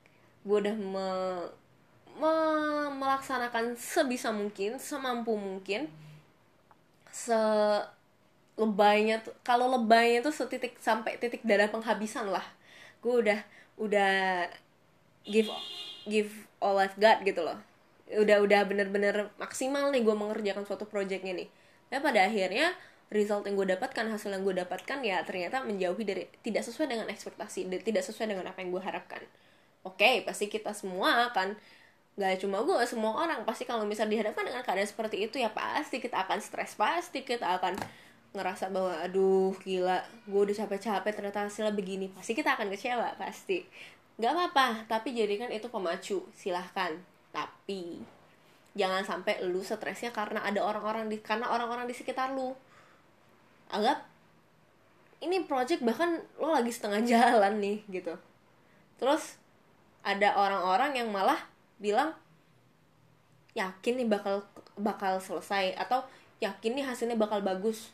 gue 0.41 0.57
udah 0.57 0.73
me, 0.73 1.07
me, 2.17 2.33
melaksanakan 2.97 3.77
sebisa 3.77 4.33
mungkin 4.33 4.81
semampu 4.81 5.37
mungkin 5.37 5.85
se 7.13 7.37
lebaynya 8.57 9.21
tuh 9.21 9.33
kalau 9.45 9.69
lebaynya 9.69 10.25
tuh 10.25 10.33
setitik 10.33 10.77
sampai 10.81 11.21
titik 11.21 11.45
darah 11.45 11.69
penghabisan 11.69 12.29
lah. 12.29 12.43
Gue 13.05 13.21
udah 13.21 13.39
udah 13.81 14.45
give 15.25 15.49
give 16.05 16.29
all 16.61 16.77
I've 16.77 16.95
got 17.01 17.25
gitu 17.25 17.41
loh. 17.41 17.57
Udah 18.13 18.45
udah 18.45 18.61
bener-bener 18.69 19.33
maksimal 19.41 19.89
nih 19.89 20.05
gue 20.05 20.13
mengerjakan 20.13 20.63
suatu 20.69 20.85
projectnya 20.85 21.33
nih. 21.33 21.49
Tapi 21.89 22.01
pada 22.05 22.29
akhirnya 22.29 22.77
result 23.11 23.43
yang 23.49 23.59
gue 23.59 23.67
dapatkan 23.75 24.07
hasil 24.07 24.31
yang 24.31 24.45
gue 24.45 24.55
dapatkan 24.55 25.03
ya 25.03 25.19
ternyata 25.27 25.65
menjauhi 25.65 26.03
dari 26.07 26.23
tidak 26.45 26.63
sesuai 26.63 26.87
dengan 26.87 27.07
ekspektasi 27.11 27.67
dan 27.67 27.79
tidak 27.83 28.07
sesuai 28.07 28.31
dengan 28.31 28.47
apa 28.47 28.61
yang 28.63 28.71
gue 28.71 28.83
harapkan. 28.83 29.21
Oke 29.81 30.05
okay, 30.05 30.15
pasti 30.23 30.45
kita 30.47 30.71
semua 30.77 31.33
akan 31.33 31.57
gak 32.15 32.39
cuma 32.39 32.61
gue 32.61 32.77
semua 32.87 33.17
orang. 33.17 33.43
Pasti 33.43 33.65
kalau 33.65 33.83
misal 33.83 34.07
dihadapkan 34.07 34.45
dengan 34.45 34.61
keadaan 34.61 34.87
seperti 34.87 35.25
itu 35.27 35.41
ya 35.41 35.49
pasti 35.51 35.97
kita 35.99 36.21
akan 36.23 36.39
stres 36.39 36.77
pasti 36.77 37.25
kita 37.25 37.59
akan 37.59 37.75
ngerasa 38.31 38.71
bahwa 38.71 38.95
aduh 39.03 39.51
gila 39.59 39.99
gue 40.23 40.41
udah 40.47 40.55
capek-capek 40.63 41.11
ternyata 41.11 41.47
hasilnya 41.47 41.75
begini. 41.75 42.07
Pasti 42.11 42.31
kita 42.31 42.55
akan 42.55 42.71
kecewa 42.71 43.19
pasti. 43.19 43.63
Nggak 44.15 44.31
apa-apa 44.31 44.67
tapi 44.87 45.11
jadikan 45.11 45.51
itu 45.51 45.67
pemacu 45.67 46.23
silahkan. 46.31 46.95
Tapi 47.35 47.99
jangan 48.71 49.03
sampai 49.03 49.43
lu 49.43 49.59
stresnya 49.59 50.15
karena 50.15 50.47
ada 50.47 50.63
orang-orang 50.63 51.11
di 51.11 51.19
karena 51.19 51.51
orang-orang 51.51 51.87
di 51.87 51.95
sekitar 51.95 52.31
lu. 52.31 52.55
Anggap 53.71 54.07
ini 55.21 55.43
project 55.45 55.83
bahkan 55.83 56.23
lo 56.39 56.55
lagi 56.55 56.71
setengah 56.71 57.03
jalan 57.11 57.59
nih 57.59 57.83
gitu. 57.91 58.15
Terus 58.95 59.35
ada 60.01 60.33
orang-orang 60.39 60.97
yang 60.97 61.11
malah 61.11 61.37
bilang 61.77 62.15
yakin 63.51 63.99
nih 63.99 64.07
bakal 64.07 64.47
bakal 64.79 65.19
selesai 65.19 65.75
atau 65.75 66.01
yakin 66.39 66.79
nih 66.79 66.85
hasilnya 66.87 67.19
bakal 67.19 67.43
bagus 67.43 67.91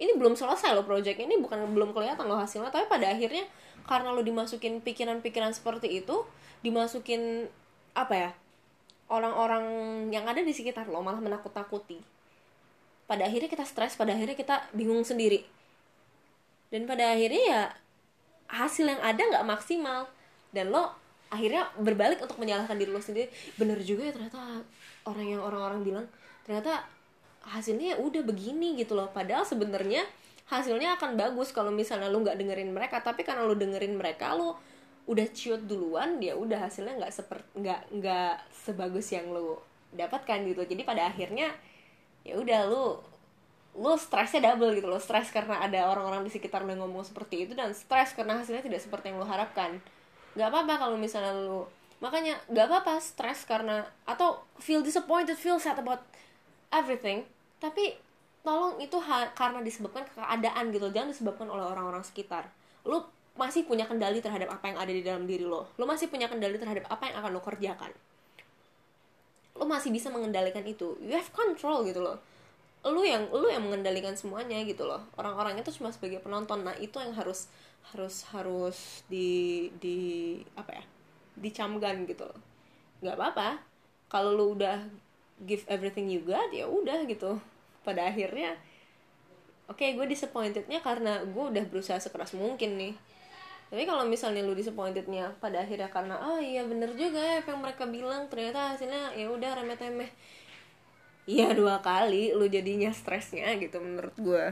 ini 0.00 0.16
belum 0.16 0.34
selesai 0.34 0.72
loh 0.72 0.88
project 0.88 1.20
ini 1.20 1.36
bukan 1.36 1.60
belum 1.76 1.92
kelihatan 1.92 2.24
loh 2.24 2.40
hasilnya 2.40 2.72
tapi 2.72 2.88
pada 2.88 3.12
akhirnya 3.12 3.44
karena 3.84 4.16
lo 4.16 4.24
dimasukin 4.24 4.80
pikiran-pikiran 4.80 5.52
seperti 5.52 6.00
itu 6.00 6.24
dimasukin 6.64 7.46
apa 7.92 8.14
ya 8.16 8.30
orang-orang 9.10 9.64
yang 10.14 10.24
ada 10.24 10.40
di 10.40 10.54
sekitar 10.54 10.86
lo 10.86 11.02
malah 11.02 11.18
menakut-nakuti. 11.18 11.98
Pada 13.10 13.26
akhirnya 13.26 13.50
kita 13.50 13.66
stres 13.66 13.98
pada 13.98 14.14
akhirnya 14.14 14.38
kita 14.38 14.70
bingung 14.70 15.02
sendiri. 15.02 15.42
Dan 16.70 16.86
pada 16.86 17.10
akhirnya 17.10 17.42
ya 17.42 17.62
hasil 18.46 18.86
yang 18.86 19.02
ada 19.02 19.18
nggak 19.18 19.46
maksimal. 19.50 20.06
Dan 20.54 20.70
lo 20.70 20.94
akhirnya 21.26 21.66
berbalik 21.74 22.22
untuk 22.22 22.38
menyalahkan 22.38 22.78
diri 22.78 22.94
lo 22.94 23.02
sendiri. 23.02 23.26
Bener 23.58 23.82
juga 23.82 24.06
ya 24.06 24.14
ternyata 24.14 24.62
orang 25.02 25.26
yang 25.26 25.42
orang-orang 25.42 25.82
bilang 25.82 26.06
ternyata 26.46 26.86
hasilnya 27.50 27.94
ya 27.94 27.96
udah 27.98 28.22
begini 28.22 28.78
gitu 28.78 28.94
loh. 28.94 29.10
Padahal 29.10 29.42
sebenarnya 29.42 30.06
hasilnya 30.46 30.98
akan 30.98 31.18
bagus 31.18 31.50
kalau 31.50 31.74
misalnya 31.74 32.06
lu 32.06 32.22
nggak 32.22 32.38
dengerin 32.38 32.70
mereka. 32.70 33.02
Tapi 33.02 33.26
karena 33.26 33.42
lu 33.42 33.58
dengerin 33.58 33.98
mereka 33.98 34.38
lu 34.38 34.54
udah 35.10 35.26
ciut 35.34 35.66
duluan 35.66 36.22
dia 36.22 36.38
udah 36.38 36.70
hasilnya 36.70 36.94
nggak 37.02 37.10
seperti 37.10 37.48
nggak 37.58 37.80
nggak 37.98 38.34
sebagus 38.54 39.10
yang 39.10 39.26
lu 39.34 39.58
dapatkan 39.90 40.46
gitu. 40.46 40.62
Jadi 40.62 40.82
pada 40.86 41.10
akhirnya 41.10 41.50
ya 42.22 42.38
udah 42.38 42.70
lu 42.70 42.94
lu 43.74 43.92
stresnya 43.98 44.54
double 44.54 44.74
gitu 44.78 44.86
loh. 44.86 45.02
Stres 45.02 45.34
karena 45.34 45.58
ada 45.62 45.90
orang-orang 45.90 46.22
di 46.22 46.30
sekitar 46.30 46.62
lu 46.62 46.78
ngomong 46.78 47.02
seperti 47.02 47.50
itu 47.50 47.52
dan 47.58 47.74
stres 47.74 48.14
karena 48.14 48.38
hasilnya 48.38 48.62
tidak 48.62 48.78
seperti 48.78 49.10
yang 49.10 49.18
lu 49.18 49.26
harapkan. 49.26 49.82
Nggak 50.38 50.48
apa-apa 50.54 50.74
kalau 50.86 50.96
misalnya 50.98 51.34
lu 51.34 51.66
makanya 52.00 52.38
nggak 52.48 52.66
apa-apa 52.66 52.96
stres 52.96 53.44
karena 53.44 53.84
atau 54.08 54.40
feel 54.56 54.80
disappointed 54.80 55.36
feel 55.36 55.60
sad 55.60 55.76
about 55.76 56.00
everything 56.72 57.28
tapi 57.60 57.92
tolong 58.40 58.80
itu 58.80 58.96
karena 59.36 59.60
disebabkan 59.60 60.08
keadaan 60.16 60.72
gitu 60.72 60.88
jangan 60.88 61.12
disebabkan 61.12 61.46
oleh 61.52 61.62
orang-orang 61.62 62.00
sekitar. 62.00 62.48
Lu 62.88 63.04
masih 63.36 63.68
punya 63.68 63.84
kendali 63.84 64.18
terhadap 64.24 64.48
apa 64.50 64.72
yang 64.72 64.78
ada 64.80 64.92
di 64.92 65.04
dalam 65.04 65.28
diri 65.28 65.44
lo. 65.44 65.68
Lo 65.76 65.84
masih 65.84 66.08
punya 66.08 66.26
kendali 66.26 66.56
terhadap 66.56 66.88
apa 66.88 67.12
yang 67.12 67.20
akan 67.20 67.30
lo 67.36 67.40
kerjakan. 67.44 67.92
Lo 69.60 69.68
masih 69.68 69.92
bisa 69.92 70.08
mengendalikan 70.08 70.64
itu. 70.64 70.96
You 71.04 71.12
have 71.12 71.28
control 71.36 71.84
gitu 71.84 72.00
loh. 72.00 72.16
Lu 72.80 73.04
yang 73.04 73.28
lu 73.28 73.52
yang 73.52 73.60
mengendalikan 73.60 74.16
semuanya 74.16 74.56
gitu 74.64 74.88
loh. 74.88 75.04
Orang-orang 75.20 75.60
itu 75.60 75.68
cuma 75.76 75.92
sebagai 75.92 76.24
penonton. 76.24 76.64
Nah 76.64 76.72
itu 76.80 76.96
yang 76.96 77.12
harus 77.12 77.52
harus 77.92 78.24
harus 78.32 79.04
di 79.08 79.68
di 79.80 80.40
apa 80.56 80.80
ya 80.80 80.84
dicamkan 81.36 82.08
gitu 82.08 82.24
loh. 82.24 82.40
Nggak 83.04 83.16
apa-apa. 83.20 83.48
Kalau 84.08 84.32
lu 84.32 84.56
udah 84.56 84.80
give 85.44 85.64
everything 85.68 86.08
you 86.08 86.20
got 86.24 86.52
ya 86.52 86.68
udah 86.68 87.04
gitu 87.08 87.40
pada 87.86 88.08
akhirnya 88.08 88.56
oke 89.70 89.80
okay, 89.80 89.94
gue 89.94 90.06
disappointednya 90.08 90.82
karena 90.82 91.22
gue 91.24 91.44
udah 91.54 91.64
berusaha 91.68 91.98
sekeras 92.00 92.34
mungkin 92.34 92.76
nih. 92.76 92.94
Tapi 93.70 93.86
kalau 93.86 94.02
misalnya 94.02 94.42
lu 94.42 94.58
disappointednya 94.58 95.30
pada 95.38 95.62
akhirnya 95.62 95.86
karena 95.86 96.18
oh 96.18 96.42
iya 96.42 96.66
bener 96.66 96.90
juga 96.98 97.22
ya 97.22 97.38
apa 97.38 97.54
yang 97.54 97.62
mereka 97.62 97.86
bilang 97.86 98.26
ternyata 98.26 98.74
hasilnya 98.74 99.14
ya 99.14 99.30
udah 99.30 99.62
remeh 99.62 99.78
temeh 99.78 100.10
iya 101.30 101.54
dua 101.54 101.78
kali 101.78 102.34
lu 102.34 102.50
jadinya 102.50 102.90
stresnya 102.90 103.54
gitu 103.62 103.78
menurut 103.78 104.16
gue 104.18 104.44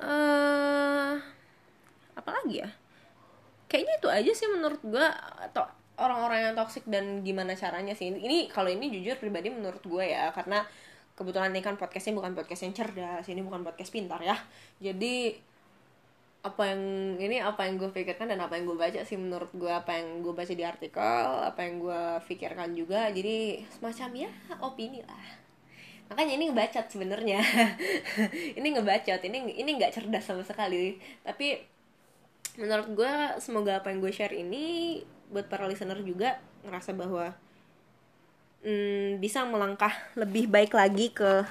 uh, 0.00 1.14
apa 2.14 2.30
lagi 2.30 2.62
ya? 2.62 2.70
Kayaknya 3.70 3.94
itu 3.98 4.08
aja 4.10 4.32
sih 4.34 4.48
menurut 4.50 4.80
gue 4.82 5.06
atau 5.50 5.66
orang-orang 5.98 6.50
yang 6.50 6.54
toxic 6.58 6.82
dan 6.86 7.22
gimana 7.22 7.54
caranya 7.54 7.94
sih. 7.94 8.10
Ini 8.10 8.50
kalau 8.50 8.70
ini 8.70 8.90
jujur 8.90 9.18
pribadi 9.18 9.50
menurut 9.50 9.82
gue 9.82 10.04
ya 10.04 10.30
karena 10.34 10.62
kebetulan 11.14 11.54
ini 11.54 11.62
kan 11.62 11.78
podcastnya 11.78 12.14
bukan 12.18 12.34
podcast 12.34 12.66
yang 12.66 12.74
cerdas 12.74 13.26
ini 13.30 13.40
bukan 13.42 13.62
podcast 13.62 13.90
pintar 13.94 14.18
ya. 14.22 14.34
Jadi 14.82 15.34
apa 16.44 16.60
yang 16.68 16.82
ini 17.16 17.40
apa 17.40 17.64
yang 17.64 17.80
gue 17.80 17.88
pikirkan 17.88 18.28
dan 18.28 18.36
apa 18.36 18.60
yang 18.60 18.68
gue 18.68 18.76
baca 18.76 19.00
sih 19.00 19.16
menurut 19.16 19.48
gue 19.56 19.72
apa 19.72 19.96
yang 19.96 20.20
gue 20.20 20.34
baca 20.36 20.52
di 20.52 20.60
artikel 20.60 21.24
apa 21.40 21.60
yang 21.64 21.80
gue 21.80 22.02
pikirkan 22.28 22.76
juga. 22.76 23.08
Jadi 23.08 23.64
semacam 23.72 24.28
ya 24.28 24.30
opini 24.60 25.00
lah. 25.06 25.44
Makanya 26.12 26.32
ini 26.36 26.44
ngebacot 26.52 26.86
sebenarnya. 26.92 27.40
Ini 28.60 28.68
ngebacot 28.76 29.24
ini 29.24 29.56
ini 29.56 29.70
nggak 29.80 29.88
cerdas 29.88 30.28
sama 30.28 30.44
sekali. 30.44 31.00
Tapi 31.24 31.56
menurut 32.60 32.92
gue 32.92 33.12
semoga 33.40 33.80
apa 33.80 33.88
yang 33.88 34.04
gue 34.04 34.12
share 34.12 34.36
ini 34.36 35.00
buat 35.32 35.48
para 35.48 35.64
listener 35.66 35.98
juga 36.04 36.38
ngerasa 36.62 36.92
bahwa 36.92 37.32
hmm, 38.64 39.20
bisa 39.20 39.44
melangkah 39.44 39.92
lebih 40.16 40.48
baik 40.48 40.74
lagi 40.74 41.12
ke 41.12 41.44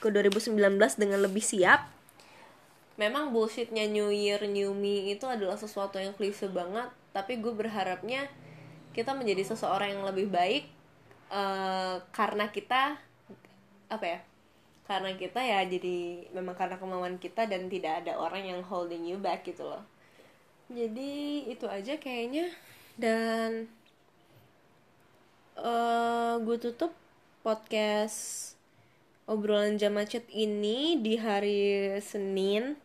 ke 0.00 0.08
2019 0.08 0.56
dengan 0.96 1.20
lebih 1.20 1.42
siap. 1.42 1.90
Memang 2.96 3.34
bullshitnya 3.34 3.84
New 3.90 4.08
Year 4.08 4.40
New 4.48 4.72
Me 4.72 5.12
itu 5.12 5.28
adalah 5.28 5.60
sesuatu 5.60 6.00
yang 6.00 6.16
klise 6.16 6.48
banget 6.48 6.88
tapi 7.16 7.40
gue 7.40 7.48
berharapnya 7.48 8.28
kita 8.92 9.16
menjadi 9.16 9.56
seseorang 9.56 9.96
yang 9.96 10.04
lebih 10.04 10.28
baik 10.28 10.68
uh, 11.32 12.04
karena 12.12 12.52
kita 12.52 13.00
apa 13.88 14.04
ya 14.04 14.20
karena 14.84 15.16
kita 15.16 15.40
ya 15.40 15.64
jadi 15.64 16.28
memang 16.36 16.54
karena 16.54 16.76
kemauan 16.76 17.16
kita 17.16 17.48
dan 17.48 17.72
tidak 17.72 18.04
ada 18.04 18.20
orang 18.20 18.44
yang 18.44 18.60
holding 18.62 19.02
you 19.02 19.18
back 19.18 19.42
gitu 19.42 19.64
loh. 19.66 19.82
Jadi 20.70 21.46
itu 21.50 21.66
aja 21.66 21.98
kayaknya 21.98 22.52
dan 22.94 23.66
uh, 25.60 26.40
gue 26.40 26.56
tutup 26.60 26.92
podcast 27.40 28.52
obrolan 29.26 29.76
jam 29.80 29.94
macet 29.94 30.24
ini 30.32 31.00
di 31.00 31.18
hari 31.18 31.92
Senin. 32.00 32.78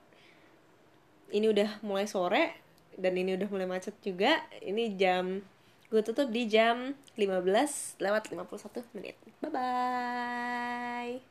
Ini 1.32 1.48
udah 1.48 1.80
mulai 1.86 2.10
sore 2.10 2.60
dan 3.00 3.16
ini 3.16 3.40
udah 3.40 3.48
mulai 3.48 3.68
macet 3.70 3.96
juga. 4.04 4.44
Ini 4.60 4.98
jam 5.00 5.40
gue 5.92 6.02
tutup 6.04 6.32
di 6.32 6.48
jam 6.48 6.96
15 7.20 8.00
lewat 8.00 8.32
51 8.32 8.96
menit. 8.96 9.16
Bye 9.40 9.52
bye 9.52 11.31